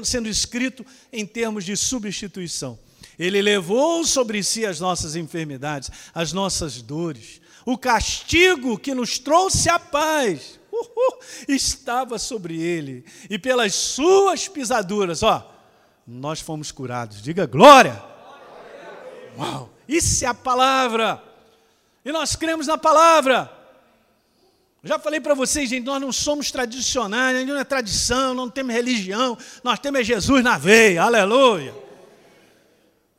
sendo 0.03 0.27
escrito 0.27 0.86
em 1.13 1.25
termos 1.25 1.63
de 1.63 1.77
substituição. 1.77 2.77
Ele 3.17 3.41
levou 3.41 4.03
sobre 4.03 4.43
si 4.43 4.65
as 4.65 4.82
nossas 4.82 5.15
enfermidades, 5.15 5.89
as 6.13 6.34
nossas 6.34 6.82
dores, 6.82 7.39
o 7.65 7.77
castigo 7.77 8.77
que 8.77 8.93
nos 8.93 9.19
trouxe 9.19 9.69
a 9.69 9.80
paz. 9.80 10.59
Uh! 10.82 11.19
estava 11.47 12.17
sobre 12.17 12.61
ele, 12.61 13.05
e 13.30 13.38
pelas 13.38 13.73
suas 13.75 14.47
pisaduras, 14.47 15.23
ó, 15.23 15.49
nós 16.05 16.39
fomos 16.41 16.71
curados. 16.71 17.21
Diga 17.21 17.45
glória! 17.45 18.01
Uau! 19.38 19.69
Isso 19.88 20.23
é 20.25 20.27
a 20.27 20.34
palavra! 20.34 21.23
E 22.03 22.11
nós 22.11 22.36
cremos 22.36 22.67
na 22.67 22.77
palavra. 22.77 23.51
Já 24.84 24.97
falei 24.97 25.19
para 25.19 25.34
vocês, 25.34 25.69
gente, 25.69 25.86
nós 25.86 25.99
não 25.99 26.11
somos 26.11 26.51
tradicionais, 26.51 27.45
não 27.45 27.57
é 27.57 27.63
tradição, 27.65 28.34
não 28.34 28.49
temos 28.49 28.73
religião, 28.73 29.38
nós 29.61 29.77
temos 29.77 30.07
Jesus 30.07 30.41
na 30.41 30.57
veia, 30.57 31.03
aleluia. 31.03 31.75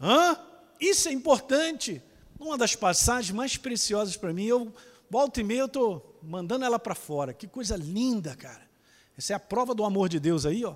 Hã? 0.00 0.38
Isso 0.80 1.08
é 1.08 1.12
importante. 1.12 2.02
Uma 2.38 2.56
das 2.56 2.74
passagens 2.74 3.30
mais 3.30 3.58
preciosas 3.58 4.16
para 4.16 4.32
mim, 4.32 4.46
eu 4.46 4.74
volta 5.10 5.40
e 5.40 5.44
meia 5.44 5.60
eu 5.60 5.66
estou 5.66 6.09
mandando 6.22 6.64
ela 6.64 6.78
para 6.78 6.94
fora. 6.94 7.32
Que 7.32 7.46
coisa 7.46 7.76
linda, 7.76 8.34
cara. 8.34 8.68
Essa 9.16 9.32
é 9.32 9.36
a 9.36 9.40
prova 9.40 9.74
do 9.74 9.84
amor 9.84 10.08
de 10.08 10.18
Deus 10.18 10.46
aí, 10.46 10.64
ó. 10.64 10.74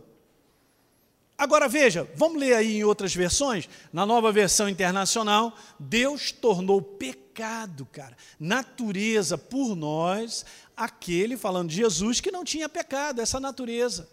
Agora 1.36 1.68
veja, 1.68 2.08
vamos 2.14 2.38
ler 2.38 2.54
aí 2.54 2.76
em 2.76 2.84
outras 2.84 3.14
versões. 3.14 3.68
Na 3.92 4.06
nova 4.06 4.30
versão 4.30 4.68
internacional, 4.68 5.56
Deus 5.78 6.30
tornou 6.30 6.80
pecado, 6.80 7.84
cara, 7.86 8.16
natureza 8.38 9.36
por 9.36 9.74
nós, 9.74 10.44
aquele, 10.76 11.36
falando 11.36 11.70
de 11.70 11.76
Jesus, 11.76 12.20
que 12.20 12.30
não 12.30 12.44
tinha 12.44 12.68
pecado, 12.68 13.20
essa 13.20 13.40
natureza. 13.40 14.08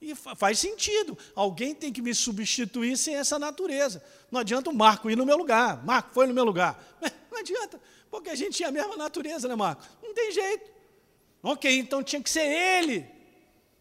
E 0.00 0.14
faz 0.14 0.60
sentido. 0.60 1.18
Alguém 1.34 1.74
tem 1.74 1.92
que 1.92 2.00
me 2.00 2.14
substituir 2.14 2.96
sem 2.96 3.16
essa 3.16 3.36
natureza. 3.36 4.02
Não 4.30 4.40
adianta 4.40 4.70
o 4.70 4.74
Marco 4.74 5.10
ir 5.10 5.16
no 5.16 5.26
meu 5.26 5.36
lugar. 5.36 5.84
Marco 5.84 6.14
foi 6.14 6.28
no 6.28 6.34
meu 6.34 6.44
lugar. 6.44 6.80
Não 7.30 7.40
adianta, 7.40 7.80
porque 8.10 8.30
a 8.30 8.34
gente 8.34 8.56
tinha 8.56 8.68
a 8.68 8.72
mesma 8.72 8.96
natureza, 8.96 9.48
né, 9.48 9.54
Marco? 9.54 9.82
Não 10.02 10.14
tem 10.14 10.32
jeito. 10.32 10.70
Ok, 11.42 11.78
então 11.78 12.02
tinha 12.02 12.22
que 12.22 12.30
ser 12.30 12.46
ele 12.46 13.18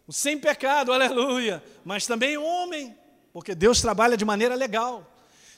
o 0.08 0.14
sem 0.14 0.40
pecado, 0.40 0.94
aleluia, 0.94 1.62
mas 1.84 2.08
também 2.08 2.38
homem, 2.38 2.98
porque 3.34 3.54
Deus 3.54 3.82
trabalha 3.82 4.16
de 4.16 4.24
maneira 4.24 4.56
legal. 4.56 5.06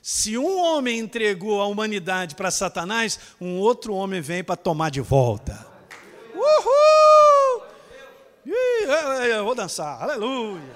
Se 0.02 0.38
um 0.38 0.60
homem 0.60 0.98
entregou 0.98 1.62
a 1.62 1.68
humanidade 1.68 2.34
para 2.34 2.50
Satanás, 2.50 3.20
um 3.40 3.60
outro 3.60 3.94
homem 3.94 4.22
vem 4.22 4.44
para 4.44 4.56
tomar 4.56 4.90
de 4.90 5.02
volta. 5.02 5.68
Uhul! 6.34 7.64
Eu 9.28 9.46
vou 9.46 9.54
dançar, 9.54 10.02
aleluia. 10.02 10.76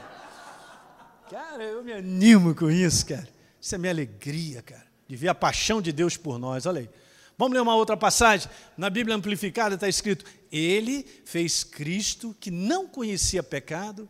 Cara, 1.32 1.64
eu 1.64 1.84
me 1.84 1.94
animo 1.94 2.54
com 2.54 2.70
isso, 2.70 3.06
cara. 3.08 3.28
Isso 3.60 3.74
é 3.74 3.78
minha 3.80 3.92
alegria, 3.92 4.62
cara, 4.62 4.86
de 5.08 5.16
ver 5.16 5.30
a 5.30 5.36
paixão 5.36 5.82
de 5.82 5.92
Deus 5.92 6.16
por 6.16 6.38
nós. 6.38 6.68
Olha 6.68 6.82
aí. 6.82 6.90
Vamos 7.38 7.54
ler 7.54 7.62
uma 7.62 7.76
outra 7.76 7.98
passagem? 7.98 8.50
Na 8.78 8.90
Bíblia 8.90 9.16
Amplificada 9.16 9.76
está 9.76 9.88
escrito: 9.88 10.26
Ele 10.52 11.06
fez 11.26 11.64
Cristo, 11.64 12.36
que 12.40 12.52
não 12.52 12.88
conhecia 12.88 13.42
pecado, 13.42 14.08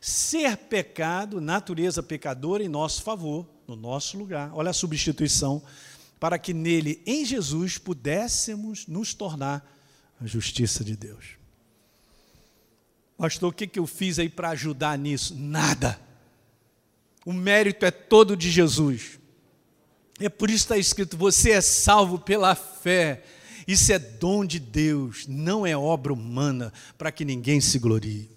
ser 0.00 0.56
pecado, 0.56 1.40
natureza 1.40 2.02
pecadora, 2.02 2.62
em 2.62 2.68
nosso 2.68 3.02
favor, 3.02 3.46
no 3.66 3.76
nosso 3.76 4.18
lugar. 4.18 4.50
Olha 4.52 4.70
a 4.70 4.74
substituição, 4.74 5.62
para 6.18 6.38
que 6.38 6.52
nele, 6.52 7.02
em 7.06 7.24
Jesus, 7.24 7.78
pudéssemos 7.78 8.86
nos 8.86 9.14
tornar 9.14 9.64
a 10.20 10.26
justiça 10.26 10.82
de 10.82 10.96
Deus. 10.96 11.38
Pastor, 13.16 13.50
o 13.50 13.52
que, 13.52 13.66
que 13.66 13.78
eu 13.78 13.86
fiz 13.86 14.18
aí 14.18 14.28
para 14.28 14.50
ajudar 14.50 14.98
nisso? 14.98 15.34
Nada. 15.36 15.98
O 17.24 17.32
mérito 17.32 17.86
é 17.86 17.90
todo 17.90 18.36
de 18.36 18.50
Jesus. 18.50 19.18
É 20.20 20.28
por 20.28 20.50
isso 20.50 20.66
que 20.66 20.72
está 20.72 20.78
escrito: 20.78 21.16
você 21.16 21.52
é 21.52 21.60
salvo 21.60 22.18
pela 22.18 22.54
fé. 22.54 23.22
Isso 23.66 23.92
é 23.92 23.98
dom 23.98 24.44
de 24.44 24.58
Deus, 24.58 25.26
não 25.26 25.66
é 25.66 25.74
obra 25.76 26.12
humana 26.12 26.72
para 26.98 27.10
que 27.10 27.24
ninguém 27.24 27.60
se 27.60 27.78
glorie. 27.78 28.30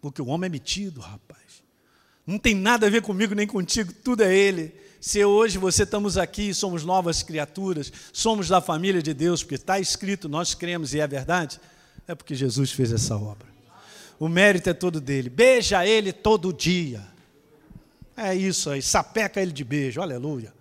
Porque 0.00 0.22
o 0.22 0.26
homem 0.26 0.46
é 0.46 0.50
metido, 0.50 1.00
rapaz. 1.00 1.62
Não 2.24 2.38
tem 2.38 2.54
nada 2.54 2.86
a 2.86 2.90
ver 2.90 3.02
comigo 3.02 3.34
nem 3.34 3.46
contigo, 3.46 3.92
tudo 3.92 4.22
é 4.22 4.34
Ele. 4.34 4.72
Se 5.00 5.24
hoje 5.24 5.58
você 5.58 5.82
estamos 5.82 6.16
aqui, 6.16 6.54
somos 6.54 6.84
novas 6.84 7.24
criaturas, 7.24 7.92
somos 8.12 8.48
da 8.48 8.60
família 8.60 9.02
de 9.02 9.12
Deus, 9.12 9.42
porque 9.42 9.56
está 9.56 9.80
escrito, 9.80 10.28
nós 10.28 10.54
cremos 10.54 10.94
e 10.94 11.00
é 11.00 11.06
verdade, 11.08 11.60
é 12.06 12.14
porque 12.14 12.36
Jesus 12.36 12.70
fez 12.70 12.92
essa 12.92 13.16
obra. 13.16 13.48
O 14.20 14.28
mérito 14.28 14.70
é 14.70 14.72
todo 14.72 15.00
dele. 15.00 15.28
Beija 15.28 15.84
Ele 15.84 16.12
todo 16.12 16.52
dia. 16.52 17.04
É 18.16 18.32
isso 18.32 18.70
aí, 18.70 18.80
sapeca 18.80 19.40
Ele 19.40 19.50
de 19.50 19.64
beijo, 19.64 20.00
aleluia. 20.00 20.54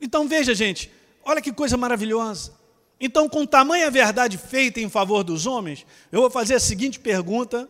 Então 0.00 0.26
veja, 0.26 0.54
gente, 0.54 0.90
olha 1.24 1.42
que 1.42 1.52
coisa 1.52 1.76
maravilhosa. 1.76 2.52
Então, 3.00 3.28
com 3.28 3.46
tamanha 3.46 3.90
verdade 3.90 4.36
feita 4.36 4.78
em 4.78 4.88
favor 4.90 5.24
dos 5.24 5.46
homens, 5.46 5.86
eu 6.12 6.20
vou 6.20 6.30
fazer 6.30 6.54
a 6.54 6.60
seguinte 6.60 7.00
pergunta. 7.00 7.68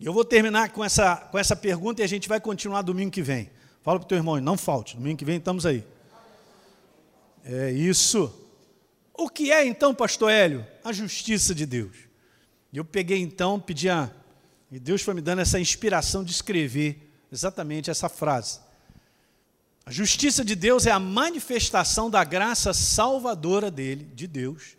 Eu 0.00 0.12
vou 0.12 0.24
terminar 0.24 0.70
com 0.70 0.84
essa, 0.84 1.16
com 1.16 1.38
essa 1.38 1.56
pergunta 1.56 2.02
e 2.02 2.04
a 2.04 2.06
gente 2.06 2.28
vai 2.28 2.38
continuar 2.38 2.82
domingo 2.82 3.10
que 3.10 3.22
vem. 3.22 3.50
Fala 3.82 3.98
para 3.98 4.06
o 4.06 4.08
teu 4.08 4.18
irmão, 4.18 4.40
não 4.40 4.56
falte, 4.56 4.96
domingo 4.96 5.16
que 5.16 5.24
vem 5.24 5.38
estamos 5.38 5.66
aí. 5.66 5.82
É 7.44 7.70
isso. 7.70 8.32
O 9.14 9.28
que 9.28 9.50
é 9.50 9.66
então, 9.66 9.94
pastor 9.94 10.30
Hélio? 10.30 10.66
A 10.84 10.92
justiça 10.92 11.54
de 11.54 11.64
Deus. 11.64 11.96
Eu 12.72 12.84
peguei 12.84 13.18
então, 13.22 13.58
pedi 13.58 13.88
a. 13.88 14.10
E 14.70 14.78
Deus 14.78 15.00
foi 15.00 15.14
me 15.14 15.20
dando 15.20 15.40
essa 15.40 15.58
inspiração 15.58 16.22
de 16.22 16.30
escrever 16.30 17.10
exatamente 17.32 17.90
essa 17.90 18.08
frase. 18.08 18.60
A 19.88 19.92
justiça 19.92 20.44
de 20.44 20.56
Deus 20.56 20.84
é 20.84 20.90
a 20.90 20.98
manifestação 20.98 22.10
da 22.10 22.24
graça 22.24 22.74
salvadora 22.74 23.70
dele, 23.70 24.10
de 24.16 24.26
Deus, 24.26 24.76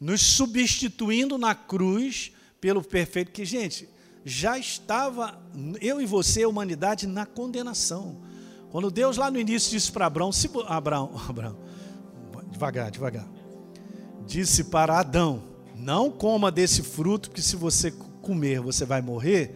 nos 0.00 0.20
substituindo 0.20 1.38
na 1.38 1.54
cruz 1.54 2.32
pelo 2.60 2.82
perfeito 2.82 3.30
que, 3.30 3.44
gente, 3.44 3.88
já 4.24 4.58
estava 4.58 5.40
eu 5.80 6.00
e 6.00 6.06
você, 6.06 6.42
a 6.42 6.48
humanidade, 6.48 7.06
na 7.06 7.24
condenação. 7.24 8.20
Quando 8.72 8.90
Deus 8.90 9.16
lá 9.16 9.30
no 9.30 9.38
início 9.38 9.70
disse 9.70 9.92
para 9.92 10.06
Abraão, 10.06 10.32
se, 10.32 10.50
Abraão, 10.66 11.12
Abraão, 11.28 11.56
devagar, 12.50 12.90
devagar, 12.90 13.28
disse 14.26 14.64
para 14.64 14.98
Adão, 14.98 15.44
não 15.76 16.10
coma 16.10 16.50
desse 16.50 16.82
fruto, 16.82 17.30
que 17.30 17.40
se 17.40 17.54
você 17.54 17.92
comer, 18.20 18.60
você 18.60 18.84
vai 18.84 19.00
morrer. 19.00 19.54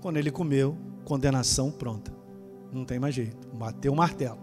Quando 0.00 0.16
ele 0.16 0.30
comeu, 0.30 0.74
condenação 1.04 1.70
pronta. 1.70 2.14
Não 2.72 2.86
tem 2.86 2.98
mais 2.98 3.14
jeito. 3.14 3.43
Bateu 3.54 3.92
o 3.92 3.96
martelo. 3.96 4.38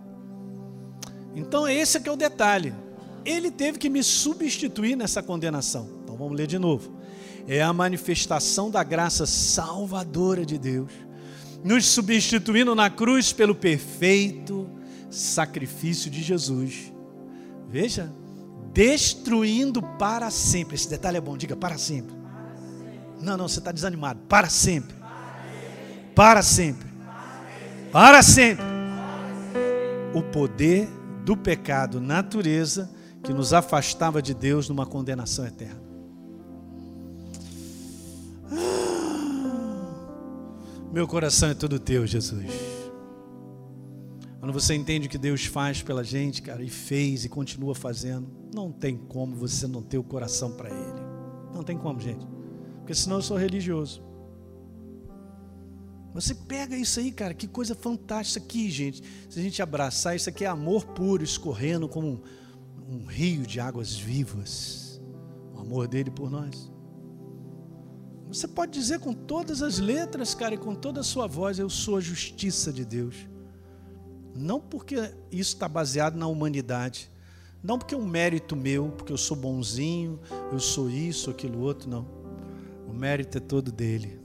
Então 1.35 1.67
esse 1.67 1.97
é 1.97 1.99
que 1.99 2.09
é 2.09 2.11
o 2.11 2.17
detalhe. 2.17 2.73
Ele 3.23 3.51
teve 3.51 3.77
que 3.77 3.89
me 3.89 4.03
substituir 4.03 4.95
nessa 4.95 5.21
condenação. 5.21 5.87
Então 6.03 6.15
vamos 6.15 6.35
ler 6.35 6.47
de 6.47 6.57
novo. 6.57 6.91
É 7.47 7.61
a 7.61 7.73
manifestação 7.73 8.69
da 8.69 8.83
graça 8.83 9.25
salvadora 9.25 10.45
de 10.45 10.57
Deus, 10.57 10.91
nos 11.63 11.85
substituindo 11.85 12.73
na 12.75 12.89
cruz 12.89 13.33
pelo 13.33 13.55
perfeito 13.55 14.69
sacrifício 15.09 16.09
de 16.09 16.21
Jesus. 16.21 16.91
Veja, 17.67 18.11
destruindo 18.73 19.81
para 19.81 20.29
sempre. 20.29 20.75
Esse 20.75 20.89
detalhe 20.89 21.17
é 21.17 21.21
bom, 21.21 21.35
diga 21.35 21.55
para 21.55 21.77
sempre. 21.77 22.15
Não, 23.19 23.37
não, 23.37 23.47
você 23.47 23.59
está 23.59 23.71
desanimado. 23.71 24.19
Para 24.27 24.49
sempre. 24.49 24.95
Para 26.15 26.41
sempre 26.41 26.91
para 27.91 28.23
sempre. 28.23 28.70
O 30.13 30.21
poder 30.21 30.89
do 31.23 31.37
pecado, 31.37 32.01
natureza, 32.01 32.89
que 33.23 33.33
nos 33.33 33.53
afastava 33.53 34.21
de 34.21 34.33
Deus 34.33 34.67
numa 34.67 34.85
condenação 34.85 35.45
eterna. 35.45 35.81
Ah, 38.51 39.91
meu 40.91 41.07
coração 41.07 41.49
é 41.49 41.53
todo 41.53 41.79
teu, 41.79 42.05
Jesus. 42.05 42.45
Quando 44.39 44.53
você 44.53 44.73
entende 44.73 45.07
o 45.07 45.09
que 45.09 45.19
Deus 45.19 45.45
faz 45.45 45.83
pela 45.83 46.03
gente, 46.03 46.41
cara, 46.41 46.63
e 46.63 46.69
fez 46.69 47.23
e 47.23 47.29
continua 47.29 47.75
fazendo, 47.75 48.27
não 48.53 48.71
tem 48.71 48.97
como 48.97 49.35
você 49.35 49.67
não 49.67 49.83
ter 49.83 49.99
o 49.99 50.03
coração 50.03 50.51
para 50.53 50.69
Ele. 50.69 51.01
Não 51.53 51.63
tem 51.63 51.77
como, 51.77 51.99
gente. 51.99 52.25
Porque 52.79 52.95
senão 52.95 53.17
eu 53.17 53.21
sou 53.21 53.37
religioso. 53.37 54.10
Você 56.13 56.35
pega 56.35 56.75
isso 56.75 56.99
aí, 56.99 57.11
cara, 57.11 57.33
que 57.33 57.47
coisa 57.47 57.73
fantástica 57.73 58.43
aqui, 58.43 58.69
gente. 58.69 59.01
Se 59.29 59.39
a 59.39 59.41
gente 59.41 59.61
abraçar, 59.61 60.15
isso 60.15 60.29
aqui 60.29 60.43
é 60.43 60.47
amor 60.47 60.85
puro 60.87 61.23
escorrendo 61.23 61.87
como 61.87 62.07
um, 62.07 62.95
um 62.95 63.05
rio 63.05 63.45
de 63.45 63.59
águas 63.59 63.95
vivas. 63.95 65.01
O 65.53 65.59
amor 65.59 65.87
dele 65.87 66.11
por 66.11 66.29
nós. 66.29 66.69
Você 68.27 68.47
pode 68.47 68.71
dizer 68.71 68.99
com 68.99 69.13
todas 69.13 69.61
as 69.61 69.79
letras, 69.79 70.33
cara, 70.33 70.55
e 70.55 70.57
com 70.57 70.75
toda 70.75 71.01
a 71.01 71.03
sua 71.03 71.27
voz: 71.27 71.59
Eu 71.59 71.69
sou 71.69 71.97
a 71.97 72.01
justiça 72.01 72.71
de 72.71 72.85
Deus. 72.85 73.15
Não 74.33 74.59
porque 74.59 74.95
isso 75.29 75.53
está 75.53 75.67
baseado 75.67 76.15
na 76.15 76.27
humanidade, 76.27 77.11
não 77.61 77.77
porque 77.77 77.93
é 77.93 77.97
um 77.97 78.05
mérito 78.05 78.55
meu, 78.55 78.89
porque 78.89 79.11
eu 79.11 79.17
sou 79.17 79.35
bonzinho, 79.35 80.19
eu 80.51 80.59
sou 80.59 80.89
isso, 80.89 81.29
aquilo 81.29 81.59
outro, 81.59 81.89
não. 81.89 82.07
O 82.87 82.93
mérito 82.93 83.37
é 83.37 83.41
todo 83.41 83.71
dele. 83.71 84.20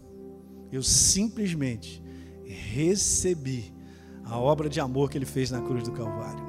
Eu 0.76 0.82
simplesmente 0.82 2.02
recebi 2.44 3.74
a 4.22 4.38
obra 4.38 4.68
de 4.68 4.78
amor 4.78 5.08
que 5.08 5.16
ele 5.16 5.24
fez 5.24 5.50
na 5.50 5.62
cruz 5.62 5.82
do 5.84 5.92
Calvário. 5.92 6.44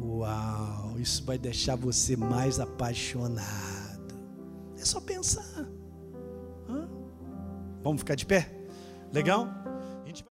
Uau, 0.00 0.94
isso 1.00 1.24
vai 1.24 1.36
deixar 1.36 1.74
você 1.74 2.16
mais 2.16 2.60
apaixonado. 2.60 4.14
É 4.78 4.84
só 4.84 5.00
pensar. 5.00 5.68
Hã? 6.68 6.88
Vamos 7.82 7.98
ficar 7.98 8.14
de 8.14 8.24
pé? 8.24 8.48
Legal? 9.12 9.48